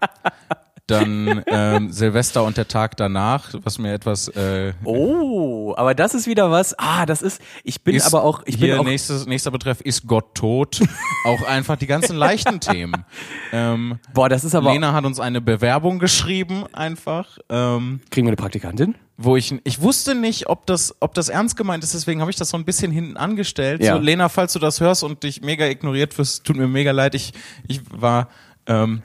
dann 0.92 1.42
ähm, 1.46 1.92
Silvester 1.92 2.44
und 2.44 2.56
der 2.56 2.68
Tag 2.68 2.96
danach, 2.96 3.50
was 3.62 3.78
mir 3.78 3.92
etwas. 3.92 4.28
Äh, 4.28 4.72
oh, 4.84 5.74
aber 5.76 5.94
das 5.94 6.14
ist 6.14 6.26
wieder 6.26 6.50
was. 6.50 6.78
Ah, 6.78 7.06
das 7.06 7.22
ist. 7.22 7.40
Ich 7.64 7.82
bin 7.82 7.94
ist 7.94 8.06
aber 8.06 8.24
auch. 8.24 8.42
Ich 8.46 8.56
hier 8.56 8.74
bin 8.74 8.78
auch, 8.80 8.84
nächstes, 8.84 9.26
nächster 9.26 9.50
Betreff 9.50 9.80
ist 9.80 10.06
Gott 10.06 10.34
tot. 10.34 10.80
auch 11.24 11.42
einfach 11.46 11.76
die 11.76 11.86
ganzen 11.86 12.16
leichten 12.16 12.60
Themen. 12.60 13.04
Ähm, 13.52 13.98
Boah, 14.14 14.28
das 14.28 14.44
ist 14.44 14.54
aber. 14.54 14.72
Lena 14.72 14.92
hat 14.92 15.04
uns 15.04 15.20
eine 15.20 15.40
Bewerbung 15.40 15.98
geschrieben, 15.98 16.64
einfach. 16.72 17.38
Ähm, 17.48 18.00
Kriegen 18.10 18.26
wir 18.26 18.30
eine 18.30 18.36
Praktikantin? 18.36 18.94
wo 19.16 19.36
ich 19.36 19.54
ich 19.64 19.80
wusste 19.80 20.14
nicht, 20.14 20.48
ob 20.48 20.66
das 20.66 20.96
ob 21.00 21.14
das 21.14 21.28
ernst 21.28 21.56
gemeint 21.56 21.84
ist, 21.84 21.94
deswegen 21.94 22.20
habe 22.20 22.30
ich 22.30 22.36
das 22.36 22.48
so 22.50 22.56
ein 22.56 22.64
bisschen 22.64 22.92
hinten 22.92 23.16
angestellt. 23.16 23.82
Ja. 23.82 23.94
So 23.94 24.00
Lena, 24.00 24.28
falls 24.28 24.52
du 24.52 24.58
das 24.58 24.80
hörst 24.80 25.04
und 25.04 25.22
dich 25.22 25.42
mega 25.42 25.66
ignoriert 25.66 26.16
wirst, 26.18 26.44
tut 26.44 26.56
mir 26.56 26.66
mega 26.66 26.90
leid. 26.92 27.14
Ich 27.14 27.32
ich 27.68 27.82
war 27.90 28.28
ähm, 28.66 29.02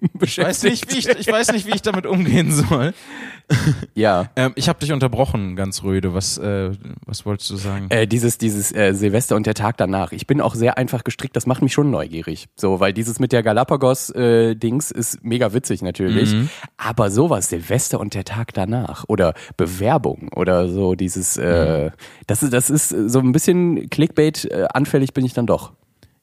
ich 0.22 0.38
weiß 0.38 0.64
nicht, 0.64 0.92
wie 0.92 0.98
ich, 0.98 1.08
ich 1.08 1.26
weiß 1.30 1.52
nicht, 1.52 1.66
wie 1.66 1.74
ich 1.74 1.82
damit 1.82 2.06
umgehen 2.06 2.52
soll. 2.52 2.94
Ja. 3.94 4.30
ähm, 4.36 4.52
ich 4.54 4.68
habe 4.68 4.78
dich 4.78 4.92
unterbrochen, 4.92 5.56
ganz 5.56 5.82
röde. 5.82 6.14
Was, 6.14 6.38
äh, 6.38 6.70
was 7.04 7.26
wolltest 7.26 7.50
du 7.50 7.56
sagen? 7.56 7.86
Äh, 7.90 8.06
dieses, 8.06 8.38
dieses 8.38 8.72
äh, 8.72 8.94
Silvester 8.94 9.36
und 9.36 9.46
der 9.46 9.54
Tag 9.54 9.76
danach. 9.76 10.12
Ich 10.12 10.26
bin 10.26 10.40
auch 10.40 10.54
sehr 10.54 10.78
einfach 10.78 11.04
gestrickt. 11.04 11.36
Das 11.36 11.46
macht 11.46 11.62
mich 11.62 11.72
schon 11.72 11.90
neugierig. 11.90 12.48
So, 12.56 12.80
weil 12.80 12.92
dieses 12.92 13.18
mit 13.18 13.32
der 13.32 13.42
Galapagos-Dings 13.42 14.90
äh, 14.90 14.98
ist 14.98 15.24
mega 15.24 15.52
witzig 15.52 15.82
natürlich. 15.82 16.32
Mhm. 16.32 16.48
Aber 16.76 17.10
sowas, 17.10 17.48
Silvester 17.48 18.00
und 18.00 18.14
der 18.14 18.24
Tag 18.24 18.54
danach 18.54 19.04
oder 19.08 19.34
Bewerbung 19.56 20.28
oder 20.34 20.68
so 20.68 20.94
dieses, 20.94 21.36
äh, 21.36 21.86
mhm. 21.86 21.90
das 22.26 22.42
ist, 22.42 22.52
das 22.52 22.70
ist 22.70 22.88
so 22.88 23.18
ein 23.18 23.32
bisschen 23.32 23.90
Clickbait 23.90 24.44
äh, 24.44 24.66
anfällig 24.72 25.12
bin 25.12 25.24
ich 25.24 25.32
dann 25.32 25.46
doch. 25.46 25.72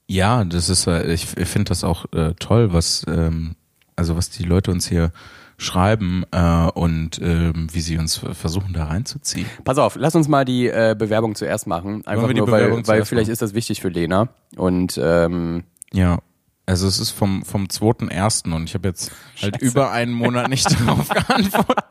Ja, 0.09 0.45
das 0.45 0.69
ist, 0.69 0.87
ich, 0.87 1.25
finde 1.25 1.65
das 1.65 1.83
auch 1.83 2.05
toll, 2.39 2.71
was 2.71 3.05
ähm, 3.09 3.57
also 3.97 4.15
was 4.15 4.29
die 4.29 4.43
Leute 4.43 4.71
uns 4.71 4.87
hier 4.87 5.11
schreiben 5.57 6.23
äh, 6.31 6.69
und 6.73 7.19
ähm, 7.21 7.67
wie 7.71 7.81
sie 7.81 7.97
uns 7.97 8.17
versuchen 8.33 8.73
da 8.73 8.85
reinzuziehen. 8.85 9.47
Pass 9.63 9.79
auf, 9.79 9.95
lass 9.95 10.15
uns 10.15 10.27
mal 10.27 10.45
die 10.45 10.67
äh, 10.67 10.95
Bewerbung 10.97 11.35
zuerst 11.35 11.67
machen. 11.67 12.05
Einfach 12.05 12.31
nur, 12.31 12.49
weil, 12.49 12.87
weil 12.87 13.05
vielleicht 13.05 13.27
machen? 13.27 13.33
ist 13.33 13.41
das 13.41 13.53
wichtig 13.55 13.81
für 13.81 13.89
Lena. 13.89 14.29
Und 14.55 14.99
ähm, 15.03 15.63
ja. 15.91 16.19
Also 16.69 16.85
es 16.85 16.99
ist 16.99 17.11
vom 17.11 17.45
vom 17.45 17.69
zweiten 17.69 18.09
ersten 18.09 18.51
und 18.51 18.65
ich 18.65 18.73
habe 18.73 18.89
jetzt 18.89 19.11
halt 19.41 19.55
Scheiße. 19.55 19.65
über 19.65 19.91
einen 19.91 20.11
Monat 20.11 20.49
nicht 20.49 20.69
darauf 20.81 21.07
geantwortet. 21.07 21.85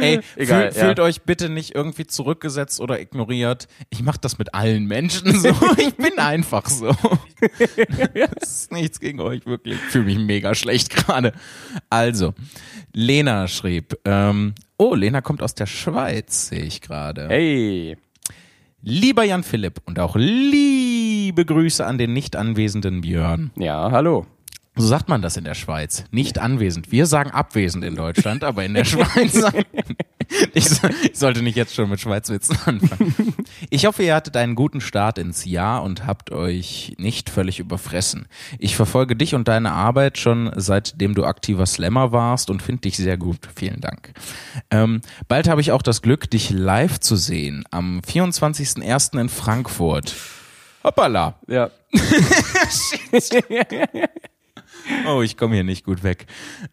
Ey, 0.00 0.18
Egal, 0.34 0.72
fühl, 0.72 0.80
ja. 0.80 0.86
fühlt 0.86 0.98
euch 0.98 1.22
bitte 1.22 1.48
nicht 1.48 1.76
irgendwie 1.76 2.08
zurückgesetzt 2.08 2.80
oder 2.80 3.00
ignoriert. 3.00 3.68
Ich 3.90 4.02
mache 4.02 4.18
das 4.20 4.38
mit 4.38 4.54
allen 4.54 4.86
Menschen 4.86 5.38
so. 5.38 5.50
Ich 5.76 5.94
bin 5.94 6.18
einfach 6.18 6.68
so. 6.68 6.96
Das 8.12 8.50
ist 8.50 8.72
nichts 8.72 8.98
gegen 8.98 9.20
euch 9.20 9.46
wirklich. 9.46 9.76
Ich 9.76 9.90
fühle 9.92 10.06
mich 10.06 10.18
mega 10.18 10.54
schlecht 10.56 10.90
gerade. 10.90 11.32
Also, 11.88 12.34
Lena 12.92 13.46
schrieb, 13.46 13.96
ähm, 14.04 14.54
oh, 14.78 14.96
Lena 14.96 15.20
kommt 15.20 15.44
aus 15.44 15.54
der 15.54 15.66
Schweiz, 15.66 16.48
sehe 16.48 16.64
ich 16.64 16.80
gerade. 16.80 17.28
Hey. 17.28 17.96
Lieber 18.84 19.22
Jan 19.22 19.44
Philipp 19.44 19.80
und 19.84 20.00
auch 20.00 20.16
liebe 21.22 21.44
Grüße 21.44 21.86
an 21.86 21.98
den 21.98 22.12
nicht 22.12 22.34
anwesenden 22.34 23.02
Björn. 23.02 23.52
Ja, 23.54 23.92
hallo. 23.92 24.26
So 24.74 24.88
sagt 24.88 25.08
man 25.08 25.22
das 25.22 25.36
in 25.36 25.44
der 25.44 25.54
Schweiz. 25.54 26.04
Nicht 26.10 26.40
anwesend. 26.40 26.90
Wir 26.90 27.06
sagen 27.06 27.30
abwesend 27.30 27.84
in 27.84 27.94
Deutschland, 27.94 28.42
aber 28.42 28.64
in 28.64 28.74
der 28.74 28.84
Schweiz. 28.84 29.40
ich, 30.52 30.64
ich, 31.04 31.16
sollte 31.16 31.42
nicht 31.42 31.56
jetzt 31.56 31.76
schon 31.76 31.88
mit 31.88 32.00
Schweizwitzen 32.00 32.56
anfangen. 32.64 33.34
Ich 33.70 33.86
hoffe, 33.86 34.02
ihr 34.02 34.16
hattet 34.16 34.36
einen 34.36 34.56
guten 34.56 34.80
Start 34.80 35.18
ins 35.18 35.44
Jahr 35.44 35.84
und 35.84 36.06
habt 36.08 36.32
euch 36.32 36.96
nicht 36.98 37.30
völlig 37.30 37.60
überfressen. 37.60 38.26
Ich 38.58 38.74
verfolge 38.74 39.14
dich 39.14 39.36
und 39.36 39.46
deine 39.46 39.70
Arbeit 39.70 40.18
schon 40.18 40.50
seitdem 40.56 41.14
du 41.14 41.24
aktiver 41.24 41.66
Slammer 41.66 42.10
warst 42.10 42.50
und 42.50 42.62
finde 42.62 42.80
dich 42.80 42.96
sehr 42.96 43.16
gut. 43.16 43.48
Vielen 43.54 43.80
Dank. 43.80 44.12
Ähm, 44.72 45.02
bald 45.28 45.48
habe 45.48 45.60
ich 45.60 45.70
auch 45.70 45.82
das 45.82 46.02
Glück, 46.02 46.28
dich 46.30 46.50
live 46.50 46.98
zu 46.98 47.14
sehen. 47.14 47.62
Am 47.70 48.00
24.01. 48.00 49.20
in 49.20 49.28
Frankfurt. 49.28 50.16
Hoppala. 50.84 51.38
Ja. 51.46 51.70
Oh, 55.06 55.22
ich 55.22 55.36
komme 55.36 55.54
hier 55.54 55.64
nicht 55.64 55.84
gut 55.84 56.02
weg. 56.02 56.26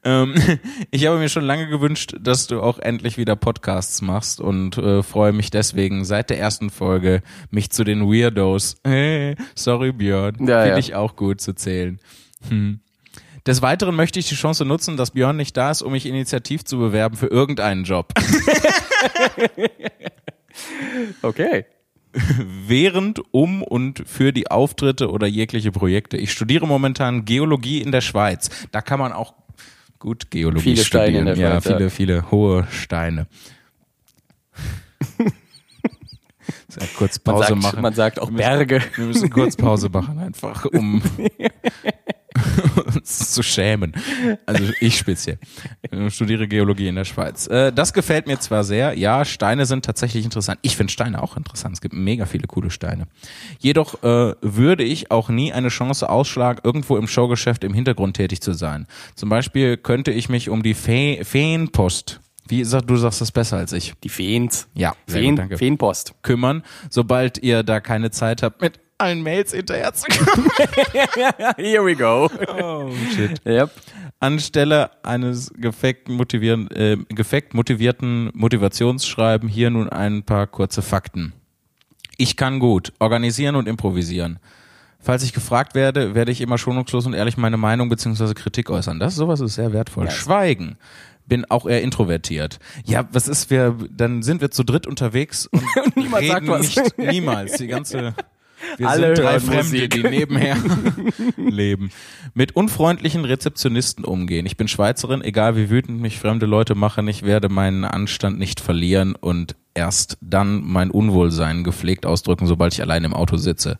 Ähm, 0.03 0.33
ich 0.91 1.05
habe 1.05 1.19
mir 1.19 1.29
schon 1.29 1.43
lange 1.43 1.67
gewünscht, 1.67 2.15
dass 2.19 2.47
du 2.47 2.61
auch 2.61 2.79
endlich 2.79 3.17
wieder 3.17 3.35
Podcasts 3.35 4.01
machst 4.01 4.39
und 4.39 4.77
äh, 4.77 5.03
freue 5.03 5.31
mich 5.31 5.51
deswegen 5.51 6.05
seit 6.05 6.29
der 6.29 6.39
ersten 6.39 6.69
Folge, 6.69 7.21
mich 7.51 7.69
zu 7.69 7.83
den 7.83 8.07
Weirdos, 8.07 8.77
hey, 8.83 9.35
sorry 9.55 9.91
Björn, 9.91 10.35
ja, 10.39 10.61
finde 10.61 10.69
ja. 10.69 10.77
ich 10.77 10.95
auch 10.95 11.15
gut 11.15 11.41
zu 11.41 11.53
zählen. 11.53 11.99
Hm. 12.47 12.79
Des 13.45 13.61
Weiteren 13.61 13.95
möchte 13.95 14.19
ich 14.19 14.27
die 14.27 14.35
Chance 14.35 14.65
nutzen, 14.65 14.97
dass 14.97 15.11
Björn 15.11 15.37
nicht 15.37 15.55
da 15.55 15.71
ist, 15.71 15.81
um 15.81 15.91
mich 15.91 16.05
initiativ 16.05 16.65
zu 16.65 16.77
bewerben 16.77 17.15
für 17.15 17.27
irgendeinen 17.27 17.83
Job. 17.83 18.13
okay 21.21 21.65
während, 22.67 23.21
um 23.32 23.63
und 23.63 24.03
für 24.05 24.32
die 24.32 24.49
Auftritte 24.49 25.10
oder 25.10 25.27
jegliche 25.27 25.71
Projekte. 25.71 26.17
Ich 26.17 26.32
studiere 26.32 26.67
momentan 26.67 27.25
Geologie 27.25 27.82
in 27.82 27.91
der 27.91 28.01
Schweiz. 28.01 28.49
Da 28.71 28.82
kann 28.82 28.99
man 28.99 29.12
auch 29.12 29.34
gut 29.99 30.32
Geologie 30.32 30.75
viele 30.75 30.84
studieren. 30.84 31.10
Steine 31.12 31.19
in 31.19 31.25
der 31.25 31.36
Schweiz, 31.36 31.65
ja, 31.65 31.71
viele, 31.71 31.84
ja. 31.84 31.89
viele 31.89 32.32
hohe 32.32 32.67
Steine. 32.71 33.27
Kurz 36.97 37.19
Pause 37.19 37.55
man 37.55 37.62
sagt, 37.62 37.73
machen. 37.73 37.82
Man 37.82 37.93
sagt 37.93 38.19
auch 38.21 38.32
Berge. 38.32 38.82
Wir 38.95 39.05
müssen 39.05 39.29
kurz 39.29 39.55
Pause 39.55 39.89
machen, 39.89 40.19
einfach 40.19 40.65
um 40.65 41.01
uns 42.95 43.34
zu 43.34 43.43
schämen. 43.43 43.93
Also 44.45 44.63
ich 44.79 44.97
speziell. 44.97 45.39
Ich 45.89 46.13
studiere 46.13 46.47
Geologie 46.47 46.88
in 46.88 46.95
der 46.95 47.05
Schweiz. 47.05 47.47
Äh, 47.47 47.71
das 47.71 47.93
gefällt 47.93 48.27
mir 48.27 48.39
zwar 48.39 48.63
sehr. 48.63 48.97
Ja, 48.97 49.25
Steine 49.25 49.65
sind 49.65 49.86
tatsächlich 49.86 50.25
interessant. 50.25 50.60
Ich 50.62 50.75
finde 50.75 50.91
Steine 50.91 51.21
auch 51.21 51.38
interessant. 51.38 51.75
Es 51.75 51.82
gibt 51.82 51.93
mega 51.93 52.25
viele 52.25 52.47
coole 52.47 52.69
Steine. 52.69 53.08
Jedoch 53.60 54.03
äh, 54.03 54.36
würde 54.41 54.84
ich 54.84 55.12
auch 55.12 55.29
nie 55.29 55.53
eine 55.53 55.69
Chance 55.69 56.10
ausschlagen, 56.10 56.62
irgendwo 56.63 56.97
im 56.97 57.08
Showgeschäft 57.08 57.63
im 57.63 57.73
Hintergrund 57.73 58.17
tätig 58.17 58.41
zu 58.41 58.53
sein. 58.53 58.88
Zum 59.15 59.29
Beispiel 59.29 59.77
könnte 59.77 60.12
ich 60.12 60.29
mich 60.29 60.49
um 60.49 60.63
die 60.63 60.73
Fe 60.73 61.19
Feenpost 61.23 62.21
wie 62.49 62.63
sagt, 62.63 62.89
du 62.89 62.97
sagst 62.97 63.21
das 63.21 63.31
besser 63.31 63.57
als 63.57 63.73
ich. 63.73 63.93
Die 64.03 64.09
Feens. 64.09 64.67
Ja, 64.73 64.95
Feen, 65.07 65.35
gut, 65.35 65.57
Feenpost. 65.57 66.15
Kümmern, 66.23 66.63
sobald 66.89 67.38
ihr 67.38 67.63
da 67.63 67.79
keine 67.79 68.12
Zeit 68.12 68.43
habt, 68.43 68.62
mit 68.62 68.79
allen 68.97 69.23
Mails 69.23 69.53
hinterher 69.53 69.93
zu 69.93 70.07
kommen. 70.07 70.49
Here 71.57 71.85
we 71.85 71.95
go. 71.95 72.29
Oh, 72.62 72.91
shit. 73.15 73.41
Yep. 73.45 73.71
Anstelle 74.19 74.91
eines 75.03 75.53
gefekt, 75.55 76.09
motivieren, 76.09 76.69
äh, 76.71 76.97
gefekt 77.09 77.53
motivierten 77.53 78.31
Motivationsschreiben 78.33 79.47
hier 79.47 79.69
nun 79.69 79.88
ein 79.88 80.23
paar 80.23 80.47
kurze 80.47 80.81
Fakten. 80.81 81.33
Ich 82.17 82.35
kann 82.35 82.59
gut 82.59 82.91
organisieren 82.99 83.55
und 83.55 83.67
improvisieren. 83.67 84.39
Falls 85.01 85.23
ich 85.23 85.31
gefragt 85.31 85.75
werde, 85.75 86.13
werde 86.13 86.33
ich 86.33 86.41
immer 86.41 86.57
schonungslos 86.57 87.05
und 87.05 87.13
ehrlich 87.13 87.38
meine 87.38 87.55
Meinung 87.55 87.88
bzw. 87.88 88.33
Kritik 88.33 88.69
äußern. 88.69 88.99
Das 88.99 89.15
sowas 89.15 89.39
ist 89.39 89.55
sehr 89.55 89.71
wertvoll. 89.71 90.05
Ja. 90.05 90.12
Schweigen 90.12 90.77
bin 91.29 91.45
auch 91.45 91.65
eher 91.65 91.81
introvertiert. 91.81 92.59
Ja, 92.85 93.07
was 93.11 93.27
ist 93.27 93.49
wir, 93.49 93.77
dann 93.91 94.23
sind 94.23 94.41
wir 94.41 94.51
zu 94.51 94.63
dritt 94.63 94.87
unterwegs 94.87 95.47
und, 95.47 95.63
niemand 95.95 96.23
reden 96.23 96.31
sagt 96.33 96.47
was. 96.47 96.75
nicht, 96.75 96.97
niemals. 96.97 97.53
Die 97.57 97.67
ganze, 97.67 98.15
wir 98.77 98.89
Alle 98.89 99.15
sind 99.15 99.25
drei 99.25 99.39
Fremde, 99.39 99.63
Musik. 99.63 99.91
die 99.91 100.03
nebenher 100.03 100.57
leben. 101.37 101.91
Mit 102.33 102.55
unfreundlichen 102.55 103.25
Rezeptionisten 103.25 104.03
umgehen. 104.03 104.45
Ich 104.45 104.57
bin 104.57 104.67
Schweizerin, 104.67 105.21
egal 105.21 105.55
wie 105.55 105.69
wütend 105.69 106.01
mich 106.01 106.19
fremde 106.19 106.45
Leute 106.45 106.75
machen, 106.75 107.07
ich 107.07 107.23
werde 107.23 107.49
meinen 107.49 107.85
Anstand 107.85 108.37
nicht 108.39 108.59
verlieren 108.59 109.15
und 109.15 109.55
erst 109.73 110.17
dann 110.21 110.61
mein 110.65 110.91
Unwohlsein 110.91 111.63
gepflegt 111.63 112.05
ausdrücken, 112.05 112.47
sobald 112.47 112.73
ich 112.73 112.81
allein 112.81 113.03
im 113.03 113.13
Auto 113.13 113.37
sitze. 113.37 113.79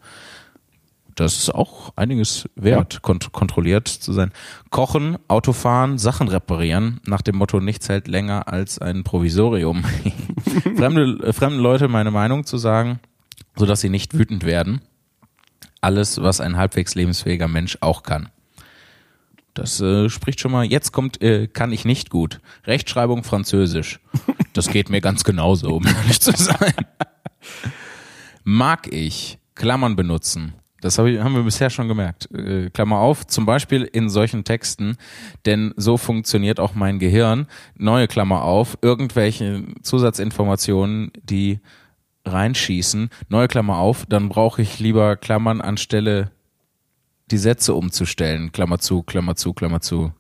Das 1.20 1.36
ist 1.36 1.54
auch 1.54 1.92
einiges 1.98 2.48
wert, 2.56 2.94
ja. 2.94 3.00
kont 3.02 3.34
kontrolliert 3.34 3.90
zu 3.90 4.14
sein. 4.14 4.32
Kochen, 4.70 5.18
Autofahren, 5.28 5.98
Sachen 5.98 6.30
reparieren, 6.30 7.02
nach 7.06 7.22
dem 7.22 7.36
Motto, 7.36 7.60
nichts 7.60 7.90
hält 7.90 8.08
länger 8.08 8.48
als 8.48 8.80
ein 8.80 9.04
Provisorium. 9.04 9.84
fremde, 10.78 11.22
äh, 11.22 11.34
fremde 11.34 11.60
Leute 11.60 11.90
meine 11.90 12.12
Meinung 12.12 12.46
zu 12.46 12.58
sagen, 12.58 13.02
sodass 13.58 13.82
sie 13.82 13.90
nicht 13.90 14.18
wütend 14.18 14.46
werden. 14.46 14.80
Alles, 15.82 16.22
was 16.22 16.40
ein 16.40 16.56
halbwegs 16.56 16.96
lebensfähiger 16.96 17.50
Mensch 17.50 17.78
auch 17.82 18.04
kann. 18.04 18.30
Das 19.56 19.82
äh, 19.82 20.08
spricht 20.08 20.40
schon 20.40 20.54
mal, 20.54 20.64
jetzt 20.64 20.94
kommt, 20.94 21.22
äh, 21.22 21.48
kann 21.48 21.74
ich 21.74 21.84
nicht 21.84 22.10
gut. 22.10 22.40
Rechtschreibung 22.64 23.26
Französisch. 23.26 24.00
Das 24.54 24.70
geht 24.70 24.90
mir 24.90 25.02
ganz 25.02 25.26
genauso, 25.26 25.76
um 25.76 25.86
ehrlich 25.86 26.22
zu 26.22 26.32
sein. 26.32 26.74
Mag 28.46 28.88
ich 28.94 29.38
Klammern 29.56 29.98
benutzen? 29.98 30.54
Das 30.82 30.98
hab 30.98 31.06
ich, 31.08 31.20
haben 31.20 31.36
wir 31.36 31.44
bisher 31.44 31.70
schon 31.70 31.88
gemerkt. 31.88 32.32
Äh, 32.32 32.70
Klammer 32.70 33.00
auf, 33.00 33.28
zum 33.28 33.46
Beispiel 33.46 33.84
in 33.84 34.10
solchen 34.10 34.44
Texten, 34.44 34.98
denn 35.46 35.74
so 35.76 35.98
funktioniert 35.98 36.60
auch 36.60 36.76
mein 36.76 37.00
Gehirn. 37.00 37.48
Neue 37.76 38.08
Klammer 38.08 38.44
auf, 38.44 38.78
irgendwelche 38.82 39.64
Zusatzinformationen, 39.82 41.12
die 41.24 41.60
reinschießen, 42.26 43.10
neue 43.30 43.48
Klammer 43.48 43.78
auf, 43.78 44.06
dann 44.06 44.30
brauche 44.30 44.62
ich 44.62 44.80
lieber 44.80 45.16
Klammern 45.16 45.62
anstelle 45.62 46.32
die 47.32 47.38
Sätze 47.38 47.74
umzustellen. 47.74 48.52
Klammer 48.52 48.80
zu, 48.80 49.04
Klammer 49.04 49.36
zu, 49.36 49.54
Klammer 49.54 49.82
zu. 49.82 50.12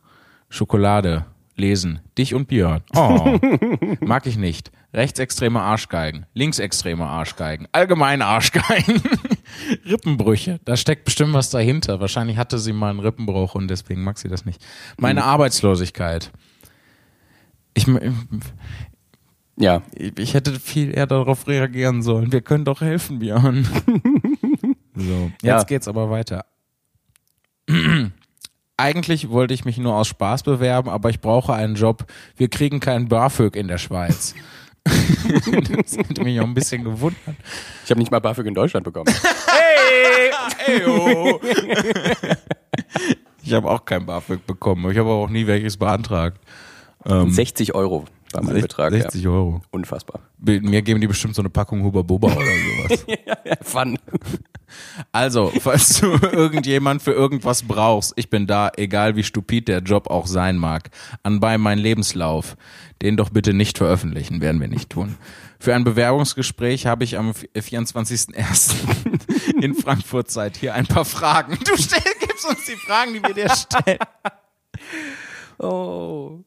Schokolade, 0.49 1.25
lesen, 1.55 1.99
dich 2.17 2.33
und 2.33 2.47
Björn. 2.47 2.81
Oh, 2.95 3.39
mag 4.01 4.25
ich 4.25 4.37
nicht. 4.37 4.71
Rechtsextreme 4.93 5.61
Arschgeigen, 5.61 6.25
linksextreme 6.33 7.05
Arschgeigen, 7.05 7.67
allgemeine 7.71 8.25
Arschgeigen, 8.25 9.01
Rippenbrüche. 9.85 10.59
Da 10.65 10.77
steckt 10.77 11.05
bestimmt 11.05 11.33
was 11.33 11.49
dahinter. 11.49 11.99
Wahrscheinlich 11.99 12.37
hatte 12.37 12.59
sie 12.59 12.73
mal 12.73 12.89
einen 12.89 12.99
Rippenbruch 12.99 13.55
und 13.55 13.67
deswegen 13.67 14.03
mag 14.03 14.17
sie 14.17 14.29
das 14.29 14.45
nicht. 14.45 14.65
Meine 14.97 15.21
mhm. 15.21 15.27
Arbeitslosigkeit. 15.27 16.31
Ich, 17.73 17.85
ja, 19.57 19.81
ich 19.93 20.33
hätte 20.33 20.59
viel 20.59 20.95
eher 20.95 21.07
darauf 21.07 21.47
reagieren 21.47 22.01
sollen. 22.01 22.31
Wir 22.31 22.41
können 22.41 22.65
doch 22.65 22.81
helfen, 22.81 23.19
Björn. 23.19 23.65
so, 24.95 25.31
jetzt 25.41 25.43
ja. 25.43 25.63
geht's 25.63 25.87
aber 25.87 26.09
weiter. 26.09 26.45
Eigentlich 28.77 29.29
wollte 29.29 29.53
ich 29.53 29.65
mich 29.65 29.77
nur 29.77 29.95
aus 29.95 30.07
Spaß 30.07 30.43
bewerben, 30.43 30.89
aber 30.89 31.09
ich 31.09 31.19
brauche 31.19 31.53
einen 31.53 31.75
Job. 31.75 32.05
Wir 32.37 32.47
kriegen 32.47 32.79
keinen 32.79 33.09
BAföG 33.09 33.57
in 33.57 33.67
der 33.67 33.77
Schweiz. 33.77 34.33
das 35.75 35.97
hätte 35.97 36.23
mich 36.23 36.39
auch 36.39 36.45
ein 36.45 36.53
bisschen 36.53 36.83
gewundert. 36.83 37.35
Ich 37.83 37.91
habe 37.91 37.99
nicht 37.99 38.11
mal 38.11 38.19
BAföG 38.19 38.47
in 38.47 38.53
Deutschland 38.53 38.83
bekommen. 38.83 39.07
hey! 39.47 40.31
Eyo. 40.67 41.39
ich 43.43 43.53
habe 43.53 43.69
auch 43.69 43.85
kein 43.85 44.05
BAföG 44.05 44.45
bekommen. 44.45 44.91
Ich 44.91 44.97
habe 44.97 45.09
auch 45.09 45.29
nie 45.29 45.47
welches 45.47 45.77
beantragt. 45.77 46.39
Ähm, 47.05 47.31
60 47.31 47.75
Euro 47.75 48.05
war 48.33 48.43
mein 48.43 48.61
Betrag. 48.61 48.91
60 48.91 49.23
ja. 49.23 49.29
Euro. 49.29 49.61
Unfassbar. 49.71 50.21
Mir 50.37 50.81
geben 50.81 51.01
die 51.01 51.07
bestimmt 51.07 51.35
so 51.35 51.41
eine 51.41 51.49
Packung 51.49 51.83
Huber 51.83 52.03
Boba 52.03 52.27
oder 52.27 52.45
sowas. 52.45 53.05
ja, 53.07 53.37
ja, 53.45 53.55
fun. 53.61 53.97
Also, 55.11 55.51
falls 55.59 55.99
du 55.99 56.07
irgendjemand 56.31 57.01
für 57.01 57.13
irgendwas 57.13 57.63
brauchst, 57.63 58.13
ich 58.15 58.29
bin 58.29 58.45
da, 58.45 58.71
egal 58.77 59.15
wie 59.15 59.23
stupid 59.23 59.67
der 59.67 59.79
Job 59.79 60.09
auch 60.09 60.27
sein 60.27 60.57
mag. 60.57 60.89
Anbei 61.23 61.57
mein 61.57 61.79
Lebenslauf. 61.79 62.55
Den 63.01 63.17
doch 63.17 63.29
bitte 63.29 63.53
nicht 63.53 63.77
veröffentlichen, 63.77 64.41
werden 64.41 64.59
wir 64.59 64.67
nicht 64.67 64.89
tun. 64.89 65.17
Für 65.59 65.73
ein 65.73 65.83
Bewerbungsgespräch 65.83 66.85
habe 66.85 67.03
ich 67.03 67.17
am 67.17 67.31
24.01. 67.31 68.73
in 69.61 69.73
Frankfurt 69.73 70.29
Zeit 70.29 70.57
hier 70.57 70.73
ein 70.73 70.85
paar 70.85 71.05
Fragen. 71.05 71.57
Du 71.65 71.77
stell, 71.77 72.01
gibst 72.19 72.45
uns 72.45 72.65
die 72.65 72.75
Fragen, 72.75 73.13
die 73.13 73.23
wir 73.23 73.33
dir 73.33 73.49
stellen. 73.49 73.99
Oh. 75.61 76.45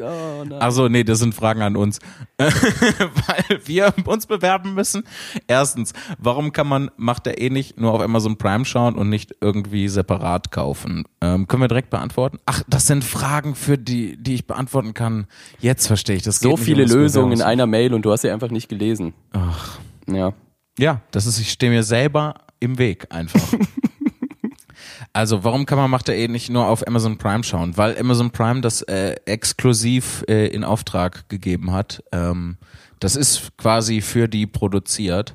Oh 0.00 0.54
also 0.58 0.88
nee, 0.88 1.04
das 1.04 1.18
sind 1.18 1.34
Fragen 1.34 1.62
an 1.62 1.76
uns, 1.76 1.98
weil 2.38 3.60
wir 3.64 3.94
uns 4.04 4.26
bewerben 4.26 4.74
müssen. 4.74 5.04
Erstens, 5.46 5.92
warum 6.18 6.52
kann 6.52 6.66
man 6.66 6.90
macht 6.96 7.26
er 7.26 7.40
eh 7.40 7.50
nicht 7.50 7.78
nur 7.78 7.92
auf 7.92 8.00
Amazon 8.00 8.36
Prime 8.36 8.64
schauen 8.64 8.94
und 8.94 9.08
nicht 9.08 9.34
irgendwie 9.40 9.88
separat 9.88 10.50
kaufen? 10.50 11.04
Ähm, 11.20 11.46
können 11.48 11.62
wir 11.62 11.68
direkt 11.68 11.90
beantworten? 11.90 12.38
Ach, 12.46 12.62
das 12.68 12.86
sind 12.86 13.04
Fragen 13.04 13.54
für 13.54 13.78
die, 13.78 14.16
die 14.16 14.34
ich 14.34 14.46
beantworten 14.46 14.94
kann. 14.94 15.26
Jetzt 15.60 15.86
verstehe 15.86 16.16
ich 16.16 16.22
das. 16.22 16.40
So 16.40 16.56
viele 16.56 16.84
Lösungen 16.84 17.32
in 17.32 17.42
einer 17.42 17.66
Mail 17.66 17.94
und 17.94 18.02
du 18.02 18.12
hast 18.12 18.22
sie 18.22 18.30
einfach 18.30 18.50
nicht 18.50 18.68
gelesen. 18.68 19.14
Ach, 19.32 19.78
ja. 20.06 20.32
Ja, 20.78 21.02
das 21.10 21.26
ist, 21.26 21.38
ich 21.38 21.50
stehe 21.50 21.70
mir 21.70 21.82
selber 21.82 22.34
im 22.60 22.78
Weg 22.78 23.06
einfach. 23.10 23.40
Also, 25.14 25.44
warum 25.44 25.66
kann 25.66 25.78
man 25.78 25.90
macht 25.90 26.08
er 26.08 26.16
eh 26.16 26.28
nicht 26.28 26.48
nur 26.48 26.66
auf 26.66 26.86
Amazon 26.86 27.18
Prime 27.18 27.44
schauen? 27.44 27.76
Weil 27.76 27.98
Amazon 27.98 28.30
Prime 28.30 28.62
das 28.62 28.80
äh, 28.82 29.16
exklusiv 29.26 30.24
äh, 30.28 30.46
in 30.46 30.64
Auftrag 30.64 31.28
gegeben 31.28 31.72
hat. 31.72 32.02
Ähm, 32.12 32.56
das 32.98 33.16
ist 33.16 33.56
quasi 33.58 34.00
für 34.00 34.28
die 34.28 34.46
produziert 34.46 35.34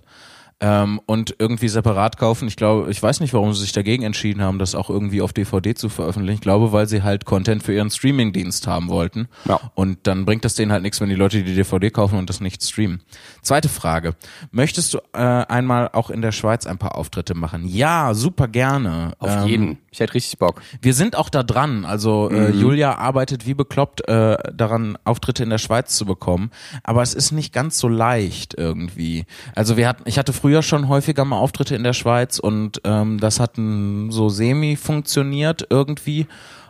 ähm, 0.60 1.00
und 1.06 1.36
irgendwie 1.38 1.68
separat 1.68 2.18
kaufen. 2.18 2.48
Ich 2.48 2.56
glaube, 2.56 2.90
ich 2.90 3.02
weiß 3.02 3.20
nicht, 3.20 3.34
warum 3.34 3.54
sie 3.54 3.62
sich 3.62 3.74
dagegen 3.74 4.04
entschieden 4.04 4.42
haben, 4.42 4.58
das 4.58 4.74
auch 4.74 4.90
irgendwie 4.90 5.22
auf 5.22 5.32
DVD 5.32 5.76
zu 5.76 5.90
veröffentlichen. 5.90 6.36
Ich 6.36 6.42
glaube, 6.42 6.72
weil 6.72 6.88
sie 6.88 7.04
halt 7.04 7.26
Content 7.26 7.62
für 7.62 7.74
ihren 7.74 7.92
Streaming-Dienst 7.92 8.66
haben 8.66 8.90
wollten. 8.90 9.28
Ja. 9.46 9.60
Und 9.76 10.08
dann 10.08 10.26
bringt 10.26 10.46
das 10.46 10.56
denen 10.56 10.72
halt 10.72 10.82
nichts, 10.82 11.00
wenn 11.00 11.10
die 11.10 11.16
Leute 11.16 11.44
die 11.44 11.54
DVD 11.54 11.92
kaufen 11.92 12.18
und 12.18 12.30
das 12.30 12.42
nicht 12.42 12.64
streamen. 12.64 13.02
Zweite 13.44 13.70
Frage. 13.70 14.16
Möchtest 14.52 14.96
du 14.96 14.98
äh, 15.14 15.20
einmal 15.20 15.90
auch 15.94 16.10
in 16.10 16.22
der 16.22 16.32
Schweiz 16.32 16.66
ein 16.66 16.80
paar 16.80 16.96
Auftritte 16.96 17.36
machen? 17.36 17.68
Ja, 17.68 18.16
super 18.16 18.48
gerne. 18.48 19.14
Auf 19.20 19.30
ähm, 19.30 19.48
jeden. 19.48 19.78
Ich 19.92 20.00
hätte 20.00 20.16
richtig 20.16 20.40
Bock. 20.40 20.62
Wir 20.82 20.94
sind 20.96 21.16
auch 21.16 21.30
da 21.30 21.44
dran. 21.44 21.86
Also 21.86 22.30
äh, 22.32 22.52
mhm. 22.52 22.60
Julia 22.60 22.98
arbeitet 22.98 23.46
wie 23.46 23.54
bekloppt 23.54 24.08
äh, 24.08 24.38
daran, 24.54 24.98
Auftritte 25.04 25.44
in 25.44 25.50
der 25.52 25.58
Schweiz 25.60 25.96
zu 25.96 26.06
bekommen. 26.06 26.50
Aber 26.84 27.04
es 27.04 27.14
ist 27.14 27.32
nicht 27.32 27.54
ganz 27.54 27.78
so 27.78 27.88
leicht 27.88 28.56
irgendwie. 28.58 29.26
Also 29.54 29.78
wir 29.78 29.88
hatten, 29.88 30.04
ich 30.06 30.18
hatte 30.18 30.34
früher 30.34 30.47
früher 30.48 30.64
schon 30.64 30.88
häufiger 30.88 31.26
mal 31.26 31.36
Auftritte 31.36 31.76
in 31.76 31.84
der 31.84 31.92
Schweiz 31.92 32.40
und 32.40 32.80
ähm, 32.86 33.20
das 33.20 33.42
hat 33.42 33.56
so 33.58 34.30
semi 34.30 34.78
funktioniert 34.78 35.68
irgendwie 35.70 36.26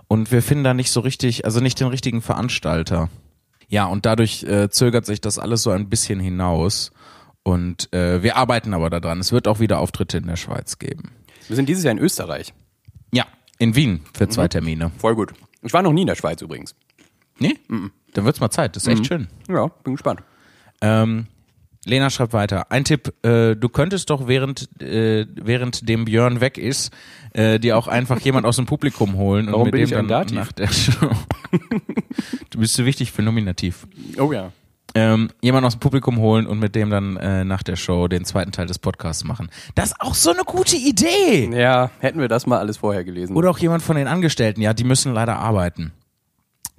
und 0.07 0.31
wir 0.31 0.41
finden 0.41 0.63
da 0.63 0.73
nicht 0.73 0.89
so 0.89 1.01
richtig, 1.01 1.45
also 1.45 1.59
nicht 1.59 1.79
den 1.79 1.89
richtigen 1.89 2.23
Veranstalter. 2.23 3.11
Ja, 3.67 3.85
und 3.85 4.07
dadurch 4.07 4.41
äh, 4.45 4.71
zögert 4.71 5.05
sich 5.05 5.21
das 5.21 5.37
alles 5.37 5.61
so 5.61 5.69
ein 5.69 5.89
bisschen 5.89 6.19
hinaus 6.19 6.89
und 7.43 7.93
äh, 7.93 8.23
wir 8.23 8.35
arbeiten 8.35 8.73
aber 8.73 8.89
daran. 8.89 9.19
Es 9.19 9.31
wird 9.31 9.47
auch 9.47 9.59
wieder 9.59 9.77
Auftritte 9.77 10.17
in 10.17 10.25
der 10.25 10.37
Schweiz 10.37 10.79
geben. 10.79 11.11
Wir 11.47 11.55
sind 11.55 11.69
dieses 11.69 11.83
Jahr 11.83 11.91
in 11.91 11.99
Österreich. 11.99 12.55
Ja, 13.13 13.27
in 13.59 13.75
Wien 13.75 14.01
für 14.11 14.27
zwei 14.27 14.45
mhm. 14.45 14.49
Termine. 14.49 14.91
Voll 14.97 15.13
gut. 15.13 15.33
Ich 15.61 15.71
war 15.71 15.83
noch 15.83 15.93
nie 15.93 16.01
in 16.01 16.07
der 16.07 16.15
Schweiz 16.15 16.41
übrigens. 16.41 16.73
Nee? 17.37 17.59
Mhm. 17.67 17.91
Dann 18.15 18.25
wird's 18.25 18.39
mal 18.39 18.49
Zeit. 18.49 18.75
Das 18.75 18.87
ist 18.87 18.89
echt 18.89 19.01
mhm. 19.01 19.05
schön. 19.05 19.27
Ja, 19.47 19.67
bin 19.83 19.93
gespannt. 19.93 20.23
Ähm, 20.81 21.27
Lena 21.87 22.09
schreibt 22.09 22.33
weiter. 22.33 22.71
Ein 22.71 22.83
Tipp, 22.83 23.13
äh, 23.23 23.55
du 23.55 23.69
könntest 23.69 24.09
doch 24.09 24.27
während, 24.27 24.69
äh, 24.81 25.25
während 25.35 25.87
dem 25.87 26.05
Björn 26.05 26.41
weg 26.41 26.57
ist, 26.57 26.93
äh, 27.33 27.59
dir 27.59 27.77
auch 27.77 27.87
einfach 27.87 28.19
jemand 28.19 28.45
aus 28.45 28.57
dem 28.57 28.65
Publikum 28.65 29.15
holen 29.15 29.47
Warum 29.47 29.61
und 29.61 29.65
mit 29.65 29.71
bin 29.71 29.81
dem 29.81 29.85
ich 29.85 30.09
dann 30.09 30.35
nach 30.35 30.51
der 30.51 30.67
Show. 30.67 31.09
du 32.49 32.59
bist 32.59 32.73
so 32.73 32.85
wichtig 32.85 33.11
für 33.11 33.21
Nominativ. 33.21 33.87
Oh 34.19 34.31
ja. 34.31 34.51
Ähm, 34.95 35.29
jemand 35.41 35.65
aus 35.65 35.75
dem 35.75 35.79
Publikum 35.79 36.17
holen 36.17 36.47
und 36.47 36.59
mit 36.59 36.73
dem 36.73 36.89
dann 36.89 37.17
äh, 37.17 37.43
nach 37.43 37.61
der 37.61 37.75
Show 37.75 38.07
den 38.07 38.25
zweiten 38.25 38.51
Teil 38.51 38.65
des 38.65 38.79
Podcasts 38.79 39.23
machen. 39.23 39.49
Das 39.75 39.89
ist 39.89 40.01
auch 40.01 40.15
so 40.15 40.31
eine 40.31 40.43
gute 40.43 40.75
Idee. 40.75 41.49
Ja, 41.53 41.91
hätten 41.99 42.19
wir 42.19 42.27
das 42.27 42.47
mal 42.47 42.57
alles 42.57 42.77
vorher 42.77 43.03
gelesen. 43.03 43.35
Oder 43.35 43.51
auch 43.51 43.59
jemand 43.59 43.83
von 43.83 43.95
den 43.95 44.07
Angestellten. 44.07 44.61
Ja, 44.61 44.73
die 44.73 44.85
müssen 44.85 45.13
leider 45.13 45.37
arbeiten. 45.37 45.91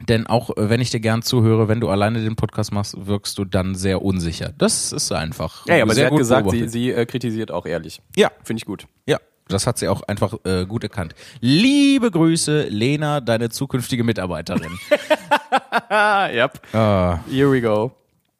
Denn 0.07 0.27
auch 0.27 0.57
äh, 0.57 0.71
wenn 0.71 0.81
ich 0.81 0.91
dir 0.91 1.01
gern 1.01 1.23
zuhöre, 1.23 1.69
wenn 1.69 1.81
du 1.81 1.89
alleine 1.89 2.23
den 2.23 2.37
Podcast 2.37 2.73
machst, 2.73 3.07
wirkst 3.07 3.37
du 3.39 3.45
dann 3.45 3.75
sehr 3.75 4.03
unsicher. 4.03 4.53
Das 4.57 4.93
ist 4.93 5.11
einfach. 5.13 5.67
Ja, 5.67 5.77
ja 5.77 5.83
aber 5.83 5.95
sie 5.95 6.05
hat 6.05 6.17
gesagt, 6.17 6.51
sie, 6.51 6.69
sie 6.69 6.91
äh, 6.91 7.05
kritisiert 7.07 7.51
auch 7.51 7.67
ehrlich. 7.67 8.01
Ja. 8.17 8.31
Finde 8.45 8.61
ich 8.61 8.65
gut. 8.65 8.87
Ja. 9.07 9.19
Das 9.49 9.67
hat 9.67 9.79
sie 9.79 9.89
auch 9.89 10.03
einfach 10.03 10.35
äh, 10.45 10.67
gut 10.67 10.85
erkannt. 10.85 11.15
Liebe 11.41 12.11
Grüße, 12.11 12.69
Lena, 12.69 13.21
deine 13.21 13.49
zukünftige 13.49 14.05
Mitarbeiterin. 14.05 14.79
yep. 15.91 16.61
Uh, 16.75 17.17
Here 17.31 17.51
we 17.51 17.63
go. 17.63 17.93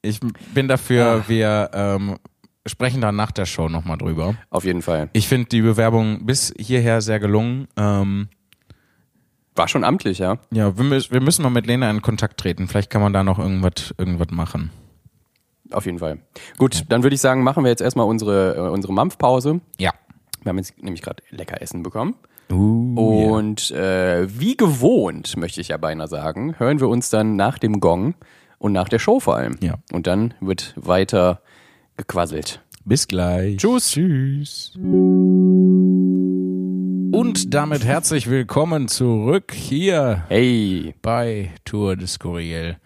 Ich 0.03 0.21
bin 0.53 0.69
dafür, 0.69 1.07
ah. 1.07 1.25
wir 1.27 1.71
ähm, 1.73 2.19
sprechen 2.67 3.01
dann 3.01 3.17
nach 3.17 3.33
der 3.33 3.47
Show 3.47 3.69
nochmal 3.69 3.97
drüber. 3.97 4.35
Auf 4.51 4.65
jeden 4.65 4.83
Fall. 4.83 5.09
Ich 5.15 5.29
finde 5.29 5.49
die 5.49 5.63
Bewerbung 5.63 6.27
bis 6.27 6.53
hierher 6.59 7.01
sehr 7.01 7.19
gelungen. 7.19 7.69
Ähm, 7.77 8.29
war 9.59 9.69
schon 9.69 9.85
amtlich, 9.85 10.19
ja. 10.19 10.39
Ja, 10.51 10.79
wir, 10.79 10.91
wir 10.91 11.21
müssen 11.21 11.43
mal 11.43 11.51
mit 11.51 11.67
Lena 11.67 11.91
in 11.91 12.01
Kontakt 12.03 12.41
treten. 12.41 12.69
Vielleicht 12.69 12.91
kann 12.91 13.03
man 13.03 13.13
da 13.13 13.23
noch 13.23 13.39
irgendwas, 13.39 13.95
irgendwas 13.99 14.31
machen. 14.31 14.71
Auf 15.71 15.85
jeden 15.85 15.99
Fall. 15.99 16.19
Gut, 16.57 16.85
dann 16.89 17.03
würde 17.03 17.15
ich 17.15 17.21
sagen, 17.21 17.43
machen 17.43 17.65
wir 17.65 17.71
jetzt 17.71 17.83
erstmal 17.83 18.07
unsere, 18.07 18.57
äh, 18.57 18.71
unsere 18.71 18.93
Mampfpause. 18.93 19.61
Ja. 19.79 19.93
Wir 20.43 20.51
haben 20.51 20.59
jetzt 20.59 20.83
nämlich 20.83 21.03
gerade 21.03 21.23
lecker 21.31 21.61
Essen 21.61 21.83
bekommen. 21.83 22.15
Uh, 22.51 23.35
Und 23.35 23.71
yeah. 23.71 24.21
äh, 24.21 24.41
wie 24.41 24.57
gewohnt, 24.57 25.37
möchte 25.37 25.61
ich 25.61 25.69
ja 25.69 25.77
beinahe 25.77 26.09
sagen, 26.09 26.59
hören 26.59 26.81
wir 26.81 26.89
uns 26.89 27.11
dann 27.11 27.37
nach 27.37 27.59
dem 27.59 27.81
Gong 27.81 28.15
Und 28.59 28.73
nach 28.73 28.89
der 28.89 28.99
Show 28.99 29.21
vor 29.21 29.37
allem. 29.37 29.57
Ja. 29.61 29.75
Und 29.93 30.07
dann 30.07 30.33
wird 30.41 30.73
weiter 30.77 31.43
gequasselt. 31.99 32.63
Bis 32.85 33.07
gleich. 33.07 33.59
Tschüss. 33.59 33.91
Tschüss. 33.91 34.79
Und 37.13 37.55
damit 37.55 37.85
herzlich 37.85 38.29
willkommen 38.29 38.89
zurück 38.89 39.53
hier 39.55 40.25
Hey. 40.29 40.95
bei 41.03 41.51
Tour 41.65 41.97
de 41.97 42.07
Skurril. 42.07 42.77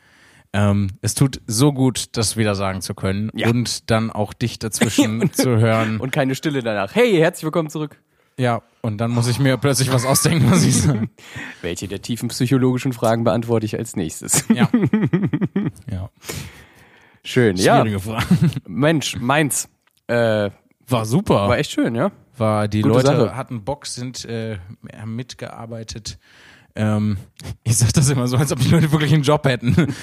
Ähm, 0.52 0.88
es 1.00 1.14
tut 1.14 1.40
so 1.46 1.72
gut, 1.72 2.16
das 2.16 2.36
wieder 2.36 2.54
sagen 2.54 2.82
zu 2.82 2.94
können 2.94 3.30
Ja. 3.34 3.48
und 3.48 3.90
dann 3.90 4.10
auch 4.10 4.32
dich 4.32 4.58
dazwischen 4.58 5.30
zu 5.32 5.56
hören. 5.58 5.98
Und 5.98 6.12
keine 6.12 6.34
Stille 6.34 6.62
danach. 6.62 6.94
Hey, 6.94 7.16
herzlich 7.16 7.44
willkommen 7.44 7.70
zurück. 7.70 8.00
ja, 8.38 8.62
und 8.82 8.98
dann 8.98 9.10
muss 9.10 9.28
ich 9.28 9.38
mir 9.38 9.56
plötzlich 9.56 9.92
was 9.92 10.04
ausdenken, 10.04 10.50
was 10.50 10.64
ich 10.64 10.76
sage. 10.82 11.08
Welche 11.62 11.88
der 11.88 12.02
tiefen 12.02 12.28
psychologischen 12.28 12.92
Fragen 12.92 13.24
beantworte 13.24 13.66
ich 13.66 13.78
als 13.78 13.96
nächstes? 13.96 14.44
Ja. 14.54 14.68
ja. 15.90 16.10
Schön, 17.24 17.56
ja. 17.56 17.76
Schwierige 17.80 18.00
Frage. 18.00 18.26
Mensch, 18.66 19.16
meins. 19.20 19.68
Äh, 20.08 20.50
War 20.88 21.04
super. 21.06 21.48
war 21.48 21.58
echt 21.58 21.70
schön, 21.70 21.94
ja? 21.94 22.10
War 22.36 22.68
die 22.68 22.82
Gute 22.82 22.94
Leute 22.94 23.06
Sache. 23.08 23.36
hatten 23.36 23.64
Bock, 23.64 23.86
sind 23.86 24.24
äh, 24.24 24.58
haben 24.96 25.14
mitgearbeitet. 25.16 26.18
Ähm, 26.74 27.18
ich 27.64 27.76
sag 27.76 27.92
das 27.92 28.08
immer 28.08 28.26
so, 28.28 28.36
als 28.38 28.50
ob 28.50 28.58
die 28.60 28.68
Leute 28.68 28.90
wirklich 28.92 29.12
einen 29.12 29.22
Job 29.24 29.44
hätten. 29.46 29.74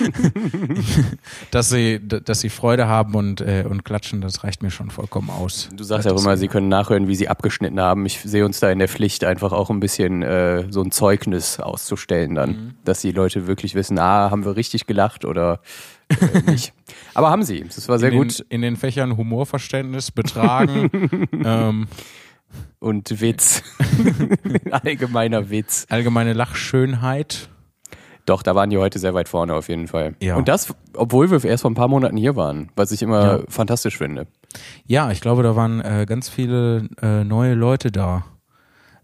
dass 1.51 1.69
sie, 1.69 1.99
dass 1.99 2.41
sie 2.41 2.49
Freude 2.49 2.87
haben 2.87 3.15
und, 3.15 3.41
äh, 3.41 3.65
und 3.67 3.83
klatschen, 3.85 4.21
das 4.21 4.43
reicht 4.43 4.61
mir 4.61 4.71
schon 4.71 4.91
vollkommen 4.91 5.29
aus. 5.29 5.69
Du 5.75 5.83
sagst 5.83 6.05
ja 6.05 6.13
auch 6.13 6.21
immer, 6.21 6.37
sie 6.37 6.47
können 6.47 6.69
nachhören, 6.69 7.07
wie 7.07 7.15
sie 7.15 7.27
abgeschnitten 7.27 7.79
haben. 7.79 8.05
Ich 8.05 8.19
sehe 8.19 8.45
uns 8.45 8.59
da 8.59 8.69
in 8.69 8.79
der 8.79 8.87
Pflicht, 8.87 9.23
einfach 9.23 9.51
auch 9.51 9.69
ein 9.69 9.79
bisschen 9.79 10.21
äh, 10.21 10.67
so 10.71 10.81
ein 10.81 10.91
Zeugnis 10.91 11.59
auszustellen 11.59 12.35
dann, 12.35 12.49
Mhm. 12.49 12.73
dass 12.85 13.01
die 13.01 13.11
Leute 13.11 13.47
wirklich 13.47 13.75
wissen, 13.75 13.97
ah, 13.99 14.29
haben 14.31 14.45
wir 14.45 14.55
richtig 14.55 14.85
gelacht 14.87 15.25
oder 15.25 15.61
äh, 16.09 16.51
nicht. 16.51 16.73
Aber 17.13 17.29
haben 17.29 17.43
sie. 17.43 17.63
Das 17.63 17.87
war 17.89 17.99
sehr 17.99 18.11
in 18.11 18.17
gut. 18.17 18.39
Den, 18.39 18.45
in 18.49 18.61
den 18.61 18.75
Fächern 18.77 19.17
Humorverständnis, 19.17 20.11
Betragen, 20.11 20.89
ähm, 21.45 21.87
Und 22.79 23.21
Witz. 23.21 23.61
Allgemeiner 24.71 25.49
Witz. 25.49 25.85
allgemeine 25.89 26.33
Lachschönheit. 26.33 27.49
Doch, 28.25 28.43
da 28.43 28.53
waren 28.55 28.69
die 28.69 28.77
heute 28.77 28.99
sehr 28.99 29.13
weit 29.15 29.27
vorne 29.27 29.53
auf 29.55 29.69
jeden 29.69 29.87
Fall. 29.87 30.15
Ja. 30.21 30.35
Und 30.35 30.47
das, 30.47 30.73
obwohl 30.95 31.31
wir 31.31 31.43
erst 31.43 31.61
vor 31.63 31.71
ein 31.71 31.75
paar 31.75 31.87
Monaten 31.87 32.15
hier 32.17 32.35
waren, 32.35 32.69
was 32.75 32.91
ich 32.91 33.01
immer 33.01 33.39
Ja. 33.39 33.43
fantastisch 33.47 33.97
finde. 33.97 34.27
Ja, 34.85 35.09
ich 35.11 35.19
glaube, 35.21 35.41
da 35.43 35.55
waren 35.55 35.79
äh, 35.81 36.05
ganz 36.07 36.29
viele 36.29 36.89
äh, 37.01 37.23
neue 37.23 37.53
Leute 37.55 37.91
da. 37.91 38.25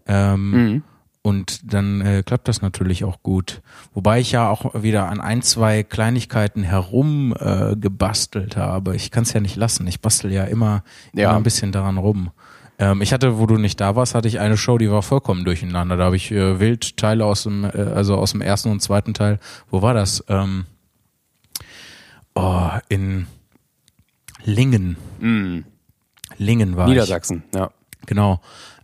Ähm, 0.06 0.50
Mhm. 0.50 0.82
Und 1.26 1.72
dann 1.74 2.02
äh, 2.02 2.22
klappt 2.24 2.46
das 2.46 2.62
natürlich 2.62 3.02
auch 3.02 3.20
gut. 3.24 3.60
Wobei 3.94 4.20
ich 4.20 4.30
ja 4.30 4.48
auch 4.48 4.80
wieder 4.80 5.08
an 5.08 5.20
ein, 5.20 5.42
zwei 5.42 5.82
Kleinigkeiten 5.82 6.62
herum 6.62 7.34
äh, 7.36 7.74
habe. 8.54 8.94
Ich 8.94 9.10
kann 9.10 9.24
es 9.24 9.32
ja 9.32 9.40
nicht 9.40 9.56
lassen. 9.56 9.88
Ich 9.88 10.00
bastel 10.00 10.32
ja 10.32 10.44
immer, 10.44 10.84
Ja. 11.14 11.30
immer 11.30 11.38
ein 11.38 11.42
bisschen 11.42 11.72
daran 11.72 11.98
rum. 11.98 12.30
Ähm, 12.78 13.02
ich 13.02 13.12
hatte, 13.12 13.40
wo 13.40 13.46
du 13.46 13.56
nicht 13.56 13.80
da 13.80 13.96
warst, 13.96 14.14
hatte 14.14 14.28
ich 14.28 14.38
eine 14.38 14.56
Show, 14.56 14.78
die 14.78 14.88
war 14.88 15.02
vollkommen 15.02 15.44
durcheinander. 15.44 15.96
Da 15.96 16.04
habe 16.04 16.14
ich 16.14 16.30
äh, 16.30 16.60
wild 16.60 16.96
Teile 16.96 17.24
aus 17.24 17.42
dem, 17.42 17.64
äh, 17.64 17.70
also 17.70 18.14
aus 18.14 18.30
dem 18.30 18.40
ersten 18.40 18.70
und 18.70 18.80
zweiten 18.80 19.12
Teil. 19.12 19.40
Wo 19.68 19.82
war 19.82 19.94
das? 19.94 20.22
Ähm, 20.28 20.66
oh, 22.36 22.70
in 22.88 23.26
Lingen. 24.44 24.96
Mhm. 25.18 25.64
Lingen 26.38 26.76
war 26.76 26.84
ich. 26.86 26.90
Niedersachsen, 26.90 27.42
ja. 27.52 27.72
Genau. 28.06 28.40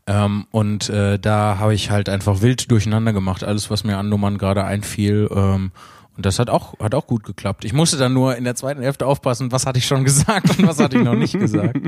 Ähm, 0.07 0.47
und 0.51 0.89
äh, 0.91 1.19
da 1.19 1.59
habe 1.59 1.75
ich 1.75 1.91
halt 1.91 2.09
einfach 2.09 2.41
wild 2.43 2.71
durcheinander 2.71 3.13
gemacht, 3.13 3.45
alles, 3.45 3.71
was 3.71 3.85
mir 3.85 3.99
an 3.99 4.09
Nummern 4.09 4.37
gerade 4.39 4.65
einfiel. 4.65 5.29
Ähm, 5.35 5.71
und 6.17 6.27
das 6.27 6.39
hat 6.39 6.51
auch, 6.51 6.79
hat 6.81 6.95
auch 6.95 7.07
gut 7.07 7.23
geklappt. 7.25 7.65
Ich 7.65 7.73
musste 7.73 7.97
dann 7.97 8.13
nur 8.13 8.37
in 8.37 8.45
der 8.45 8.55
zweiten 8.55 8.83
Hälfte 8.83 9.07
aufpassen, 9.07 9.53
was 9.53 9.65
hatte 9.65 9.79
ich 9.79 9.87
schon 9.87 10.05
gesagt 10.05 10.59
und 10.59 10.67
was 10.67 10.79
hatte 10.81 10.99
ich 10.99 11.05
noch 11.05 11.15
nicht 11.15 11.39
gesagt. 11.39 11.79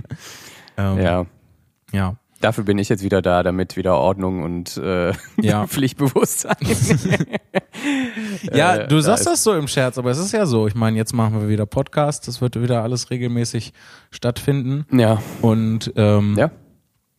Ähm, 0.77 0.99
Ja. 0.99 1.27
ja. 1.93 2.17
Dafür 2.41 2.65
bin 2.65 2.79
ich 2.79 2.89
jetzt 2.89 3.05
wieder 3.05 3.23
da, 3.23 3.43
damit 3.45 3.77
wieder 3.77 3.95
Ordnung 3.97 4.43
und 4.43 4.77
äh, 4.77 5.13
Ja. 5.41 5.67
Pflichtbewusstsein. 5.69 6.57
Ja, 8.53 8.77
Äh, 8.77 8.89
du 8.89 9.01
sagst 9.01 9.27
das 9.27 9.43
so 9.45 9.55
im 9.55 9.69
Scherz, 9.69 9.99
aber 9.99 10.11
es 10.11 10.19
ist 10.19 10.33
ja 10.33 10.47
so. 10.47 10.67
Ich 10.67 10.75
meine, 10.75 10.97
jetzt 10.97 11.13
machen 11.15 11.41
wir 11.41 11.49
wieder 11.49 11.65
Podcast, 11.67 12.27
das 12.29 12.41
wird 12.41 12.61
wieder 12.61 12.83
alles 12.83 13.11
regelmäßig 13.11 13.73
stattfinden. 14.11 14.85
ja, 14.91 15.23
Und 15.43 15.93
ähm, 15.97 16.35
ja, 16.37 16.51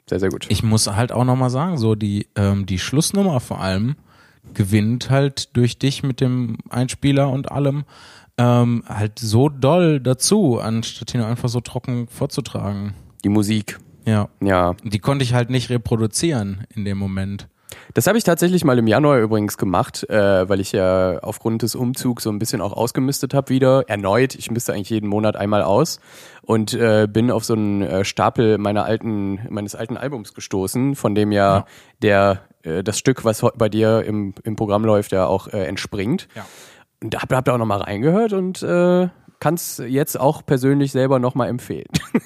sehr, 0.10 0.20
sehr 0.20 0.30
gut. 0.30 0.46
ich 0.50 0.64
muss 0.64 0.88
halt 0.88 1.12
auch 1.12 1.24
nochmal 1.26 1.50
sagen, 1.50 1.78
so 1.78 1.96
die, 1.96 2.28
ähm, 2.36 2.66
die 2.66 2.80
Schlussnummer 2.80 3.40
vor 3.40 3.60
allem 3.62 3.96
gewinnt 4.54 5.10
halt 5.10 5.56
durch 5.58 5.80
dich 5.80 6.04
mit 6.04 6.22
dem 6.22 6.58
Einspieler 6.70 7.30
und 7.30 7.52
allem 7.52 7.84
ähm, 8.38 8.84
halt 8.88 9.18
so 9.20 9.50
doll 9.50 10.00
dazu, 10.00 10.60
anstatt 10.60 11.14
ihn 11.16 11.22
einfach 11.22 11.50
so 11.50 11.62
trocken 11.62 12.08
vorzutragen. 12.08 12.94
Die 13.24 13.30
Musik, 13.30 13.80
Ja. 14.06 14.30
ja. 14.42 14.76
Die 14.84 15.00
konnte 15.00 15.24
ich 15.24 15.34
halt 15.34 15.50
nicht 15.50 15.70
reproduzieren 15.70 16.66
in 16.76 16.86
dem 16.86 16.98
Moment. 16.98 17.48
Das 17.94 18.08
habe 18.08 18.18
ich 18.18 18.24
tatsächlich 18.24 18.64
mal 18.64 18.78
im 18.78 18.88
Januar 18.88 19.20
übrigens 19.20 19.58
gemacht, 19.58 20.08
äh, 20.10 20.48
weil 20.50 20.60
ich 20.60 20.72
ja 20.72 21.20
aufgrund 21.20 21.62
des 21.62 21.76
Umzugs 21.76 22.24
so 22.24 22.30
ein 22.30 22.40
bisschen 22.40 22.62
auch 22.62 22.74
ausgemistet 22.74 23.34
habe 23.34 23.50
wieder. 23.50 23.84
Erneut, 23.88 24.36
ich 24.36 24.52
misste 24.52 24.74
eigentlich 24.74 24.90
jeden 24.90 25.08
Monat 25.10 25.36
einmal 25.36 25.62
aus 25.62 26.00
und 26.42 26.74
äh, 26.74 27.08
bin 27.10 27.32
auf 27.32 27.46
so 27.46 27.54
einen 27.54 27.82
äh, 27.82 28.06
Stapel 28.06 28.58
meiner 28.58 28.86
alten, 28.86 29.40
meines 29.50 29.76
alten 29.76 29.98
Albums 29.98 30.34
gestoßen, 30.34 30.96
von 30.96 31.16
dem 31.16 31.32
ja, 31.32 31.58
Ja. 31.58 31.66
der 32.02 32.42
äh, 32.64 32.84
das 32.84 32.98
Stück, 32.98 33.24
was 33.24 33.46
bei 33.56 33.70
dir 33.70 34.04
im, 34.04 34.34
im 34.44 34.56
Programm 34.56 34.84
läuft, 34.86 35.12
ja 35.12 35.26
auch 35.26 35.48
äh, 35.48 35.66
entspringt. 35.66 36.28
Ja. 36.36 36.46
Und 37.04 37.14
da 37.14 37.22
hab, 37.22 37.32
hab 37.34 37.46
da 37.46 37.54
auch 37.54 37.58
nochmal 37.58 37.82
reingehört 37.82 38.34
und 38.34 38.64
äh, 38.64 39.08
kann 39.40 39.56
es 39.56 39.82
jetzt 39.86 40.20
auch 40.20 40.46
persönlich 40.46 40.92
selber 40.92 41.20
nochmal 41.20 41.50
empfehlen. 41.50 41.88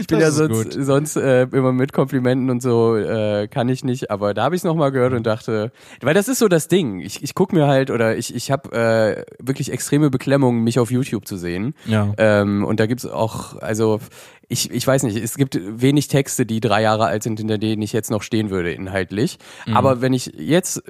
ich 0.00 0.06
bin 0.06 0.18
Das 0.18 0.20
ja 0.20 0.30
sonst, 0.30 0.74
gut. 0.74 0.84
sonst 0.84 1.16
äh, 1.16 1.42
immer 1.44 1.72
mit 1.72 1.92
Komplimenten 1.92 2.50
und 2.50 2.62
so 2.62 2.96
äh, 2.96 3.48
kann 3.48 3.68
ich 3.68 3.84
nicht, 3.84 4.10
aber 4.10 4.34
da 4.34 4.44
habe 4.44 4.54
ich 4.54 4.60
es 4.60 4.64
nochmal 4.64 4.92
gehört 4.92 5.12
und 5.12 5.26
dachte, 5.26 5.72
weil 6.00 6.14
das 6.14 6.28
ist 6.28 6.38
so 6.38 6.48
das 6.48 6.68
Ding. 6.68 7.00
Ich, 7.00 7.22
ich 7.22 7.34
gucke 7.34 7.54
mir 7.54 7.66
halt 7.66 7.90
oder 7.90 8.16
ich, 8.16 8.34
ich 8.34 8.50
habe 8.50 8.72
äh, 8.72 9.24
wirklich 9.38 9.72
extreme 9.72 10.10
Beklemmungen, 10.10 10.62
mich 10.62 10.78
auf 10.78 10.90
YouTube 10.90 11.26
zu 11.26 11.36
sehen. 11.36 11.74
Ja. 11.86 12.12
Ähm, 12.18 12.64
und 12.64 12.80
da 12.80 12.86
gibt's 12.86 13.06
auch, 13.06 13.56
also 13.56 14.00
ich, 14.48 14.70
ich 14.70 14.86
weiß 14.86 15.02
nicht, 15.04 15.16
es 15.16 15.36
gibt 15.36 15.58
wenig 15.60 16.08
Texte, 16.08 16.44
die 16.46 16.60
drei 16.60 16.82
Jahre 16.82 17.06
alt 17.06 17.22
sind, 17.22 17.38
hinter 17.38 17.58
denen 17.58 17.82
ich 17.82 17.92
jetzt 17.92 18.10
noch 18.10 18.22
stehen 18.22 18.50
würde, 18.50 18.72
inhaltlich. 18.72 19.38
Mhm. 19.66 19.76
Aber 19.76 20.00
wenn 20.00 20.12
ich 20.12 20.32
jetzt 20.38 20.82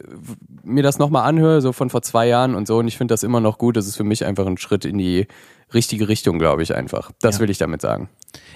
mir 0.62 0.82
das 0.82 0.98
nochmal 0.98 1.28
anhöre, 1.28 1.60
so 1.60 1.72
von 1.72 1.90
vor 1.90 2.02
zwei 2.02 2.26
Jahren 2.26 2.54
und 2.54 2.66
so, 2.66 2.78
und 2.78 2.88
ich 2.88 2.96
finde 2.98 3.12
das 3.12 3.22
immer 3.22 3.40
noch 3.40 3.58
gut, 3.58 3.76
das 3.76 3.86
ist 3.86 3.96
für 3.96 4.04
mich 4.04 4.24
einfach 4.24 4.46
ein 4.46 4.58
Schritt 4.58 4.84
in 4.84 4.98
die 4.98 5.26
richtige 5.72 6.08
Richtung, 6.08 6.38
glaube 6.38 6.62
ich 6.62 6.74
einfach. 6.74 7.10
Das 7.20 7.36
Ja. 7.36 7.40
will 7.42 7.50
ich 7.50 7.58
damit 7.58 7.80
sagen. 7.80 8.08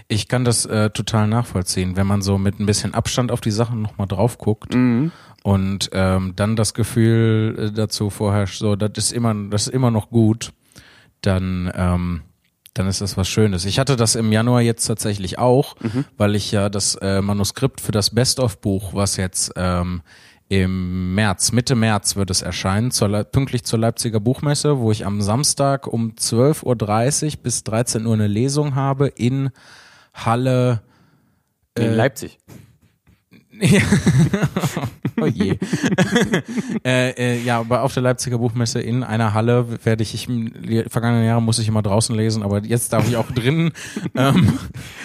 Ich 0.09 0.29
kann 0.29 0.45
das 0.45 0.67
äh, 0.67 0.91
total 0.91 1.27
nachvollziehen, 1.29 1.97
wenn 1.97 2.07
man 2.07 2.23
so 2.23 2.39
mit 2.39 2.59
ein 2.61 2.67
bisschen 2.67 2.95
Abstand 2.95 3.31
auf 3.33 3.41
die 3.41 3.51
Sachen 3.51 3.83
nochmal 3.83 4.07
drauf 4.07 4.39
guckt 4.39 4.75
Mhm. 4.75 5.11
und 5.43 5.91
ähm, 5.93 6.33
dann 6.37 6.57
das 6.57 6.75
Gefühl 6.75 7.57
äh, 7.59 7.73
dazu 7.73 8.11
vorherrscht, 8.11 8.59
so, 8.59 8.77
das 8.77 8.91
ist 8.97 9.13
immer, 9.13 9.35
das 9.51 9.69
ist 9.69 9.75
immer 9.75 9.91
noch 9.91 10.11
gut, 10.11 10.53
dann, 11.23 11.71
ähm, 11.75 12.23
dann 12.79 12.87
ist 12.87 13.01
das 13.01 13.17
was 13.17 13.29
Schönes. 13.29 13.65
Ich 13.65 13.79
hatte 13.79 13.97
das 13.97 14.15
im 14.15 14.33
Januar 14.33 14.61
jetzt 14.61 14.87
tatsächlich 14.87 15.39
auch, 15.39 15.77
weil 16.17 16.35
ich 16.35 16.53
ja 16.53 16.69
das 16.69 16.95
äh, 16.97 17.21
Manuskript 17.21 17.81
für 17.81 17.93
das 17.93 18.11
Best-of-Buch, 18.11 18.95
was 18.95 19.17
jetzt 19.17 19.53
ähm, 19.57 20.03
im 20.49 21.15
März, 21.15 21.53
Mitte 21.53 21.75
März 21.75 22.17
wird 22.17 22.31
es 22.31 22.41
erscheinen, 22.41 22.91
zur, 22.91 23.25
pünktlich 23.25 23.65
zur 23.65 23.79
Leipziger 23.79 24.19
Buchmesse, 24.19 24.79
wo 24.79 24.91
ich 24.91 25.05
am 25.05 25.21
Samstag 25.21 25.87
um 25.87 26.13
12.30 26.13 27.25
Uhr 27.37 27.43
bis 27.43 27.65
13 27.65 28.07
Uhr 28.07 28.15
eine 28.15 28.27
Lesung 28.27 28.75
habe 28.75 29.09
in 29.09 29.51
Halle. 30.15 30.81
In 31.77 31.93
Leipzig. 31.93 32.39
Ja. 33.61 33.81
oh 35.21 35.27
je. 35.27 35.59
äh, 36.85 37.11
äh, 37.11 37.43
ja, 37.43 37.59
aber 37.61 37.83
auf 37.83 37.93
der 37.95 38.03
Leipziger 38.03 38.39
Buchmesse 38.39 38.81
in 38.81 39.03
einer 39.03 39.35
Halle 39.35 39.67
werde 39.85 40.03
ich, 40.03 40.15
ich 40.15 40.29
im 40.29 40.53
vergangenen 40.89 41.27
Jahre 41.27 41.43
muss 41.43 41.59
ich 41.59 41.69
immer 41.69 41.83
draußen 41.83 42.15
lesen, 42.15 42.43
aber 42.43 42.65
jetzt 42.65 42.93
darf 42.93 43.09
ich 43.09 43.17
auch 43.17 43.31
drinnen. 43.31 43.73
ähm, 44.15 44.59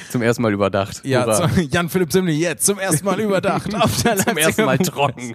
Zum 0.09 0.21
ersten 0.21 0.43
Mal 0.43 0.53
überdacht. 0.53 1.01
ja, 1.03 1.31
zu, 1.31 1.61
Jan 1.61 1.89
Philipp 1.89 2.11
Simli 2.11 2.33
jetzt 2.33 2.65
zum 2.65 2.79
ersten 2.79 3.05
Mal 3.05 3.19
überdacht 3.19 3.73
auf 3.75 4.03
der 4.03 4.17
Zum 4.17 4.37
ersten 4.37 4.65
Mal 4.65 4.77
trocken. 4.77 5.33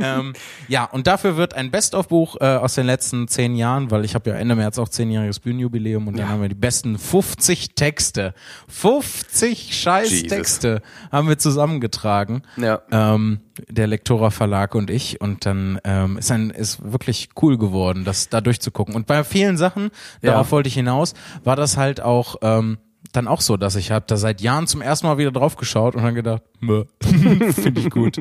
ähm, 0.00 0.32
ja, 0.68 0.84
und 0.84 1.06
dafür 1.06 1.36
wird 1.36 1.54
ein 1.54 1.70
Best-of-Buch 1.70 2.36
äh, 2.40 2.44
aus 2.44 2.74
den 2.74 2.86
letzten 2.86 3.28
zehn 3.28 3.56
Jahren, 3.56 3.90
weil 3.90 4.04
ich 4.04 4.14
habe 4.14 4.30
ja 4.30 4.36
Ende 4.36 4.54
März 4.54 4.78
auch 4.78 4.88
zehnjähriges 4.88 5.40
Bühnenjubiläum 5.40 6.08
und 6.08 6.18
dann 6.18 6.28
haben 6.28 6.40
wir 6.40 6.48
die 6.48 6.54
besten 6.54 6.98
50 6.98 7.74
Texte, 7.74 8.34
50 8.68 9.74
scheiß 9.78 10.10
Jesus. 10.10 10.28
Texte 10.28 10.82
haben 11.12 11.28
wir 11.28 11.38
zusammengetragen. 11.38 12.42
Ja. 12.56 12.80
Ähm, 12.90 13.40
der 13.68 13.86
Lektora 13.86 14.30
Verlag 14.30 14.74
und 14.74 14.90
ich 14.90 15.20
und 15.20 15.46
dann 15.46 15.78
ähm, 15.84 16.18
ist 16.18 16.30
ein 16.32 16.50
ist 16.50 16.92
wirklich 16.92 17.30
cool 17.40 17.56
geworden, 17.58 18.04
das 18.04 18.28
da 18.28 18.40
durchzugucken. 18.40 18.94
Und 18.94 19.06
bei 19.06 19.22
vielen 19.24 19.56
Sachen, 19.56 19.90
Ja. 20.22 20.32
darauf 20.32 20.50
wollte 20.52 20.68
ich 20.68 20.74
hinaus, 20.74 21.14
war 21.44 21.56
das 21.56 21.76
halt 21.76 22.00
auch 22.00 22.36
ähm, 22.42 22.78
dann 23.12 23.28
auch 23.28 23.42
so, 23.42 23.56
dass 23.56 23.76
ich 23.76 23.92
habe 23.92 24.06
da 24.08 24.16
seit 24.16 24.40
Jahren 24.40 24.66
zum 24.66 24.82
ersten 24.82 25.06
Mal 25.06 25.18
wieder 25.18 25.30
drauf 25.30 25.56
geschaut 25.56 25.94
und 25.94 26.02
dann 26.02 26.14
gedacht, 26.16 26.42
finde 27.00 27.80
ich 27.80 27.90
gut. 27.90 28.20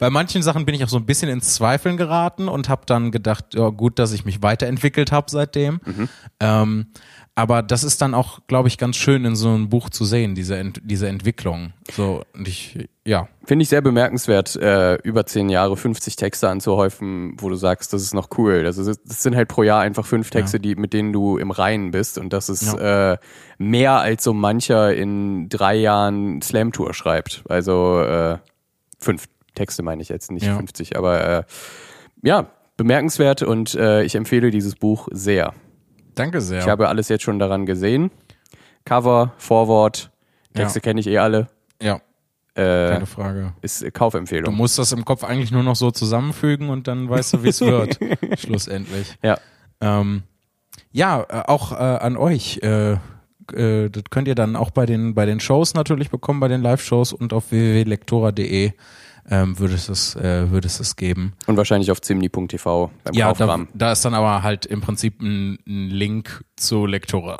Bei 0.00 0.10
manchen 0.10 0.42
Sachen 0.42 0.64
bin 0.64 0.74
ich 0.74 0.82
auch 0.82 0.88
so 0.88 0.96
ein 0.96 1.06
bisschen 1.06 1.28
ins 1.28 1.54
Zweifeln 1.54 1.96
geraten 1.96 2.48
und 2.48 2.68
habe 2.68 2.82
dann 2.86 3.12
gedacht, 3.12 3.54
ja 3.54 3.68
gut, 3.68 3.98
dass 4.00 4.10
ich 4.12 4.24
mich 4.24 4.42
weiterentwickelt 4.42 5.12
habe 5.12 5.30
seitdem. 5.30 5.80
Mhm. 5.84 6.08
Ähm, 6.40 6.86
aber 7.34 7.62
das 7.62 7.82
ist 7.82 8.02
dann 8.02 8.14
auch, 8.14 8.40
glaube 8.46 8.68
ich, 8.68 8.76
ganz 8.76 8.96
schön 8.96 9.24
in 9.24 9.36
so 9.36 9.48
einem 9.48 9.70
Buch 9.70 9.88
zu 9.88 10.04
sehen, 10.04 10.34
diese, 10.34 10.56
Ent 10.56 10.82
diese 10.84 11.08
Entwicklung. 11.08 11.72
So, 11.90 12.24
und 12.34 12.46
ich, 12.46 12.88
ja. 13.06 13.26
Finde 13.44 13.62
ich 13.62 13.70
sehr 13.70 13.80
bemerkenswert, 13.80 14.54
äh, 14.56 14.96
über 14.96 15.24
zehn 15.24 15.48
Jahre 15.48 15.78
50 15.78 16.16
Texte 16.16 16.50
anzuhäufen, 16.50 17.34
wo 17.38 17.48
du 17.48 17.54
sagst, 17.54 17.94
das 17.94 18.02
ist 18.02 18.12
noch 18.12 18.28
cool. 18.36 18.66
Also 18.66 18.84
das 18.84 19.22
sind 19.22 19.34
halt 19.34 19.48
pro 19.48 19.62
Jahr 19.62 19.80
einfach 19.80 20.04
fünf 20.04 20.28
Texte, 20.28 20.58
ja. 20.58 20.62
die, 20.62 20.74
mit 20.76 20.92
denen 20.92 21.14
du 21.14 21.38
im 21.38 21.50
Reinen 21.50 21.90
bist. 21.90 22.18
Und 22.18 22.34
das 22.34 22.50
ist 22.50 22.74
ja. 22.74 23.12
äh, 23.12 23.18
mehr 23.56 23.92
als 23.92 24.24
so 24.24 24.34
mancher 24.34 24.94
in 24.94 25.48
drei 25.48 25.76
Jahren 25.76 26.42
Slam-Tour 26.42 26.92
schreibt. 26.92 27.44
Also 27.48 28.00
äh, 28.02 28.38
fünf 28.98 29.24
Texte 29.54 29.82
meine 29.82 30.02
ich 30.02 30.10
jetzt, 30.10 30.30
nicht 30.30 30.46
ja. 30.46 30.56
50, 30.56 30.98
aber 30.98 31.24
äh, 31.24 31.42
ja, 32.22 32.50
bemerkenswert 32.76 33.42
und 33.42 33.74
äh, 33.74 34.02
ich 34.02 34.14
empfehle 34.14 34.50
dieses 34.50 34.74
Buch 34.74 35.08
sehr. 35.12 35.54
Danke 36.14 36.40
sehr. 36.40 36.60
Ich 36.60 36.68
habe 36.68 36.88
alles 36.88 37.08
jetzt 37.08 37.22
schon 37.22 37.38
daran 37.38 37.66
gesehen. 37.66 38.10
Cover, 38.84 39.32
Vorwort, 39.38 40.10
Texte 40.54 40.78
ja. 40.78 40.82
kenne 40.82 41.00
ich 41.00 41.06
eh 41.06 41.18
alle. 41.18 41.48
Ja. 41.80 42.00
Äh, 42.54 42.88
Keine 42.90 43.06
Frage. 43.06 43.54
Ist 43.62 43.92
Kaufempfehlung. 43.94 44.44
Du 44.44 44.50
musst 44.50 44.78
das 44.78 44.92
im 44.92 45.04
Kopf 45.04 45.24
eigentlich 45.24 45.52
nur 45.52 45.62
noch 45.62 45.76
so 45.76 45.90
zusammenfügen 45.90 46.68
und 46.68 46.86
dann 46.86 47.08
weißt 47.08 47.34
du, 47.34 47.42
wie 47.44 47.48
es 47.48 47.60
wird. 47.62 47.98
Schlussendlich. 48.38 49.16
Ja. 49.22 49.38
Ähm, 49.80 50.24
ja, 50.90 51.22
äh, 51.22 51.42
auch 51.46 51.72
äh, 51.72 51.76
an 51.76 52.18
euch. 52.18 52.60
Äh, 52.62 52.92
äh, 53.54 53.90
das 53.90 54.04
könnt 54.10 54.28
ihr 54.28 54.34
dann 54.34 54.56
auch 54.56 54.70
bei 54.70 54.84
den, 54.84 55.14
bei 55.14 55.24
den 55.24 55.40
Shows 55.40 55.72
natürlich 55.74 56.10
bekommen, 56.10 56.40
bei 56.40 56.48
den 56.48 56.60
Live-Shows 56.62 57.14
und 57.14 57.32
auf 57.32 57.50
www.lektora.de 57.50 58.72
ähm, 59.30 59.58
würde 59.58 59.74
es 59.74 59.86
das, 59.86 60.16
äh, 60.16 60.50
würde 60.50 60.66
es 60.66 60.78
das 60.78 60.96
geben. 60.96 61.34
Und 61.46 61.56
wahrscheinlich 61.56 61.90
auf 61.90 62.00
zimni.tv 62.00 62.90
beim 63.04 63.14
ja, 63.14 63.32
Da, 63.32 63.66
da 63.72 63.92
ist 63.92 64.04
dann 64.04 64.14
aber 64.14 64.42
halt 64.42 64.66
im 64.66 64.80
Prinzip 64.80 65.20
ein, 65.20 65.58
ein 65.66 65.90
Link 65.90 66.44
zu 66.56 66.86
Lektora. 66.86 67.38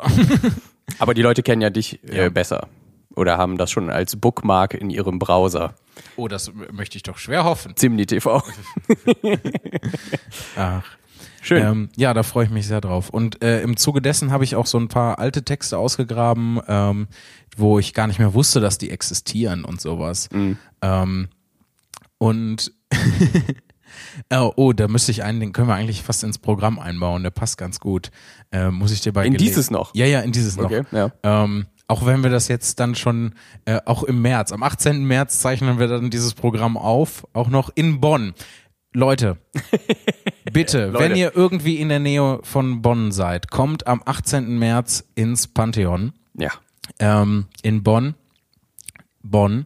aber 0.99 1.13
die 1.13 1.21
Leute 1.21 1.43
kennen 1.43 1.61
ja 1.61 1.69
dich 1.69 2.03
äh, 2.03 2.23
ja. 2.23 2.29
besser 2.29 2.67
oder 3.15 3.37
haben 3.37 3.57
das 3.57 3.71
schon 3.71 3.89
als 3.89 4.15
Bookmark 4.15 4.73
in 4.73 4.89
ihrem 4.89 5.19
Browser. 5.19 5.75
Oh, 6.15 6.27
das 6.27 6.51
möchte 6.71 6.97
ich 6.97 7.03
doch 7.03 7.17
schwer 7.17 7.43
hoffen. 7.43 7.75
Zimni 7.75 8.05
TV. 8.05 8.43
Ach. 10.57 10.83
Schön. 11.41 11.61
Ähm, 11.61 11.89
ja, 11.97 12.13
da 12.13 12.23
freue 12.23 12.45
ich 12.45 12.51
mich 12.51 12.67
sehr 12.67 12.79
drauf. 12.79 13.09
Und 13.09 13.43
äh, 13.43 13.61
im 13.61 13.75
Zuge 13.75 14.01
dessen 14.01 14.31
habe 14.31 14.45
ich 14.45 14.55
auch 14.55 14.65
so 14.65 14.79
ein 14.79 14.87
paar 14.87 15.19
alte 15.19 15.43
Texte 15.43 15.77
ausgegraben, 15.77 16.61
ähm, 16.67 17.07
wo 17.57 17.79
ich 17.79 17.93
gar 17.93 18.07
nicht 18.07 18.17
mehr 18.17 18.33
wusste, 18.33 18.61
dass 18.61 18.77
die 18.77 18.89
existieren 18.89 19.65
und 19.65 19.81
sowas. 19.81 20.29
Mhm. 20.31 20.57
Ähm, 20.81 21.27
und 22.23 22.71
oh, 24.33 24.53
oh, 24.55 24.71
da 24.71 24.87
müsste 24.87 25.11
ich 25.11 25.25
einen, 25.25 25.41
den 25.41 25.51
können 25.51 25.67
wir 25.67 25.75
eigentlich 25.75 26.03
fast 26.03 26.23
ins 26.23 26.37
Programm 26.37 26.79
einbauen, 26.79 27.21
der 27.21 27.31
passt 27.31 27.57
ganz 27.57 27.81
gut. 27.81 28.11
Äh, 28.53 28.69
muss 28.69 28.93
ich 28.93 29.01
dir 29.01 29.11
bei 29.11 29.25
In 29.25 29.33
dieses 29.33 29.69
noch? 29.69 29.93
Ja, 29.93 30.05
ja, 30.05 30.21
in 30.21 30.31
dieses 30.31 30.57
okay, 30.57 30.83
noch. 30.89 30.91
Ja. 30.93 31.11
Ähm, 31.43 31.65
auch 31.89 32.05
wenn 32.05 32.23
wir 32.23 32.29
das 32.29 32.47
jetzt 32.47 32.79
dann 32.79 32.95
schon, 32.95 33.33
äh, 33.65 33.81
auch 33.83 34.03
im 34.03 34.21
März, 34.21 34.53
am 34.53 34.63
18. 34.63 35.03
März 35.03 35.39
zeichnen 35.39 35.79
wir 35.79 35.87
dann 35.87 36.09
dieses 36.11 36.33
Programm 36.33 36.77
auf, 36.77 37.27
auch 37.33 37.49
noch 37.49 37.69
in 37.75 37.99
Bonn. 37.99 38.33
Leute, 38.93 39.35
bitte, 40.53 40.85
Leute. 40.85 40.99
wenn 41.03 41.17
ihr 41.17 41.35
irgendwie 41.35 41.75
in 41.75 41.89
der 41.89 41.99
Nähe 41.99 42.39
von 42.43 42.81
Bonn 42.81 43.11
seid, 43.11 43.51
kommt 43.51 43.85
am 43.85 44.01
18. 44.05 44.57
März 44.57 45.03
ins 45.15 45.49
Pantheon. 45.49 46.13
Ja. 46.35 46.51
Ähm, 46.99 47.47
in 47.63 47.83
Bonn. 47.83 48.15
Bonn 49.23 49.65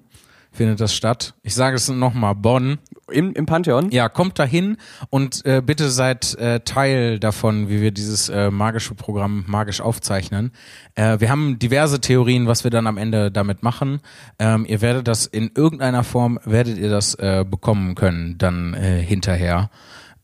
findet 0.58 0.82
das 0.82 0.94
statt. 0.94 1.36
Ich 1.44 1.56
sage 1.56 1.76
es 1.76 1.88
nochmal, 1.88 2.36
Bonn. 2.36 2.80
Im, 3.10 3.32
Im 3.34 3.46
Pantheon? 3.46 3.90
Ja, 3.92 4.10
kommt 4.10 4.38
dahin 4.38 4.76
und 5.10 5.46
äh, 5.46 5.62
bitte 5.66 5.90
seid 5.90 6.36
äh, 6.36 6.60
Teil 6.60 7.20
davon, 7.20 7.70
wie 7.70 7.80
wir 7.80 7.92
dieses 7.92 8.28
äh, 8.28 8.52
magische 8.52 8.96
Programm 8.96 9.46
magisch 9.48 9.80
aufzeichnen. 9.80 10.52
Äh, 10.96 11.22
wir 11.22 11.30
haben 11.30 11.58
diverse 11.60 12.02
Theorien, 12.02 12.48
was 12.48 12.66
wir 12.66 12.72
dann 12.72 12.86
am 12.86 12.98
Ende 12.98 13.32
damit 13.32 13.64
machen. 13.64 14.02
Ähm, 14.40 14.66
ihr 14.68 14.82
werdet 14.82 15.08
das 15.08 15.26
in 15.26 15.52
irgendeiner 15.56 16.04
Form, 16.04 16.40
werdet 16.44 16.78
ihr 16.78 16.90
das 16.90 17.14
äh, 17.16 17.46
bekommen 17.50 17.96
können, 17.96 18.38
dann 18.38 18.74
äh, 18.74 19.02
hinterher. 19.02 19.70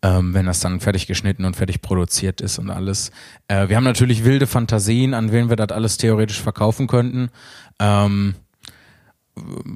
Ähm, 0.01 0.33
wenn 0.33 0.45
das 0.45 0.59
dann 0.59 0.81
fertig 0.81 1.07
geschnitten 1.07 1.45
und 1.45 1.55
fertig 1.55 1.81
produziert 1.81 2.41
ist 2.41 2.59
und 2.59 2.69
alles. 2.69 3.11
Äh, 3.47 3.69
wir 3.69 3.77
haben 3.77 3.85
natürlich 3.85 4.25
wilde 4.25 4.47
Fantasien, 4.47 5.13
an 5.13 5.31
wen 5.31 5.47
wir 5.47 5.55
das 5.55 5.69
alles 5.69 5.95
theoretisch 5.95 6.41
verkaufen 6.41 6.87
könnten. 6.87 7.29
Ähm, 7.79 8.35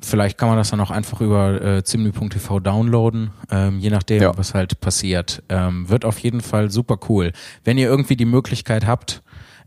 vielleicht 0.03 0.37
kann 0.37 0.49
man 0.49 0.57
das 0.57 0.69
dann 0.69 0.79
auch 0.79 0.91
einfach 0.91 1.21
über 1.21 1.61
äh, 1.61 1.83
zimni.tv 1.83 2.59
downloaden, 2.59 3.31
ähm, 3.49 3.79
je 3.79 3.89
nachdem, 3.89 4.21
ja. 4.21 4.37
was 4.37 4.53
halt 4.53 4.79
passiert. 4.79 5.43
Ähm, 5.49 5.89
wird 5.89 6.05
auf 6.05 6.19
jeden 6.19 6.41
Fall 6.41 6.69
super 6.69 6.97
cool. 7.09 7.31
Wenn 7.63 7.77
ihr 7.77 7.87
irgendwie 7.87 8.15
die 8.15 8.25
Möglichkeit 8.25 8.85
habt, 8.85 9.23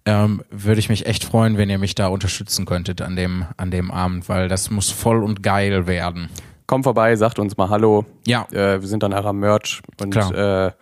ähm, 0.06 0.42
würde 0.50 0.78
ich 0.78 0.88
mich 0.88 1.06
echt 1.06 1.24
freuen, 1.24 1.56
wenn 1.58 1.68
ihr 1.70 1.78
mich 1.78 1.94
da 1.94 2.06
unterstützen 2.06 2.66
könntet 2.66 3.02
an 3.02 3.16
dem, 3.16 3.44
an 3.56 3.70
dem 3.70 3.90
Abend, 3.90 4.28
weil 4.28 4.48
das 4.48 4.70
muss 4.70 4.90
voll 4.90 5.22
und 5.22 5.42
geil 5.42 5.86
werden. 5.86 6.28
Kommt 6.66 6.84
vorbei, 6.84 7.16
sagt 7.16 7.38
uns 7.38 7.56
mal 7.56 7.68
Hallo. 7.68 8.06
Ja. 8.26 8.46
Äh, 8.52 8.80
wir 8.80 8.88
sind 8.88 9.02
dann 9.02 9.12
am 9.12 9.40
Merch 9.40 9.82
und 10.00 10.10
Klar. 10.10 10.68
Äh, 10.68 10.72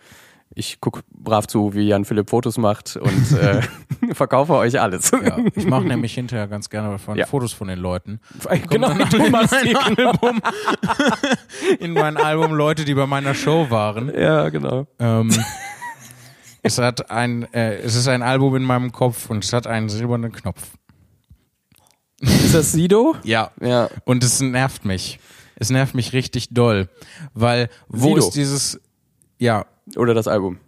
ich 0.59 0.81
gucke 0.81 1.01
brav 1.09 1.47
zu, 1.47 1.73
wie 1.73 1.87
Jan 1.87 2.03
Philipp 2.03 2.29
Fotos 2.29 2.57
macht 2.57 2.97
und 2.97 3.31
äh, 3.31 3.61
verkaufe 4.13 4.53
euch 4.53 4.79
alles. 4.79 5.11
Ja, 5.11 5.37
ich 5.55 5.65
mache 5.65 5.85
nämlich 5.85 6.13
hinterher 6.13 6.47
ganz 6.47 6.69
gerne 6.69 6.99
von 6.99 7.17
ja. 7.17 7.25
Fotos 7.25 7.53
von 7.53 7.69
den 7.69 7.79
Leuten. 7.79 8.19
Genau, 8.69 8.93
du 8.93 9.17
in 9.17 9.31
mein 9.31 9.47
Album, 9.49 10.41
in 11.79 11.93
mein 11.93 12.17
Album 12.17 12.53
Leute, 12.53 12.83
die 12.83 12.93
bei 12.93 13.07
meiner 13.07 13.33
Show 13.33 13.69
waren. 13.69 14.13
Ja, 14.13 14.49
genau. 14.49 14.85
Ähm, 14.99 15.31
es 16.61 16.77
hat 16.77 17.09
ein, 17.09 17.51
äh, 17.53 17.77
es 17.77 17.95
ist 17.95 18.07
ein 18.09 18.21
Album 18.21 18.57
in 18.57 18.63
meinem 18.63 18.91
Kopf 18.91 19.29
und 19.29 19.45
es 19.45 19.53
hat 19.53 19.65
einen 19.65 19.87
silbernen 19.87 20.33
Knopf. 20.33 20.61
Ist 22.19 22.53
das 22.53 22.73
Sido? 22.73 23.15
Ja. 23.23 23.51
Ja. 23.61 23.89
Und 24.03 24.25
es 24.25 24.41
nervt 24.41 24.83
mich. 24.83 25.19
Es 25.55 25.69
nervt 25.69 25.95
mich 25.95 26.11
richtig 26.11 26.49
doll, 26.49 26.89
weil 27.33 27.69
wo 27.87 28.09
Sido. 28.09 28.17
ist 28.17 28.31
dieses 28.31 28.81
ja, 29.39 29.65
oder 29.97 30.13
das 30.13 30.27
Album? 30.27 30.59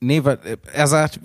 Nee, 0.00 0.22
er 0.72 0.86
sagt, 0.86 1.20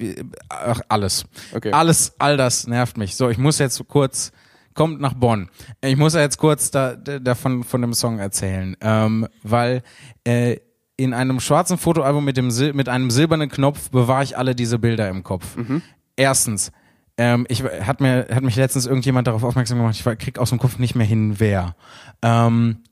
ach, 0.48 0.82
alles. 0.88 1.26
Okay. 1.54 1.72
Alles, 1.72 2.14
all 2.20 2.38
das 2.38 2.68
nervt 2.68 2.98
mich. 2.98 3.16
So, 3.16 3.30
ich 3.30 3.38
muss 3.38 3.60
jetzt 3.60 3.86
kurz, 3.90 4.32
kommt 4.74 5.02
nach 5.02 5.14
Bonn. 5.14 5.50
Ich 5.82 5.98
muss 5.98 6.14
jetzt 6.14 6.38
kurz 6.38 6.72
da, 6.72 6.96
davon 6.96 7.66
von 7.66 7.82
dem 7.82 7.94
Song 7.94 8.20
erzählen, 8.20 8.78
ähm, 8.80 9.28
weil 9.44 9.84
äh, 10.24 10.58
in 10.96 11.14
einem 11.14 11.40
schwarzen 11.40 11.78
Fotoalbum 11.78 12.24
mit 12.24 12.38
dem 12.38 12.48
mit 12.76 12.90
einem 12.90 13.10
silbernen 13.10 13.50
Knopf 13.50 13.90
bewahre 13.90 14.24
ich 14.24 14.38
alle 14.38 14.56
diese 14.56 14.80
Bilder 14.80 15.10
im 15.10 15.24
Kopf. 15.24 15.58
Mhm. 15.58 15.82
Erstens, 16.16 16.72
ähm, 17.18 17.46
ich 17.50 17.64
hat 17.64 18.00
mir 18.00 18.28
hat 18.32 18.44
mich 18.44 18.56
letztens 18.56 18.86
irgendjemand 18.86 19.28
darauf 19.28 19.44
aufmerksam 19.44 19.78
gemacht. 19.78 19.96
Ich 19.96 20.20
krieg 20.20 20.40
aus 20.40 20.50
dem 20.50 20.60
Kopf 20.60 20.78
nicht 20.78 20.96
mehr 20.96 21.08
hin, 21.08 21.40
wer. 21.40 21.76
Ähm, 22.22 22.84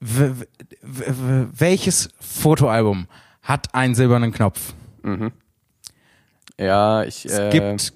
welches 0.00 2.10
Fotoalbum 2.20 3.06
hat 3.44 3.74
einen 3.74 3.94
silbernen 3.94 4.32
Knopf? 4.32 4.74
Mhm. 5.02 5.32
Ja, 6.58 7.04
ich. 7.04 7.24
Es 7.24 7.38
äh, 7.38 7.50
gibt 7.50 7.92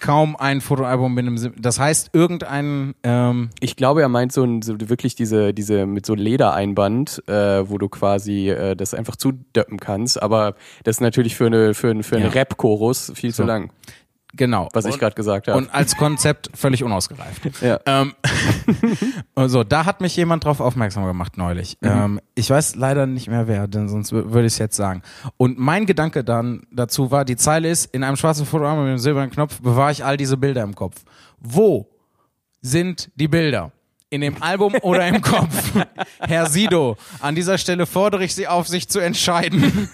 kaum 0.00 0.36
ein 0.36 0.60
Fotoalbum 0.60 1.14
mit 1.14 1.26
einem. 1.26 1.54
Das 1.60 1.78
heißt, 1.78 2.10
irgendein. 2.12 2.94
Ähm 3.02 3.50
ich 3.60 3.76
glaube, 3.76 4.02
er 4.02 4.08
meint 4.08 4.32
so, 4.32 4.44
ein, 4.44 4.62
so 4.62 4.76
wirklich 4.80 5.14
diese, 5.14 5.54
diese 5.54 5.86
mit 5.86 6.06
so 6.06 6.14
Ledereinband, 6.14 7.22
äh, 7.28 7.68
wo 7.68 7.78
du 7.78 7.88
quasi 7.88 8.50
äh, 8.50 8.74
das 8.76 8.94
einfach 8.94 9.16
zudöppen 9.16 9.78
kannst. 9.78 10.22
Aber 10.22 10.54
das 10.84 10.96
ist 10.96 11.00
natürlich 11.00 11.36
für 11.36 11.46
eine 11.46 11.74
für, 11.74 12.02
für 12.02 12.16
einen 12.16 12.26
ja. 12.26 12.32
Rap-Chorus 12.32 13.12
viel 13.14 13.30
so. 13.30 13.42
zu 13.42 13.46
lang. 13.46 13.72
Genau. 14.34 14.68
Was 14.72 14.84
und, 14.84 14.92
ich 14.92 14.98
gerade 14.98 15.14
gesagt 15.14 15.48
habe. 15.48 15.58
Und 15.58 15.72
als 15.74 15.96
Konzept 15.96 16.50
völlig 16.54 16.84
unausgereift. 16.84 17.42
Ja. 17.60 17.78
Ähm, 17.84 18.14
also, 19.34 19.64
da 19.64 19.84
hat 19.84 20.00
mich 20.00 20.16
jemand 20.16 20.44
drauf 20.44 20.60
aufmerksam 20.60 21.04
gemacht 21.04 21.36
neulich. 21.36 21.76
Mhm. 21.80 21.88
Ähm, 21.88 22.20
ich 22.34 22.48
weiß 22.48 22.76
leider 22.76 23.06
nicht 23.06 23.28
mehr 23.28 23.48
wer, 23.48 23.68
denn 23.68 23.88
sonst 23.88 24.12
würde 24.12 24.40
ich 24.40 24.54
es 24.54 24.58
jetzt 24.58 24.76
sagen. 24.76 25.02
Und 25.36 25.58
mein 25.58 25.84
Gedanke 25.84 26.24
dann 26.24 26.62
dazu 26.70 27.10
war, 27.10 27.24
die 27.24 27.36
Zeile 27.36 27.68
ist, 27.68 27.92
in 27.94 28.02
einem 28.02 28.16
schwarzen 28.16 28.46
Fotoalbum 28.46 28.84
mit 28.84 28.90
einem 28.90 28.98
silbernen 28.98 29.30
Knopf 29.30 29.60
bewahre 29.60 29.92
ich 29.92 30.04
all 30.04 30.16
diese 30.16 30.36
Bilder 30.36 30.62
im 30.62 30.74
Kopf. 30.74 31.02
Wo 31.38 31.88
sind 32.62 33.10
die 33.14 33.28
Bilder? 33.28 33.72
In 34.08 34.22
dem 34.22 34.42
Album 34.42 34.74
oder 34.82 35.06
im 35.06 35.20
Kopf? 35.20 35.72
Herr 36.20 36.46
Sido, 36.46 36.96
an 37.20 37.34
dieser 37.34 37.58
Stelle 37.58 37.86
fordere 37.86 38.24
ich 38.24 38.34
Sie 38.34 38.48
auf, 38.48 38.68
sich 38.68 38.88
zu 38.88 39.00
entscheiden. 39.00 39.88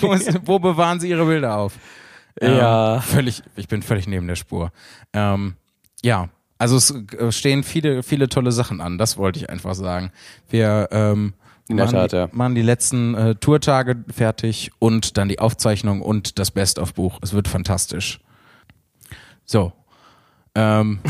wo, 0.00 0.12
ist, 0.12 0.40
wo 0.46 0.58
bewahren 0.58 1.00
Sie 1.00 1.10
Ihre 1.10 1.24
Bilder 1.24 1.56
auf? 1.56 1.74
Ja. 2.40 2.96
Ähm, 2.96 3.02
völlig, 3.02 3.42
ich 3.56 3.68
bin 3.68 3.82
völlig 3.82 4.06
neben 4.06 4.26
der 4.26 4.36
Spur. 4.36 4.72
Ähm, 5.12 5.54
ja, 6.02 6.28
also 6.58 6.76
es 6.76 6.90
äh, 6.90 7.32
stehen 7.32 7.62
viele, 7.62 8.02
viele 8.02 8.28
tolle 8.28 8.52
Sachen 8.52 8.80
an, 8.80 8.98
das 8.98 9.16
wollte 9.16 9.38
ich 9.38 9.50
einfach 9.50 9.74
sagen. 9.74 10.12
Wir 10.48 10.88
ähm, 10.90 11.34
in 11.68 11.76
der 11.76 11.86
machen, 11.86 11.96
Tat, 11.96 12.12
ja. 12.12 12.28
machen 12.32 12.54
die 12.54 12.62
letzten 12.62 13.14
äh, 13.14 13.34
Tourtage 13.36 14.04
fertig 14.12 14.70
und 14.78 15.16
dann 15.16 15.28
die 15.28 15.38
Aufzeichnung 15.38 16.02
und 16.02 16.38
das 16.38 16.50
Best-of-Buch. 16.50 17.18
Es 17.22 17.32
wird 17.32 17.48
fantastisch. 17.48 18.20
So. 19.44 19.72
Ähm, 20.54 21.00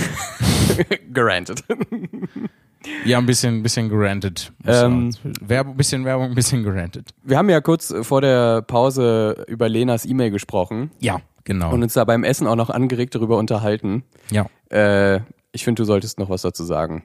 Granted. 1.12 1.64
Ja, 3.04 3.18
ein 3.18 3.26
bisschen, 3.26 3.62
bisschen 3.62 3.88
granted. 3.88 4.52
Ähm, 4.66 5.10
Werbung, 5.40 5.76
bisschen 5.76 6.04
Werbung, 6.04 6.30
ein 6.30 6.34
bisschen 6.34 6.62
granted. 6.62 7.10
Wir 7.22 7.38
haben 7.38 7.48
ja 7.48 7.60
kurz 7.60 7.94
vor 8.02 8.20
der 8.20 8.62
Pause 8.62 9.44
über 9.48 9.68
Lenas 9.68 10.04
E-Mail 10.04 10.30
gesprochen. 10.30 10.90
Ja, 11.00 11.20
genau. 11.44 11.72
Und 11.72 11.82
uns 11.82 11.94
da 11.94 12.04
beim 12.04 12.24
Essen 12.24 12.46
auch 12.46 12.56
noch 12.56 12.70
angeregt 12.70 13.14
darüber 13.14 13.38
unterhalten. 13.38 14.04
Ja. 14.30 14.46
Äh, 14.70 15.20
ich 15.52 15.64
finde, 15.64 15.82
du 15.82 15.84
solltest 15.86 16.18
noch 16.18 16.30
was 16.30 16.42
dazu 16.42 16.64
sagen. 16.64 17.04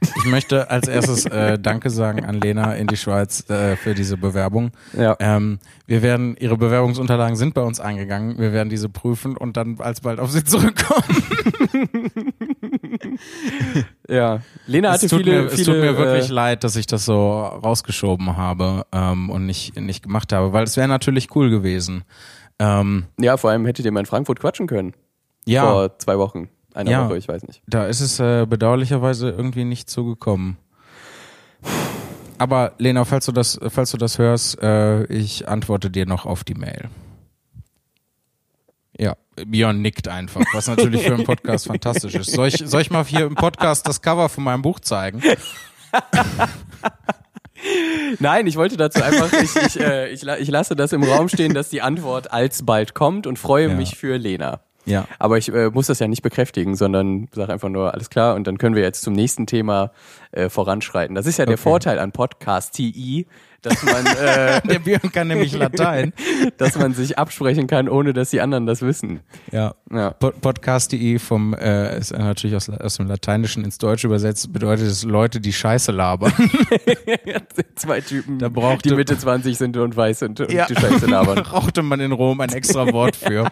Ich 0.00 0.24
möchte 0.26 0.70
als 0.70 0.88
erstes 0.88 1.26
äh, 1.26 1.58
Danke 1.58 1.90
sagen 1.90 2.24
an 2.24 2.40
Lena 2.40 2.74
in 2.74 2.86
die 2.86 2.96
Schweiz 2.96 3.48
äh, 3.48 3.76
für 3.76 3.94
diese 3.94 4.16
Bewerbung. 4.16 4.72
Ja. 4.92 5.16
Ähm, 5.20 5.58
wir 5.86 6.02
werden, 6.02 6.36
ihre 6.38 6.56
Bewerbungsunterlagen 6.56 7.36
sind 7.36 7.54
bei 7.54 7.62
uns 7.62 7.80
eingegangen. 7.80 8.38
Wir 8.38 8.52
werden 8.52 8.68
diese 8.68 8.88
prüfen 8.88 9.36
und 9.36 9.56
dann 9.56 9.78
alsbald 9.78 10.20
auf 10.20 10.30
sie 10.30 10.44
zurückkommen. 10.44 11.04
ja. 14.08 14.40
Lena 14.66 14.92
hatte 14.92 15.06
es 15.06 15.10
tut 15.10 15.22
viele, 15.22 15.42
mir, 15.42 15.50
viele. 15.50 15.60
Es 15.60 15.66
tut 15.66 15.76
mir 15.76 15.96
wirklich 15.96 16.30
äh, 16.30 16.32
leid, 16.32 16.64
dass 16.64 16.76
ich 16.76 16.86
das 16.86 17.04
so 17.04 17.42
rausgeschoben 17.42 18.36
habe 18.36 18.86
ähm, 18.92 19.30
und 19.30 19.46
nicht, 19.46 19.78
nicht 19.80 20.02
gemacht 20.02 20.32
habe, 20.32 20.52
weil 20.52 20.64
es 20.64 20.76
wäre 20.76 20.88
natürlich 20.88 21.34
cool 21.34 21.48
gewesen. 21.48 22.04
Ähm, 22.58 23.06
ja, 23.18 23.36
vor 23.36 23.50
allem 23.50 23.64
hättet 23.64 23.84
ihr 23.84 23.92
mal 23.92 24.00
in 24.00 24.06
Frankfurt 24.06 24.40
quatschen 24.40 24.66
können. 24.66 24.94
Ja. 25.46 25.62
Vor 25.62 25.98
zwei 25.98 26.18
Wochen 26.18 26.48
einer 26.76 26.90
ja, 26.90 27.06
Woche, 27.06 27.16
ich 27.16 27.28
weiß 27.28 27.46
nicht. 27.46 27.62
Da 27.66 27.86
ist 27.86 28.00
es 28.00 28.20
äh, 28.20 28.46
bedauerlicherweise 28.46 29.30
irgendwie 29.30 29.64
nicht 29.64 29.90
so 29.90 30.04
gekommen. 30.04 30.58
Aber 32.38 32.72
Lena, 32.78 33.04
falls 33.04 33.26
du 33.26 33.32
das, 33.32 33.58
falls 33.68 33.90
du 33.90 33.96
das 33.96 34.18
hörst, 34.18 34.62
äh, 34.62 35.04
ich 35.06 35.48
antworte 35.48 35.90
dir 35.90 36.06
noch 36.06 36.26
auf 36.26 36.44
die 36.44 36.54
Mail. 36.54 36.88
Ja, 38.98 39.16
Björn 39.46 39.82
nickt 39.82 40.08
einfach, 40.08 40.42
was 40.52 40.68
natürlich 40.68 41.02
für 41.02 41.14
einen 41.14 41.24
Podcast 41.24 41.66
fantastisch 41.68 42.14
ist. 42.14 42.32
Soll 42.32 42.48
ich, 42.48 42.62
soll 42.64 42.80
ich 42.80 42.90
mal 42.90 43.04
hier 43.04 43.26
im 43.26 43.34
Podcast 43.34 43.86
das 43.86 44.00
Cover 44.00 44.28
von 44.28 44.44
meinem 44.44 44.62
Buch 44.62 44.80
zeigen? 44.80 45.22
Nein, 48.18 48.46
ich 48.46 48.56
wollte 48.56 48.76
dazu 48.76 49.02
einfach, 49.02 49.32
ich, 49.32 49.56
ich, 49.56 49.80
äh, 49.80 50.10
ich, 50.10 50.22
ich 50.26 50.48
lasse 50.48 50.76
das 50.76 50.92
im 50.92 51.02
Raum 51.02 51.28
stehen, 51.28 51.54
dass 51.54 51.68
die 51.68 51.82
Antwort 51.82 52.30
alsbald 52.32 52.94
kommt 52.94 53.26
und 53.26 53.38
freue 53.38 53.68
ja. 53.68 53.74
mich 53.74 53.96
für 53.96 54.16
Lena. 54.16 54.60
Ja. 54.86 55.06
Aber 55.18 55.36
ich 55.36 55.52
äh, 55.52 55.70
muss 55.70 55.88
das 55.88 55.98
ja 55.98 56.08
nicht 56.08 56.22
bekräftigen, 56.22 56.76
sondern 56.76 57.28
sage 57.32 57.52
einfach 57.52 57.68
nur, 57.68 57.92
alles 57.92 58.08
klar, 58.08 58.36
und 58.36 58.46
dann 58.46 58.56
können 58.56 58.76
wir 58.76 58.82
jetzt 58.82 59.02
zum 59.02 59.12
nächsten 59.12 59.46
Thema 59.46 59.90
äh, 60.30 60.48
voranschreiten. 60.48 61.14
Das 61.14 61.26
ist 61.26 61.38
ja 61.38 61.44
der 61.44 61.58
Vorteil 61.58 61.98
an 61.98 62.12
Podcast 62.12 62.74
TI, 62.74 63.26
dass 63.62 63.82
man 63.82 64.06
äh, 64.16 64.60
der 64.62 64.78
Björn 64.78 65.12
kann 65.12 65.28
nämlich 65.28 65.52
Latein, 65.52 66.12
dass 66.58 66.76
man 66.76 66.94
sich 66.94 67.18
absprechen 67.18 67.66
kann, 67.66 67.88
ohne 67.88 68.12
dass 68.12 68.30
die 68.30 68.40
anderen 68.40 68.66
das 68.66 68.82
wissen. 68.82 69.20
Ja. 69.52 69.74
ja. 69.90 70.10
Podcast.de 70.10 71.18
vom 71.18 71.54
äh, 71.54 71.98
ist 71.98 72.12
natürlich 72.12 72.56
aus, 72.56 72.68
aus 72.68 72.96
dem 72.96 73.08
Lateinischen 73.08 73.64
ins 73.64 73.78
Deutsche 73.78 74.06
übersetzt, 74.06 74.52
bedeutet 74.52 74.86
es 74.86 75.04
Leute, 75.04 75.40
die 75.40 75.52
Scheiße 75.52 75.92
labern. 75.92 76.32
Zwei 77.76 78.00
Typen, 78.00 78.38
da 78.38 78.48
brauchte, 78.48 78.88
die 78.88 78.94
Mitte 78.94 79.18
20 79.18 79.56
sind 79.56 79.76
und 79.76 79.96
weiß 79.96 80.20
sind 80.20 80.40
und 80.40 80.52
ja. 80.52 80.66
die 80.66 80.74
Scheiße 80.74 81.06
labern. 81.06 81.42
brauchte 81.42 81.82
man 81.82 82.00
in 82.00 82.12
Rom 82.12 82.40
ein 82.40 82.50
extra 82.50 82.92
Wort 82.92 83.16
für 83.16 83.50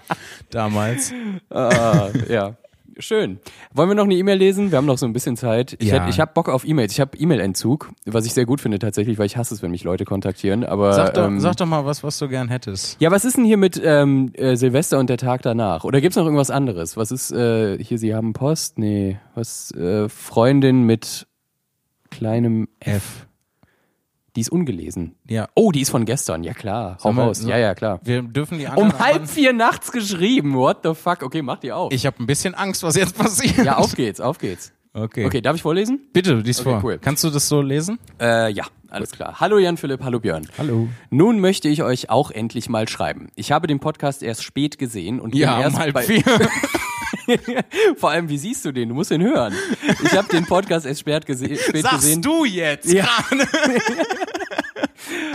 damals. 0.51 1.13
Ah, 1.51 2.09
ja. 2.29 2.57
Schön. 2.99 3.41
Wollen 3.73 3.89
wir 3.89 3.95
noch 3.95 4.05
eine 4.05 4.15
E-Mail 4.15 4.39
lesen? 4.39 4.71
Wir 4.71 4.79
haben 4.79 4.87
noch 4.87 4.99
so 4.99 5.07
ein 5.07 5.13
bisschen 5.13 5.37
Zeit. 5.37 5.77
Ich, 5.79 5.89
ja. 5.89 6.09
ich 6.09 6.21
habe 6.21 6.33
Bock 6.33 6.49
auf 6.49 6.67
E-Mails. 6.67 6.93
Ich 6.93 7.01
habe 7.01 7.17
E-Mail-Entzug, 7.17 7.91
was 8.07 8.27
ich 8.27 8.35
sehr 8.35 8.47
gut 8.47 8.61
finde 8.61 8.79
tatsächlich, 8.79 9.19
weil 9.19 9.27
ich 9.27 9.37
hasse 9.37 9.55
es, 9.55 9.63
wenn 9.63 9.71
mich 9.71 9.85
Leute 9.85 10.05
kontaktieren. 10.05 10.65
Aber 10.65 10.93
sag 10.93 11.15
doch, 11.15 11.27
ähm, 11.27 11.41
sag 11.41 11.57
doch 11.57 11.67
mal 11.67 11.85
was, 11.85 12.05
was 12.05 12.19
du 12.19 12.29
gern 12.29 12.49
hättest. 12.49 13.01
Ja, 13.01 13.11
was 13.11 13.25
ist 13.25 13.37
denn 13.37 13.45
hier 13.45 13.57
mit 13.57 13.81
ähm, 13.85 14.33
äh, 14.35 14.57
Silvester 14.57 14.99
und 14.99 15.11
der 15.11 15.19
Tag 15.19 15.43
danach? 15.43 15.85
Oder 15.85 16.01
gibt's 16.01 16.17
noch 16.17 16.25
irgendwas 16.25 16.51
anderes? 16.51 16.97
Was 16.97 17.11
ist 17.11 17.33
äh, 17.33 17.83
hier? 17.83 17.99
Sie 17.99 18.15
haben 18.15 18.33
Post? 18.33 18.79
Nee, 18.79 19.19
was? 19.35 19.71
Äh, 19.73 20.09
Freundin 20.09 20.85
mit 20.85 21.27
kleinem 22.11 22.69
F. 22.81 23.24
Die 24.37 24.41
ist 24.41 24.51
ungelesen. 24.51 25.15
Ja. 25.29 25.49
Oh, 25.55 25.71
die 25.71 25.81
ist 25.81 25.91
von 25.91 26.05
gestern. 26.05 26.43
Ja 26.43 26.55
klar. 26.55 26.99
Hau 27.05 27.11
raus. 27.11 27.39
So, 27.39 27.49
ja, 27.49 27.57
ja, 27.57 27.75
klar. 27.75 28.01
Wir 28.03 28.23
dürfen 28.23 28.59
die 28.59 28.67
anderen 28.67 28.91
Um 28.91 28.99
halb 28.99 29.29
vier 29.29 29.53
nachts 29.53 29.93
geschrieben. 29.93 30.55
What 30.55 30.79
the 30.83 30.95
fuck? 30.95 31.23
Okay, 31.23 31.41
mach 31.41 31.59
die 31.59 31.71
auf. 31.71 31.93
Ich 31.93 32.05
habe 32.05 32.21
ein 32.23 32.27
bisschen 32.27 32.55
Angst, 32.55 32.83
was 32.83 32.97
jetzt 32.97 33.17
passiert. 33.17 33.65
Ja, 33.65 33.77
auf 33.77 33.95
geht's, 33.95 34.21
auf 34.21 34.39
geht's. 34.39 34.73
Okay. 34.93 35.27
Okay, 35.27 35.41
darf 35.41 35.57
ich 35.57 35.63
vorlesen? 35.63 36.01
Bitte, 36.13 36.35
lies 36.35 36.61
okay, 36.61 36.71
vor. 36.71 36.85
Cool. 36.85 36.99
Kannst 36.99 37.23
du 37.25 37.31
das 37.31 37.49
so 37.49 37.63
lesen? 37.63 37.99
Äh, 38.21 38.53
ja, 38.53 38.65
alles 38.89 39.11
klar. 39.11 39.41
Hallo 39.41 39.59
Jan 39.59 39.77
Philipp, 39.77 40.03
hallo 40.03 40.21
Björn. 40.21 40.49
Hallo. 40.59 40.89
Nun 41.11 41.41
möchte 41.41 41.69
ich 41.69 41.83
euch 41.83 42.11
auch 42.11 42.31
endlich 42.31 42.69
mal 42.69 42.89
schreiben. 42.89 43.29
Ich 43.35 43.51
habe 43.51 43.67
den 43.67 43.81
Podcast 43.81 44.23
erst 44.23 44.45
spät 44.45 44.79
gesehen 44.79 45.21
und 45.21 45.35
ja, 45.35 45.55
bin 45.55 45.63
erst 45.63 45.77
um 45.77 45.83
halb 45.83 45.95
bei 45.95 46.03
vier. 46.03 46.23
Vor 47.97 48.11
allem, 48.11 48.29
wie 48.29 48.39
siehst 48.39 48.65
du 48.65 48.73
den? 48.73 48.89
Du 48.89 48.95
musst 48.95 49.11
ihn 49.11 49.23
hören. 49.23 49.55
Ich 50.03 50.13
habe 50.17 50.29
den 50.29 50.47
Podcast 50.47 50.87
erst 50.87 51.01
spät, 51.01 51.27
gese 51.27 51.57
spät 51.57 51.83
Sagst 51.83 52.01
gesehen. 52.01 52.23
du 52.23 52.45
jetzt? 52.45 52.93
Ja. 52.93 53.09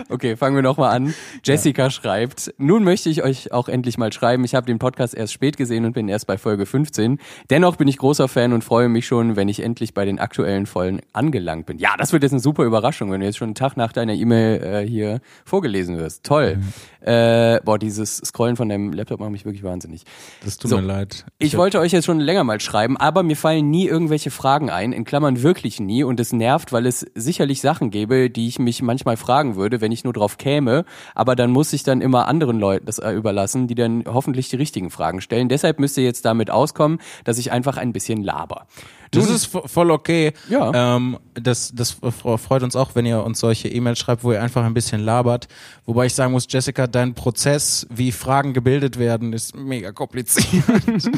Okay, 0.10 0.36
fangen 0.36 0.56
wir 0.56 0.64
nochmal 0.64 0.96
an. 0.96 1.14
Jessica 1.44 1.84
ja. 1.84 1.90
schreibt, 1.92 2.54
nun 2.58 2.84
möchte 2.84 3.10
ich 3.10 3.24
euch 3.24 3.52
auch 3.52 3.70
endlich 3.70 3.98
mal 3.98 4.12
schreiben. 4.12 4.44
Ich 4.44 4.56
habe 4.56 4.66
den 4.66 4.80
Podcast 4.80 5.14
erst 5.14 5.34
spät 5.34 5.56
gesehen 5.56 5.86
und 5.86 5.94
bin 5.94 6.08
erst 6.10 6.26
bei 6.26 6.38
Folge 6.40 6.66
15. 6.66 7.20
Dennoch 7.52 7.76
bin 7.76 7.88
ich 7.88 7.98
großer 7.98 8.28
Fan 8.28 8.54
und 8.54 8.64
freue 8.64 8.90
mich 8.90 9.06
schon, 9.06 9.36
wenn 9.36 9.50
ich 9.50 9.62
endlich 9.62 9.94
bei 9.94 10.06
den 10.06 10.18
aktuellen 10.18 10.66
Folgen 10.66 11.02
angelangt 11.14 11.68
bin. 11.68 11.78
Ja, 11.78 11.96
das 11.98 12.12
wird 12.12 12.24
jetzt 12.24 12.32
eine 12.32 12.40
super 12.40 12.64
Überraschung, 12.64 13.12
wenn 13.12 13.20
du 13.20 13.28
jetzt 13.28 13.38
schon 13.38 13.50
einen 13.50 13.56
Tag 13.56 13.78
nach 13.78 13.94
deiner 13.94 14.14
E-Mail 14.14 14.64
äh, 14.64 14.88
hier 14.88 15.22
vorgelesen 15.46 15.98
wirst. 15.98 16.24
Toll. 16.24 16.56
Mhm. 16.56 16.74
Äh, 17.02 17.62
boah, 17.64 17.80
dieses 17.80 18.18
Scrollen 18.18 18.56
von 18.56 18.68
deinem 18.68 18.92
Laptop 18.92 19.20
macht 19.20 19.32
mich 19.32 19.46
wirklich 19.46 19.64
wahnsinnig. 19.64 20.04
Das 20.44 20.58
tut 20.58 20.70
so, 20.70 20.78
mir 20.78 20.84
leid. 20.84 21.26
Ich, 21.38 21.48
ich 21.48 21.58
wollte 21.58 21.80
euch 21.80 21.94
jetzt 21.94 22.06
schon 22.06 22.20
länger 22.20 22.44
mal 22.44 22.60
schreiben, 22.60 22.98
aber 22.98 23.24
mir 23.24 23.38
fallen 23.38 23.70
nie 23.70 23.88
irgendwelche 23.88 24.32
Fragen 24.32 24.70
ein, 24.70 24.92
in 24.92 25.06
Klammern 25.06 25.42
wirklich 25.42 25.80
nie 25.80 26.04
und 26.04 26.20
es 26.20 26.34
nervt, 26.34 26.74
weil 26.74 26.86
es 26.86 27.06
sicherlich 27.16 27.62
Sachen 27.62 27.90
gäbe, 27.90 28.30
die 28.30 28.48
ich 28.48 28.60
mich 28.60 28.82
manchmal 28.82 29.18
fragen 29.18 29.56
würde, 29.56 29.82
wenn 29.82 29.92
ich 29.92 30.04
nur 30.04 30.14
drauf 30.14 30.38
käme, 30.38 30.86
aber 31.16 31.36
dann 31.36 31.52
muss 31.52 31.72
ich 31.74 31.84
dann 31.84 32.02
immer 32.02 32.28
anderen 32.28 32.60
Leuten 32.60 32.86
das 32.86 33.00
äh, 33.00 33.12
überlassen, 33.12 33.68
die 33.68 33.76
dann 33.76 34.04
hoffentlich 34.06 34.50
die 34.50 34.58
richtigen 34.58 34.90
Fragen 34.90 35.22
stellen. 35.22 35.48
Deshalb 35.48 35.80
müsst 35.80 35.98
ihr 35.98 36.04
jetzt 36.04 36.26
damit 36.26 36.50
auskommen, 36.50 37.00
dass 37.24 37.38
ich 37.38 37.52
einfach 37.52 37.78
ein 37.78 37.94
bisschen 37.94 38.24
laber. 38.24 38.68
Das 39.12 39.30
ist 39.30 39.46
voll 39.48 39.92
okay. 39.92 40.34
Ja. 40.50 40.96
Ähm, 40.96 41.18
das, 41.34 41.72
das 41.74 41.98
freut 42.02 42.64
uns 42.64 42.76
auch, 42.76 42.96
wenn 42.96 43.06
ihr 43.06 43.24
uns 43.24 43.40
solche 43.40 43.68
E-Mails 43.68 44.00
schreibt, 44.00 44.24
wo 44.24 44.32
ihr 44.32 44.42
einfach 44.42 44.64
ein 44.64 44.74
bisschen 44.74 45.02
labert. 45.02 45.48
Wobei 45.86 46.06
ich 46.06 46.14
sagen 46.14 46.32
muss, 46.32 46.46
Jessica, 46.50 46.88
dein 46.88 47.16
Prozess, 47.16 47.88
wie 47.90 48.12
Fragen 48.12 48.54
gebildet 48.54 49.00
werden, 49.00 49.34
ist 49.34 49.56
mega 49.56 49.92
kompliziert. 49.92 50.64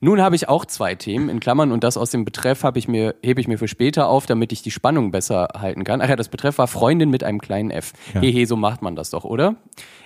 Nun 0.00 0.20
habe 0.20 0.36
ich 0.36 0.50
auch 0.50 0.66
zwei 0.66 0.94
Themen 0.94 1.30
in 1.30 1.40
Klammern 1.40 1.72
und 1.72 1.82
das 1.82 1.96
aus 1.96 2.10
dem 2.10 2.26
Betreff 2.26 2.62
habe 2.62 2.78
ich 2.78 2.88
mir 2.88 3.14
hebe 3.22 3.40
ich 3.40 3.48
mir 3.48 3.56
für 3.58 3.68
später 3.68 4.08
auf, 4.08 4.26
damit 4.26 4.52
ich 4.52 4.60
die 4.60 4.70
Spannung 4.70 5.10
besser 5.10 5.48
halten 5.58 5.84
kann. 5.84 6.02
Ach 6.02 6.08
ja, 6.10 6.16
das 6.16 6.28
Betreff 6.28 6.58
war 6.58 6.68
Freundin 6.68 7.08
mit 7.08 7.24
einem 7.24 7.40
kleinen 7.40 7.70
F. 7.70 7.94
Ja. 8.12 8.20
Hehe, 8.20 8.46
so 8.46 8.56
macht 8.56 8.82
man 8.82 8.96
das 8.96 9.10
doch, 9.10 9.24
oder? 9.24 9.56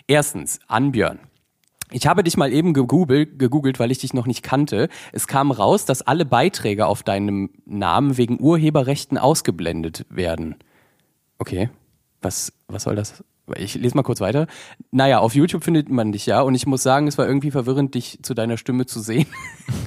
Erstens, 0.07 0.61
an 0.69 0.93
Björn. 0.93 1.19
Ich 1.91 2.07
habe 2.07 2.23
dich 2.23 2.37
mal 2.37 2.53
eben 2.53 2.75
gegoogelt, 2.75 3.39
gegoogelt, 3.39 3.79
weil 3.79 3.91
ich 3.91 3.99
dich 3.99 4.13
noch 4.13 4.27
nicht 4.27 4.43
kannte. 4.43 4.89
Es 5.13 5.27
kam 5.27 5.51
raus, 5.51 5.85
dass 5.85 6.03
alle 6.03 6.25
Beiträge 6.25 6.87
auf 6.87 7.03
deinem 7.03 7.51
Namen 7.65 8.17
wegen 8.17 8.41
Urheberrechten 8.41 9.17
ausgeblendet 9.17 10.05
werden. 10.11 10.57
Okay. 11.39 11.71
Was, 12.21 12.53
was 12.67 12.83
soll 12.83 12.97
das 12.97 13.23
ich 13.57 13.75
lese 13.75 13.97
mal 13.97 14.03
kurz 14.03 14.21
weiter. 14.21 14.47
Naja, 14.91 15.19
auf 15.19 15.35
YouTube 15.35 15.65
findet 15.65 15.89
man 15.89 16.13
dich 16.13 16.27
ja 16.27 16.41
und 16.43 16.55
ich 16.55 16.67
muss 16.67 16.83
sagen, 16.83 17.07
es 17.07 17.19
war 17.19 17.27
irgendwie 17.27 17.51
verwirrend, 17.51 17.95
dich 17.95 18.19
zu 18.23 18.35
deiner 18.35 18.57
Stimme 18.57 18.87
zu 18.87 19.01
sehen. 19.01 19.27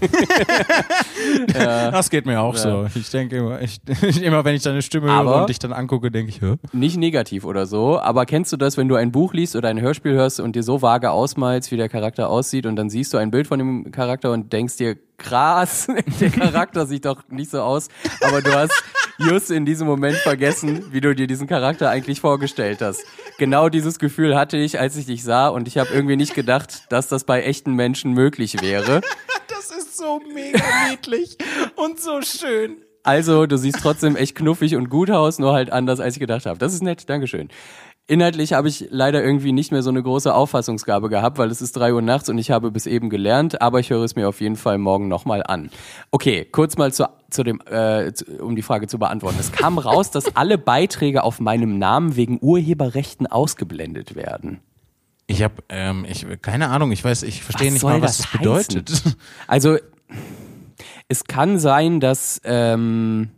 ja. 1.53 1.91
Das 1.91 2.09
geht 2.09 2.25
mir 2.25 2.41
auch 2.41 2.55
ja. 2.55 2.59
so. 2.59 2.87
Ich 2.95 3.09
denke 3.09 3.37
immer, 3.37 3.61
ich, 3.61 3.79
immer, 4.21 4.45
wenn 4.45 4.55
ich 4.55 4.63
deine 4.63 4.81
Stimme 4.81 5.11
aber 5.11 5.29
höre 5.29 5.41
und 5.41 5.49
dich 5.49 5.59
dann 5.59 5.73
angucke, 5.73 6.11
denke 6.11 6.29
ich, 6.29 6.41
Hö? 6.41 6.55
nicht 6.71 6.97
negativ 6.97 7.45
oder 7.45 7.65
so, 7.65 7.99
aber 7.99 8.25
kennst 8.25 8.51
du 8.51 8.57
das, 8.57 8.77
wenn 8.77 8.87
du 8.87 8.95
ein 8.95 9.11
Buch 9.11 9.33
liest 9.33 9.55
oder 9.55 9.69
ein 9.69 9.79
Hörspiel 9.79 10.13
hörst 10.13 10.39
und 10.39 10.55
dir 10.55 10.63
so 10.63 10.81
vage 10.81 11.11
ausmalst, 11.11 11.71
wie 11.71 11.77
der 11.77 11.89
Charakter 11.89 12.29
aussieht 12.29 12.65
und 12.65 12.75
dann 12.75 12.89
siehst 12.89 13.13
du 13.13 13.17
ein 13.17 13.31
Bild 13.31 13.47
von 13.47 13.59
dem 13.59 13.91
Charakter 13.91 14.31
und 14.31 14.53
denkst 14.53 14.77
dir, 14.77 14.97
krass, 15.21 15.87
der 16.19 16.29
Charakter 16.29 16.85
sieht 16.85 17.05
doch 17.05 17.23
nicht 17.29 17.51
so 17.51 17.61
aus, 17.61 17.87
aber 18.21 18.41
du 18.41 18.53
hast 18.53 18.83
just 19.17 19.51
in 19.51 19.65
diesem 19.65 19.87
Moment 19.87 20.17
vergessen, 20.17 20.91
wie 20.91 21.01
du 21.01 21.13
dir 21.15 21.27
diesen 21.27 21.47
Charakter 21.47 21.89
eigentlich 21.89 22.21
vorgestellt 22.21 22.81
hast. 22.81 23.03
Genau 23.37 23.69
dieses 23.69 23.99
Gefühl 23.99 24.35
hatte 24.35 24.57
ich, 24.57 24.79
als 24.79 24.95
ich 24.97 25.05
dich 25.05 25.23
sah 25.23 25.47
und 25.47 25.67
ich 25.67 25.77
habe 25.77 25.89
irgendwie 25.93 26.15
nicht 26.17 26.33
gedacht, 26.33 26.85
dass 26.89 27.07
das 27.07 27.23
bei 27.23 27.43
echten 27.43 27.73
Menschen 27.73 28.13
möglich 28.13 28.61
wäre. 28.61 29.01
Das 29.47 29.69
ist 29.71 29.97
so 29.97 30.19
mega 30.33 30.63
niedlich 30.89 31.37
und 31.75 31.99
so 31.99 32.21
schön. 32.21 32.77
Also, 33.03 33.47
du 33.47 33.57
siehst 33.57 33.79
trotzdem 33.81 34.15
echt 34.15 34.35
knuffig 34.35 34.75
und 34.75 34.89
gut 34.89 35.09
aus, 35.09 35.39
nur 35.39 35.53
halt 35.53 35.71
anders, 35.71 35.99
als 35.99 36.15
ich 36.15 36.19
gedacht 36.19 36.45
habe. 36.45 36.59
Das 36.59 36.73
ist 36.73 36.83
nett, 36.83 37.09
Dankeschön. 37.09 37.49
Inhaltlich 38.07 38.53
habe 38.53 38.67
ich 38.67 38.87
leider 38.89 39.23
irgendwie 39.23 39.53
nicht 39.53 39.71
mehr 39.71 39.83
so 39.83 39.89
eine 39.89 40.03
große 40.03 40.33
Auffassungsgabe 40.33 41.07
gehabt, 41.07 41.37
weil 41.37 41.49
es 41.49 41.61
ist 41.61 41.77
drei 41.77 41.93
Uhr 41.93 42.01
nachts 42.01 42.27
und 42.27 42.37
ich 42.37 42.51
habe 42.51 42.71
bis 42.71 42.85
eben 42.85 43.09
gelernt, 43.09 43.61
aber 43.61 43.79
ich 43.79 43.89
höre 43.89 44.03
es 44.03 44.15
mir 44.15 44.27
auf 44.27 44.41
jeden 44.41 44.57
Fall 44.57 44.77
morgen 44.77 45.07
nochmal 45.07 45.43
an. 45.43 45.69
Okay, 46.11 46.45
kurz 46.51 46.77
mal 46.77 46.91
zu, 46.91 47.07
zu 47.29 47.43
dem, 47.43 47.61
äh, 47.69 48.11
um 48.39 48.55
die 48.55 48.63
Frage 48.63 48.87
zu 48.87 48.99
beantworten. 48.99 49.37
Es 49.39 49.51
kam 49.51 49.77
raus, 49.77 50.11
dass 50.11 50.35
alle 50.35 50.57
Beiträge 50.57 51.23
auf 51.23 51.39
meinem 51.39 51.79
Namen 51.79 52.15
wegen 52.17 52.39
Urheberrechten 52.41 53.27
ausgeblendet 53.27 54.15
werden. 54.15 54.59
Ich 55.27 55.41
habe, 55.41 55.55
ähm, 55.69 56.05
ich 56.09 56.25
keine 56.41 56.67
Ahnung, 56.69 56.91
ich 56.91 57.03
weiß, 57.03 57.23
ich 57.23 57.43
verstehe 57.43 57.71
nicht 57.71 57.83
mal, 57.83 58.01
was 58.01 58.17
das, 58.17 58.27
das 58.31 58.39
bedeutet. 58.39 59.03
Also 59.47 59.77
Es 61.07 61.25
kann 61.25 61.59
sein, 61.59 61.99
dass 61.99 62.41
ähm, 62.43 63.31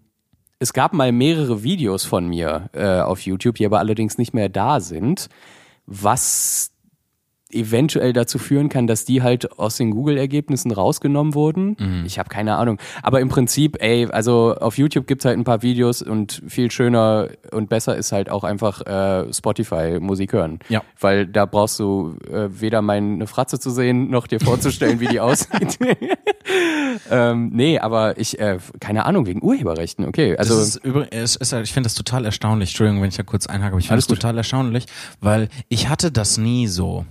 es 0.63 0.71
gab 0.71 0.93
mal 0.93 1.11
mehrere 1.11 1.61
Videos 1.61 2.05
von 2.05 2.25
mir 2.25 2.69
äh, 2.73 3.01
auf 3.01 3.19
YouTube, 3.21 3.55
die 3.55 3.65
aber 3.65 3.79
allerdings 3.79 4.17
nicht 4.17 4.33
mehr 4.33 4.47
da 4.47 4.79
sind, 4.79 5.27
was 5.85 6.71
eventuell 7.53 8.13
dazu 8.13 8.39
führen 8.39 8.69
kann, 8.69 8.87
dass 8.87 9.05
die 9.05 9.21
halt 9.21 9.57
aus 9.59 9.77
den 9.77 9.91
Google-Ergebnissen 9.91 10.71
rausgenommen 10.71 11.33
wurden. 11.33 11.75
Mhm. 11.79 12.03
Ich 12.05 12.19
habe 12.19 12.29
keine 12.29 12.55
Ahnung. 12.55 12.79
Aber 13.01 13.21
im 13.21 13.29
Prinzip, 13.29 13.77
ey, 13.81 14.07
also 14.11 14.55
auf 14.59 14.77
YouTube 14.77 15.07
gibt's 15.07 15.25
halt 15.25 15.37
ein 15.37 15.43
paar 15.43 15.61
Videos 15.61 16.01
und 16.01 16.41
viel 16.47 16.71
schöner 16.71 17.29
und 17.51 17.69
besser 17.69 17.95
ist 17.95 18.11
halt 18.11 18.29
auch 18.29 18.43
einfach 18.43 18.81
äh, 18.85 19.31
Spotify 19.33 19.99
Musik 19.99 20.33
hören. 20.33 20.59
Ja. 20.69 20.81
Weil 20.99 21.27
da 21.27 21.45
brauchst 21.45 21.79
du 21.79 22.17
äh, 22.31 22.49
weder 22.49 22.81
meine 22.81 23.27
Fratze 23.27 23.59
zu 23.59 23.69
sehen, 23.69 24.09
noch 24.09 24.27
dir 24.27 24.39
vorzustellen, 24.39 24.99
wie 24.99 25.07
die 25.07 25.19
aussieht. 25.19 25.79
ähm, 27.09 27.51
nee, 27.53 27.79
aber 27.79 28.17
ich, 28.17 28.39
äh, 28.39 28.59
keine 28.79 29.05
Ahnung, 29.05 29.25
wegen 29.25 29.41
Urheberrechten, 29.41 30.05
okay. 30.05 30.35
Also 30.37 30.55
das 30.55 30.69
ist 30.69 30.75
übrigens, 30.77 31.35
ist, 31.35 31.35
ist, 31.37 31.53
ich 31.53 31.73
finde 31.73 31.87
das 31.87 31.95
total 31.95 32.25
erstaunlich, 32.25 32.69
Entschuldigung, 32.69 33.01
wenn 33.01 33.09
ich 33.09 33.17
da 33.17 33.23
kurz 33.23 33.47
einhake, 33.47 33.73
aber 33.73 33.79
ich 33.79 33.87
finde 33.87 33.97
das 33.97 34.07
total 34.07 34.37
erstaunlich, 34.37 34.85
weil 35.19 35.49
ich 35.69 35.89
hatte 35.89 36.11
das 36.11 36.37
nie 36.37 36.67
so. 36.67 37.05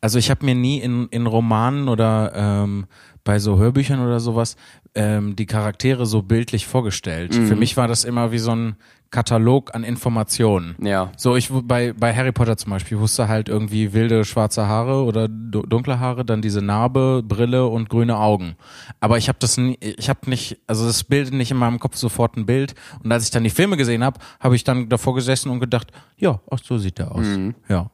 Also 0.00 0.18
ich 0.18 0.30
habe 0.30 0.44
mir 0.44 0.54
nie 0.54 0.78
in, 0.78 1.08
in 1.08 1.26
Romanen 1.26 1.88
oder 1.88 2.32
ähm, 2.34 2.86
bei 3.24 3.38
so 3.38 3.58
Hörbüchern 3.58 4.04
oder 4.04 4.20
sowas 4.20 4.56
ähm, 4.94 5.34
die 5.34 5.46
Charaktere 5.46 6.06
so 6.06 6.22
bildlich 6.22 6.66
vorgestellt. 6.66 7.36
Mhm. 7.36 7.46
Für 7.46 7.56
mich 7.56 7.76
war 7.76 7.88
das 7.88 8.04
immer 8.04 8.32
wie 8.32 8.38
so 8.38 8.54
ein 8.54 8.76
Katalog 9.10 9.74
an 9.76 9.84
Informationen. 9.84 10.74
Ja. 10.82 11.12
So 11.16 11.36
ich 11.36 11.48
bei 11.50 11.92
bei 11.92 12.12
Harry 12.14 12.32
Potter 12.32 12.56
zum 12.56 12.70
Beispiel 12.70 12.98
wusste 12.98 13.28
halt 13.28 13.48
irgendwie 13.48 13.92
wilde 13.92 14.24
schwarze 14.24 14.66
Haare 14.66 15.04
oder 15.04 15.28
dunkle 15.28 16.00
Haare, 16.00 16.24
dann 16.24 16.42
diese 16.42 16.60
Narbe, 16.60 17.22
Brille 17.24 17.66
und 17.66 17.88
grüne 17.88 18.18
Augen. 18.18 18.56
Aber 18.98 19.16
ich 19.16 19.28
habe 19.28 19.38
das 19.40 19.56
nie, 19.56 19.78
ich 19.80 20.08
habe 20.08 20.28
nicht, 20.28 20.58
also 20.66 20.84
das 20.84 21.04
bildet 21.04 21.32
nicht 21.32 21.52
in 21.52 21.56
meinem 21.56 21.78
Kopf 21.78 21.96
sofort 21.96 22.36
ein 22.36 22.44
Bild. 22.44 22.74
Und 23.04 23.12
als 23.12 23.24
ich 23.24 23.30
dann 23.30 23.44
die 23.44 23.50
Filme 23.50 23.76
gesehen 23.76 24.02
habe, 24.02 24.18
habe 24.40 24.56
ich 24.56 24.64
dann 24.64 24.88
davor 24.88 25.14
gesessen 25.14 25.48
und 25.48 25.60
gedacht, 25.60 25.92
ja, 26.16 26.40
ach 26.50 26.58
so 26.60 26.76
sieht 26.78 26.98
der 26.98 27.12
aus. 27.12 27.24
Mhm. 27.24 27.54
Ja. 27.68 27.90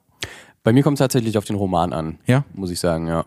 Bei 0.63 0.73
mir 0.73 0.83
kommt 0.83 0.97
es 0.97 1.01
tatsächlich 1.01 1.39
auf 1.39 1.45
den 1.45 1.57
Roman 1.57 1.93
an. 1.93 2.19
Ja. 2.27 2.45
Muss 2.55 2.71
ich 2.71 2.81
sagen, 2.81 3.07
ja. 3.07 3.25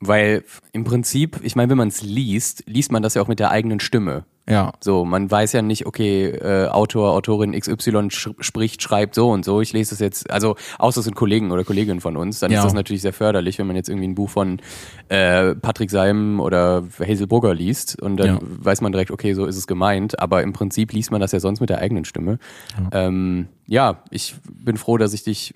Weil 0.00 0.44
im 0.72 0.84
Prinzip, 0.84 1.40
ich 1.42 1.56
meine, 1.56 1.70
wenn 1.70 1.78
man 1.78 1.88
es 1.88 2.02
liest, 2.02 2.64
liest 2.66 2.92
man 2.92 3.02
das 3.02 3.14
ja 3.14 3.22
auch 3.22 3.28
mit 3.28 3.38
der 3.38 3.50
eigenen 3.50 3.80
Stimme. 3.80 4.24
Ja. 4.46 4.72
So, 4.80 5.06
man 5.06 5.30
weiß 5.30 5.52
ja 5.52 5.62
nicht, 5.62 5.86
okay, 5.86 6.26
äh, 6.26 6.68
Autor, 6.68 7.12
Autorin 7.12 7.58
XY 7.58 8.10
sch 8.10 8.30
spricht, 8.40 8.82
schreibt 8.82 9.14
so 9.14 9.30
und 9.30 9.44
so. 9.44 9.62
Ich 9.62 9.72
lese 9.72 9.90
das 9.90 10.00
jetzt, 10.00 10.30
also 10.30 10.56
außer 10.78 10.98
es 10.98 11.04
sind 11.04 11.14
Kollegen 11.14 11.50
oder 11.50 11.64
Kolleginnen 11.64 12.00
von 12.00 12.16
uns, 12.18 12.40
dann 12.40 12.50
ja. 12.50 12.58
ist 12.58 12.64
das 12.64 12.74
natürlich 12.74 13.00
sehr 13.00 13.14
förderlich, 13.14 13.58
wenn 13.58 13.66
man 13.66 13.76
jetzt 13.76 13.88
irgendwie 13.88 14.08
ein 14.08 14.14
Buch 14.14 14.28
von 14.28 14.60
äh, 15.08 15.54
Patrick 15.54 15.90
Seim 15.90 16.40
oder 16.40 16.84
Hazel 17.00 17.26
Brugger 17.26 17.54
liest 17.54 18.00
und 18.02 18.18
dann 18.18 18.26
ja. 18.26 18.38
weiß 18.42 18.82
man 18.82 18.92
direkt, 18.92 19.10
okay, 19.10 19.32
so 19.32 19.46
ist 19.46 19.56
es 19.56 19.66
gemeint. 19.66 20.18
Aber 20.18 20.42
im 20.42 20.52
Prinzip 20.52 20.92
liest 20.92 21.10
man 21.10 21.22
das 21.22 21.32
ja 21.32 21.40
sonst 21.40 21.60
mit 21.60 21.70
der 21.70 21.78
eigenen 21.78 22.04
Stimme. 22.04 22.38
Ja, 22.76 23.06
ähm, 23.06 23.48
ja 23.66 24.02
ich 24.10 24.34
bin 24.52 24.76
froh, 24.76 24.98
dass 24.98 25.14
ich 25.14 25.24
dich 25.24 25.54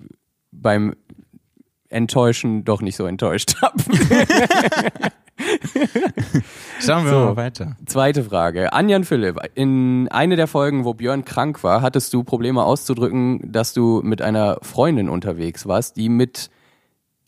beim 0.50 0.94
Enttäuschen 1.88 2.64
doch 2.64 2.80
nicht 2.82 2.96
so 2.96 3.06
enttäuscht 3.06 3.56
habe. 3.62 3.82
Schauen 6.80 7.04
wir 7.04 7.10
so, 7.10 7.18
mal 7.18 7.36
weiter. 7.36 7.76
Zweite 7.86 8.24
Frage. 8.24 8.72
Anjan 8.72 9.04
Philipp, 9.04 9.38
in 9.54 10.08
einer 10.08 10.36
der 10.36 10.46
Folgen, 10.46 10.84
wo 10.84 10.94
Björn 10.94 11.24
krank 11.24 11.62
war, 11.64 11.82
hattest 11.82 12.12
du 12.12 12.24
Probleme 12.24 12.62
auszudrücken, 12.64 13.40
dass 13.44 13.72
du 13.72 14.00
mit 14.02 14.22
einer 14.22 14.58
Freundin 14.62 15.08
unterwegs 15.08 15.66
warst, 15.66 15.96
die 15.96 16.08
mit 16.08 16.50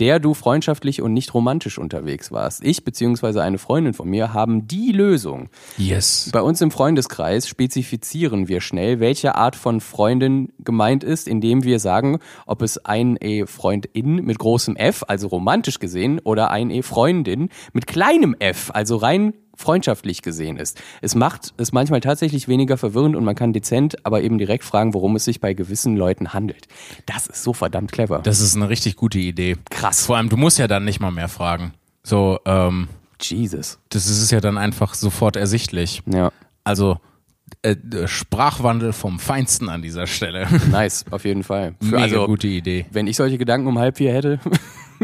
der 0.01 0.19
du 0.19 0.35
freundschaftlich 0.35 1.03
und 1.03 1.13
nicht 1.13 1.35
romantisch 1.35 1.79
unterwegs 1.79 2.33
warst. 2.33 2.65
Ich 2.65 2.85
bzw. 2.85 3.41
eine 3.41 3.59
Freundin 3.59 3.93
von 3.93 4.09
mir 4.09 4.33
haben 4.33 4.67
die 4.67 4.93
Lösung. 4.93 5.51
Yes. 5.77 6.31
Bei 6.33 6.41
uns 6.41 6.61
im 6.63 6.71
Freundeskreis 6.71 7.47
spezifizieren 7.47 8.49
wir 8.49 8.63
schnell, 8.63 8.99
welche 8.99 9.35
Art 9.35 9.57
von 9.57 9.81
Freundin 9.81 10.53
gemeint 10.59 11.05
ist, 11.05 11.29
indem 11.29 11.65
wir 11.65 11.79
sagen, 11.79 12.19
ob 12.47 12.63
es 12.63 12.85
ein 12.85 13.19
E-Freundin 13.21 14.17
mit 14.25 14.39
großem 14.39 14.77
F, 14.77 15.05
also 15.07 15.29
romantisch 15.29 15.79
gesehen, 15.79 16.19
oder 16.19 16.51
ein 16.51 16.71
E-Freundin 16.71 17.51
mit 17.73 17.87
kleinem 17.87 18.35
F, 18.39 18.71
also 18.73 18.97
rein 18.97 19.35
freundschaftlich 19.61 20.23
gesehen 20.23 20.57
ist. 20.57 20.81
Es 21.01 21.15
macht 21.15 21.53
es 21.57 21.73
manchmal 21.73 22.01
tatsächlich 22.01 22.49
weniger 22.49 22.77
verwirrend 22.77 23.17
und 23.17 23.25
man 23.25 23.35
kann 23.35 23.53
dezent, 23.53 24.05
aber 24.05 24.23
eben 24.23 24.39
direkt 24.39 24.65
fragen, 24.65 24.95
worum 24.95 25.17
es 25.17 25.25
sich 25.25 25.41
bei 25.41 25.55
gewissen 25.55 25.97
Leuten 25.97 26.33
handelt. 26.33 26.67
Das 27.07 27.27
ist 27.27 27.43
so 27.43 27.53
verdammt 27.53 27.93
clever. 27.93 28.21
Das 28.21 28.41
ist 28.41 28.57
eine 28.57 28.69
richtig 28.69 28.97
gute 28.97 29.19
Idee. 29.19 29.57
Krass. 29.71 30.07
Vor 30.07 30.17
allem, 30.17 30.29
du 30.29 30.37
musst 30.37 30.59
ja 30.59 30.67
dann 30.67 30.85
nicht 30.85 31.01
mal 31.01 31.11
mehr 31.11 31.29
fragen. 31.29 31.73
So, 32.03 32.41
ähm, 32.47 32.89
Jesus. 33.21 33.79
Das 33.91 34.07
ist 34.07 34.31
ja 34.31 34.41
dann 34.41 34.59
einfach 34.59 34.95
sofort 34.95 35.37
ersichtlich. 35.37 36.03
Ja. 36.07 36.33
Also, 36.65 36.99
äh, 37.63 37.77
Sprachwandel 38.07 38.93
vom 38.93 39.19
Feinsten 39.19 39.69
an 39.69 39.83
dieser 39.83 40.07
Stelle. 40.07 40.47
Nice, 40.71 41.05
auf 41.11 41.25
jeden 41.25 41.43
Fall. 41.43 41.75
Für, 41.81 41.97
Mega 41.97 42.03
also, 42.03 42.27
gute 42.27 42.49
Idee. 42.49 42.87
Wenn 42.91 43.07
ich 43.07 43.17
solche 43.17 43.39
Gedanken 43.39 43.67
um 43.67 43.79
halb 43.79 43.99
vier 43.99 44.13
hätte. 44.13 44.41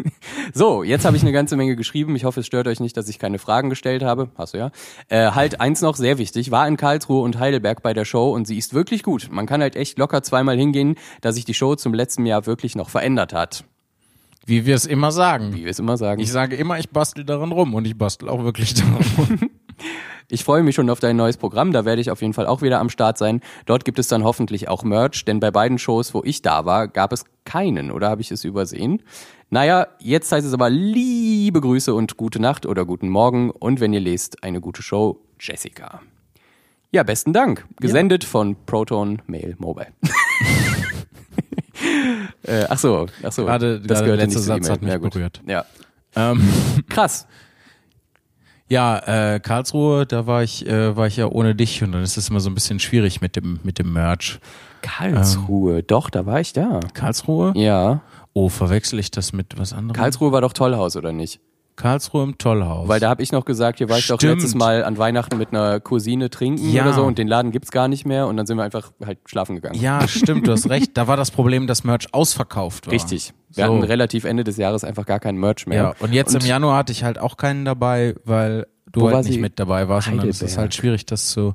so, 0.54 0.82
jetzt 0.82 1.04
habe 1.04 1.16
ich 1.16 1.22
eine 1.22 1.32
ganze 1.32 1.56
Menge 1.56 1.76
geschrieben. 1.76 2.16
Ich 2.16 2.24
hoffe, 2.24 2.40
es 2.40 2.46
stört 2.46 2.66
euch 2.68 2.80
nicht, 2.80 2.96
dass 2.96 3.08
ich 3.08 3.18
keine 3.18 3.38
Fragen 3.38 3.70
gestellt 3.70 4.02
habe. 4.02 4.30
Hast 4.36 4.54
du 4.54 4.58
ja. 4.58 4.70
Äh, 5.08 5.30
halt 5.32 5.60
eins 5.60 5.80
noch, 5.80 5.96
sehr 5.96 6.18
wichtig. 6.18 6.50
War 6.50 6.66
in 6.68 6.76
Karlsruhe 6.76 7.22
und 7.22 7.38
Heidelberg 7.38 7.82
bei 7.82 7.94
der 7.94 8.04
Show 8.04 8.32
und 8.32 8.46
sie 8.46 8.58
ist 8.58 8.74
wirklich 8.74 9.02
gut. 9.02 9.28
Man 9.30 9.46
kann 9.46 9.60
halt 9.60 9.76
echt 9.76 9.98
locker 9.98 10.22
zweimal 10.22 10.56
hingehen, 10.56 10.96
dass 11.20 11.34
sich 11.34 11.44
die 11.44 11.54
Show 11.54 11.74
zum 11.74 11.94
letzten 11.94 12.26
Jahr 12.26 12.46
wirklich 12.46 12.76
noch 12.76 12.90
verändert 12.90 13.32
hat. 13.32 13.64
Wie 14.44 14.64
wir 14.64 14.76
es 14.76 14.86
immer 14.86 15.10
sagen. 15.10 15.54
Wie 15.54 15.64
wir 15.64 15.70
es 15.70 15.80
immer 15.80 15.96
sagen. 15.96 16.20
Ich 16.20 16.30
sage 16.30 16.54
immer, 16.56 16.78
ich 16.78 16.90
bastel 16.90 17.24
daran 17.24 17.50
rum 17.50 17.74
und 17.74 17.84
ich 17.84 17.98
bastel 17.98 18.28
auch 18.28 18.44
wirklich 18.44 18.74
daran 18.74 19.04
rum. 19.18 19.38
Ich 20.28 20.42
freue 20.42 20.64
mich 20.64 20.74
schon 20.74 20.90
auf 20.90 20.98
dein 20.98 21.14
neues 21.14 21.36
Programm, 21.36 21.70
da 21.70 21.84
werde 21.84 22.00
ich 22.00 22.10
auf 22.10 22.20
jeden 22.20 22.32
Fall 22.32 22.46
auch 22.46 22.60
wieder 22.60 22.80
am 22.80 22.90
Start 22.90 23.16
sein. 23.16 23.40
Dort 23.64 23.84
gibt 23.84 24.00
es 24.00 24.08
dann 24.08 24.24
hoffentlich 24.24 24.68
auch 24.68 24.82
Merch, 24.82 25.24
denn 25.24 25.38
bei 25.38 25.52
beiden 25.52 25.78
Shows, 25.78 26.14
wo 26.14 26.22
ich 26.24 26.42
da 26.42 26.64
war, 26.64 26.88
gab 26.88 27.12
es 27.12 27.26
keinen, 27.44 27.92
oder 27.92 28.10
habe 28.10 28.22
ich 28.22 28.32
es 28.32 28.42
übersehen? 28.42 29.02
Naja, 29.48 29.86
jetzt 30.00 30.32
heißt 30.32 30.46
es 30.46 30.52
aber 30.52 30.70
liebe 30.70 31.60
Grüße 31.60 31.94
und 31.94 32.16
gute 32.16 32.40
Nacht 32.40 32.66
oder 32.66 32.84
guten 32.84 33.08
Morgen 33.08 33.50
und 33.50 33.78
wenn 33.78 33.92
ihr 33.92 34.00
lest, 34.00 34.42
eine 34.42 34.60
gute 34.60 34.82
Show, 34.82 35.20
Jessica. 35.38 36.00
Ja, 36.90 37.04
besten 37.04 37.32
Dank. 37.32 37.64
Gesendet 37.78 38.24
ja. 38.24 38.30
von 38.30 38.56
Proton 38.66 39.22
Mail 39.26 39.54
Mobile. 39.58 39.88
äh, 42.42 42.64
ach 42.68 42.78
so, 42.78 43.06
ach 43.22 43.32
so. 43.32 43.44
Gerade, 43.44 43.80
das 43.80 43.98
gerade 43.98 44.04
gehört 44.04 44.20
letzter 44.20 44.40
Satz 44.40 44.68
hat 44.68 44.82
mich 44.82 44.90
ja, 44.90 44.98
berührt. 44.98 45.40
Ja. 45.46 45.64
Ähm. 46.16 46.48
Krass. 46.88 47.28
Ja, 48.68 49.34
äh, 49.34 49.38
Karlsruhe, 49.38 50.06
da 50.06 50.26
war 50.26 50.42
ich, 50.42 50.66
äh, 50.66 50.96
war 50.96 51.06
ich 51.06 51.16
ja 51.16 51.26
ohne 51.26 51.54
dich 51.54 51.84
und 51.84 51.92
dann 51.92 52.02
ist 52.02 52.16
es 52.16 52.30
immer 52.30 52.40
so 52.40 52.50
ein 52.50 52.54
bisschen 52.54 52.80
schwierig 52.80 53.20
mit 53.20 53.36
dem, 53.36 53.60
mit 53.62 53.78
dem 53.78 53.92
Merch. 53.92 54.40
Karlsruhe, 54.82 55.78
ähm, 55.78 55.84
doch, 55.86 56.10
da 56.10 56.26
war 56.26 56.40
ich 56.40 56.52
da. 56.52 56.80
Karlsruhe? 56.92 57.52
Ja. 57.54 58.00
Oh, 58.36 58.50
verwechsel 58.50 58.98
ich 58.98 59.10
das 59.10 59.32
mit 59.32 59.58
was 59.58 59.72
anderem? 59.72 59.96
Karlsruhe 59.96 60.30
war 60.30 60.42
doch 60.42 60.52
Tollhaus, 60.52 60.94
oder 60.94 61.10
nicht? 61.10 61.40
Karlsruhe 61.74 62.22
im 62.22 62.36
Tollhaus. 62.36 62.86
Weil 62.86 63.00
da 63.00 63.08
habe 63.08 63.22
ich 63.22 63.32
noch 63.32 63.46
gesagt, 63.46 63.78
hier 63.78 63.88
war 63.88 63.96
ich 63.96 64.08
doch 64.08 64.20
letztes 64.20 64.54
Mal 64.54 64.84
an 64.84 64.98
Weihnachten 64.98 65.38
mit 65.38 65.54
einer 65.54 65.80
Cousine 65.80 66.28
trinken 66.28 66.70
ja. 66.70 66.82
oder 66.82 66.92
so 66.92 67.04
und 67.04 67.16
den 67.16 67.28
Laden 67.28 67.50
gibt's 67.50 67.70
gar 67.70 67.88
nicht 67.88 68.04
mehr 68.04 68.26
und 68.26 68.36
dann 68.36 68.44
sind 68.44 68.58
wir 68.58 68.64
einfach 68.64 68.92
halt 69.02 69.20
schlafen 69.24 69.54
gegangen. 69.54 69.80
Ja, 69.80 70.06
stimmt, 70.06 70.46
du 70.46 70.52
hast 70.52 70.68
recht. 70.68 70.98
Da 70.98 71.06
war 71.06 71.16
das 71.16 71.30
Problem, 71.30 71.66
dass 71.66 71.82
Merch 71.82 72.12
ausverkauft 72.12 72.88
war. 72.88 72.92
Richtig. 72.92 73.32
Wir 73.54 73.64
so. 73.64 73.72
hatten 73.72 73.82
relativ 73.82 74.24
Ende 74.24 74.44
des 74.44 74.58
Jahres 74.58 74.84
einfach 74.84 75.06
gar 75.06 75.18
keinen 75.18 75.38
Merch 75.38 75.66
mehr. 75.66 75.82
Ja, 75.82 75.94
und 76.00 76.12
jetzt 76.12 76.34
und 76.34 76.42
im 76.42 76.46
Januar 76.46 76.76
hatte 76.76 76.92
ich 76.92 77.04
halt 77.04 77.18
auch 77.18 77.38
keinen 77.38 77.64
dabei, 77.64 78.16
weil 78.24 78.66
du 78.92 79.00
Wo 79.00 79.10
halt 79.10 79.24
nicht 79.24 79.40
mit 79.40 79.58
dabei 79.58 79.88
warst 79.88 80.08
und 80.08 80.18
dann 80.18 80.28
ist 80.28 80.42
es 80.42 80.58
halt 80.58 80.74
schwierig, 80.74 81.06
das 81.06 81.30
zu. 81.30 81.54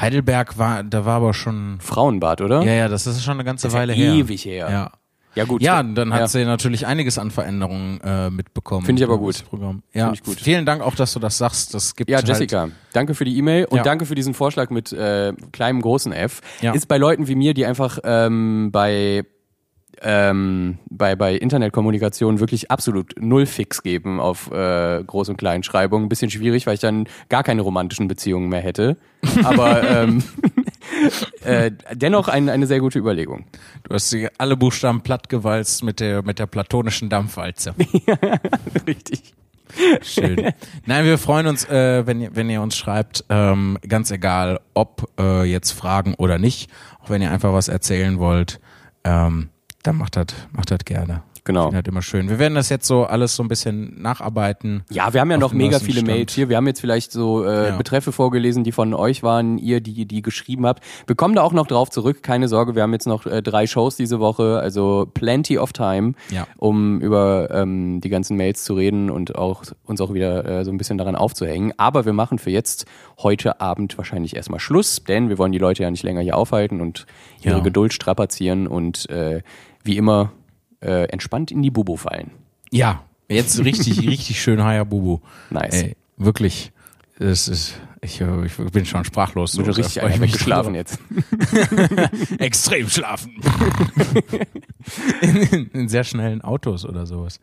Heidelberg 0.00 0.56
war, 0.56 0.82
da 0.82 1.04
war 1.04 1.16
aber 1.16 1.34
schon. 1.34 1.76
Frauenbad, 1.80 2.40
oder? 2.40 2.62
Ja, 2.62 2.72
ja, 2.72 2.88
das 2.88 3.06
ist 3.06 3.22
schon 3.22 3.34
eine 3.34 3.44
ganze 3.44 3.70
Weile 3.74 3.92
ja 3.92 3.98
her. 3.98 4.14
Ewig 4.14 4.46
her. 4.46 4.70
Ja. 4.70 4.92
Ja, 5.34 5.44
gut. 5.44 5.62
Ja, 5.62 5.82
dann 5.82 6.12
hat 6.12 6.20
ja. 6.20 6.28
sie 6.28 6.44
natürlich 6.44 6.86
einiges 6.86 7.18
an 7.18 7.30
Veränderungen 7.30 8.00
äh, 8.02 8.30
mitbekommen. 8.30 8.84
Finde 8.84 9.02
ich 9.02 9.08
aber 9.08 9.18
gut. 9.18 9.44
Programm. 9.48 9.82
Ja, 9.92 10.06
Finde 10.06 10.14
ich 10.18 10.22
gut. 10.24 10.40
Vielen 10.40 10.66
Dank 10.66 10.82
auch, 10.82 10.94
dass 10.94 11.12
du 11.12 11.18
das 11.18 11.38
sagst. 11.38 11.74
Das 11.74 11.96
gibt 11.96 12.10
Ja, 12.10 12.18
halt 12.18 12.28
Jessica, 12.28 12.68
danke 12.92 13.14
für 13.14 13.24
die 13.24 13.36
E-Mail 13.38 13.64
und 13.66 13.78
ja. 13.78 13.82
danke 13.82 14.06
für 14.06 14.14
diesen 14.14 14.34
Vorschlag 14.34 14.70
mit 14.70 14.92
äh, 14.92 15.32
kleinem, 15.52 15.80
großen 15.80 16.12
F. 16.12 16.40
Ja. 16.60 16.72
Ist 16.72 16.86
bei 16.88 16.98
Leuten 16.98 17.28
wie 17.28 17.34
mir, 17.34 17.54
die 17.54 17.64
einfach 17.64 17.98
ähm, 18.04 18.70
bei 18.72 19.24
ähm, 20.00 20.78
bei, 20.90 21.14
bei 21.14 21.34
Internetkommunikation 21.36 22.40
wirklich 22.40 22.70
absolut 22.70 23.14
null 23.18 23.46
Fix 23.46 23.82
geben 23.82 24.20
auf 24.20 24.50
äh, 24.50 24.54
Groß- 25.00 25.30
und 25.30 25.36
Kleinschreibung. 25.36 26.02
Ein 26.02 26.08
bisschen 26.08 26.30
schwierig, 26.30 26.66
weil 26.66 26.74
ich 26.74 26.80
dann 26.80 27.06
gar 27.28 27.42
keine 27.42 27.62
romantischen 27.62 28.08
Beziehungen 28.08 28.48
mehr 28.48 28.60
hätte. 28.60 28.96
Aber 29.44 29.82
ähm, 29.88 30.24
äh, 31.44 31.70
dennoch 31.92 32.28
ein, 32.28 32.48
eine 32.48 32.66
sehr 32.66 32.80
gute 32.80 32.98
Überlegung. 32.98 33.44
Du 33.84 33.94
hast 33.94 34.10
sie 34.10 34.28
alle 34.38 34.56
Buchstaben 34.56 35.02
plattgewalzt 35.02 35.82
mit 35.82 36.00
der, 36.00 36.22
mit 36.22 36.38
der 36.38 36.46
platonischen 36.46 37.08
Dampfwalze. 37.08 37.74
ja, 38.06 38.16
richtig. 38.86 39.34
Schön. 40.02 40.52
Nein, 40.84 41.04
wir 41.06 41.16
freuen 41.16 41.46
uns, 41.46 41.64
äh, 41.64 42.06
wenn, 42.06 42.20
ihr, 42.20 42.36
wenn 42.36 42.50
ihr 42.50 42.60
uns 42.60 42.76
schreibt, 42.76 43.24
ähm, 43.30 43.78
ganz 43.88 44.10
egal, 44.10 44.60
ob 44.74 45.08
äh, 45.18 45.44
jetzt 45.44 45.72
Fragen 45.72 46.14
oder 46.14 46.38
nicht, 46.38 46.70
auch 47.00 47.08
wenn 47.08 47.22
ihr 47.22 47.30
einfach 47.30 47.52
was 47.52 47.68
erzählen 47.68 48.18
wollt. 48.18 48.60
Ähm, 49.04 49.48
dann 49.82 49.96
macht 49.96 50.16
das 50.16 50.26
macht 50.52 50.70
das 50.70 50.80
gerne. 50.84 51.22
Genau. 51.44 51.64
Finde 51.64 51.76
halt 51.76 51.88
immer 51.88 52.02
schön. 52.02 52.28
Wir 52.28 52.38
werden 52.38 52.54
das 52.54 52.68
jetzt 52.68 52.86
so 52.86 53.04
alles 53.04 53.34
so 53.34 53.42
ein 53.42 53.48
bisschen 53.48 54.00
nacharbeiten. 54.00 54.84
Ja, 54.90 55.12
wir 55.12 55.20
haben 55.20 55.30
ja 55.30 55.38
noch 55.38 55.52
mega 55.52 55.80
viele 55.80 56.00
Stand. 56.00 56.06
Mails 56.06 56.32
hier. 56.32 56.48
Wir 56.48 56.56
haben 56.56 56.68
jetzt 56.68 56.80
vielleicht 56.80 57.10
so 57.10 57.44
äh, 57.44 57.70
ja. 57.70 57.76
Betreffe 57.76 58.12
vorgelesen, 58.12 58.62
die 58.62 58.70
von 58.70 58.94
euch 58.94 59.24
waren, 59.24 59.58
ihr, 59.58 59.80
die 59.80 60.06
die 60.06 60.22
geschrieben 60.22 60.66
habt. 60.66 60.84
Wir 61.06 61.16
kommen 61.16 61.34
da 61.34 61.42
auch 61.42 61.52
noch 61.52 61.66
drauf 61.66 61.90
zurück, 61.90 62.22
keine 62.22 62.46
Sorge. 62.46 62.76
Wir 62.76 62.82
haben 62.82 62.92
jetzt 62.92 63.08
noch 63.08 63.26
äh, 63.26 63.42
drei 63.42 63.66
Shows 63.66 63.96
diese 63.96 64.20
Woche, 64.20 64.60
also 64.60 65.08
plenty 65.12 65.58
of 65.58 65.72
time, 65.72 66.12
ja. 66.30 66.46
um 66.58 67.00
über 67.00 67.48
ähm, 67.50 68.00
die 68.00 68.08
ganzen 68.08 68.36
Mails 68.36 68.62
zu 68.62 68.74
reden 68.74 69.10
und 69.10 69.34
auch 69.34 69.64
uns 69.84 70.00
auch 70.00 70.14
wieder 70.14 70.44
äh, 70.44 70.64
so 70.64 70.70
ein 70.70 70.78
bisschen 70.78 70.96
daran 70.96 71.16
aufzuhängen. 71.16 71.72
Aber 71.76 72.04
wir 72.04 72.12
machen 72.12 72.38
für 72.38 72.50
jetzt 72.50 72.86
heute 73.18 73.60
Abend 73.60 73.98
wahrscheinlich 73.98 74.36
erstmal 74.36 74.60
Schluss, 74.60 75.02
denn 75.02 75.28
wir 75.28 75.38
wollen 75.38 75.52
die 75.52 75.58
Leute 75.58 75.82
ja 75.82 75.90
nicht 75.90 76.04
länger 76.04 76.20
hier 76.20 76.36
aufhalten 76.36 76.80
und 76.80 77.06
ihre 77.42 77.56
ja. 77.56 77.62
Geduld 77.62 77.92
strapazieren 77.92 78.68
und 78.68 79.10
äh, 79.10 79.42
wie 79.82 79.96
immer 79.96 80.30
äh, 80.82 81.04
entspannt 81.04 81.50
in 81.50 81.62
die 81.62 81.70
Bubu 81.70 81.96
fallen. 81.96 82.32
Ja, 82.70 83.04
jetzt 83.28 83.64
richtig, 83.64 84.00
richtig 84.08 84.40
schön 84.40 84.62
Hayabubu. 84.62 85.20
Nice. 85.50 85.82
Ey, 85.82 85.96
wirklich. 86.16 86.72
Das 87.18 87.46
ist, 87.46 87.78
ich, 88.00 88.20
ich 88.20 88.72
bin 88.72 88.84
schon 88.84 89.04
sprachlos. 89.04 89.52
So, 89.52 89.62
bin 89.62 89.72
schon 89.72 89.84
richtig 89.84 90.20
weggeschlafen 90.20 90.74
jetzt. 90.74 90.98
Extrem 92.38 92.88
schlafen. 92.88 93.40
in, 95.20 95.36
in, 95.36 95.66
in 95.68 95.88
sehr 95.88 96.02
schnellen 96.02 96.40
Autos 96.40 96.84
oder 96.84 97.06
sowas. 97.06 97.38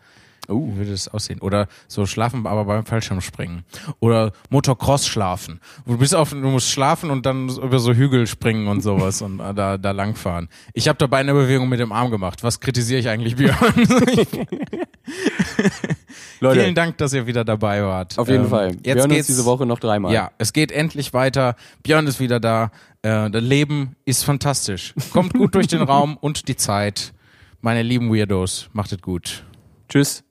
Oh. 0.49 0.69
Wie 0.73 0.77
würde 0.77 0.91
das 0.91 1.07
aussehen? 1.07 1.39
Oder 1.41 1.67
so 1.87 2.05
schlafen, 2.05 2.45
aber 2.47 2.65
beim 2.65 2.85
Fallschirmspringen. 2.85 3.63
Oder 3.99 4.31
Motocross 4.49 5.07
schlafen. 5.07 5.59
Du 5.85 5.97
bist 5.97 6.15
auf, 6.15 6.31
du 6.31 6.37
musst 6.37 6.69
schlafen 6.69 7.09
und 7.09 7.25
dann 7.25 7.49
über 7.49 7.79
so 7.79 7.93
Hügel 7.93 8.27
springen 8.27 8.67
und 8.67 8.81
sowas 8.81 9.21
und 9.21 9.37
da, 9.37 9.77
da 9.77 9.91
langfahren. 9.91 10.49
Ich 10.73 10.87
habe 10.87 10.97
dabei 10.97 11.19
eine 11.19 11.33
Bewegung 11.33 11.69
mit 11.69 11.79
dem 11.79 11.91
Arm 11.91 12.11
gemacht. 12.11 12.43
Was 12.43 12.59
kritisiere 12.59 12.99
ich 12.99 13.09
eigentlich, 13.09 13.35
Björn? 13.35 13.57
Leute, 16.39 16.61
vielen 16.61 16.75
Dank, 16.75 16.97
dass 16.97 17.13
ihr 17.13 17.27
wieder 17.27 17.43
dabei 17.43 17.83
wart. 17.83 18.17
Auf 18.17 18.27
jeden 18.27 18.45
ähm, 18.45 18.49
Fall. 18.49 18.71
Jetzt 18.83 18.95
Björn 18.95 19.09
geht's 19.09 19.27
diese 19.27 19.45
Woche 19.45 19.65
noch 19.65 19.79
dreimal. 19.79 20.13
Ja, 20.13 20.31
es 20.37 20.53
geht 20.53 20.71
endlich 20.71 21.13
weiter. 21.13 21.55
Björn 21.83 22.07
ist 22.07 22.19
wieder 22.19 22.39
da. 22.39 22.71
Äh, 23.01 23.29
das 23.29 23.43
Leben 23.43 23.95
ist 24.05 24.23
fantastisch. 24.23 24.93
Kommt 25.11 25.33
gut 25.33 25.55
durch 25.55 25.67
den 25.67 25.81
Raum 25.89 26.17
und 26.17 26.47
die 26.47 26.55
Zeit. 26.55 27.13
Meine 27.61 27.83
lieben 27.83 28.13
Weirdos, 28.13 28.69
macht 28.73 28.93
es 28.93 29.01
gut. 29.01 29.43
Tschüss. 29.89 30.23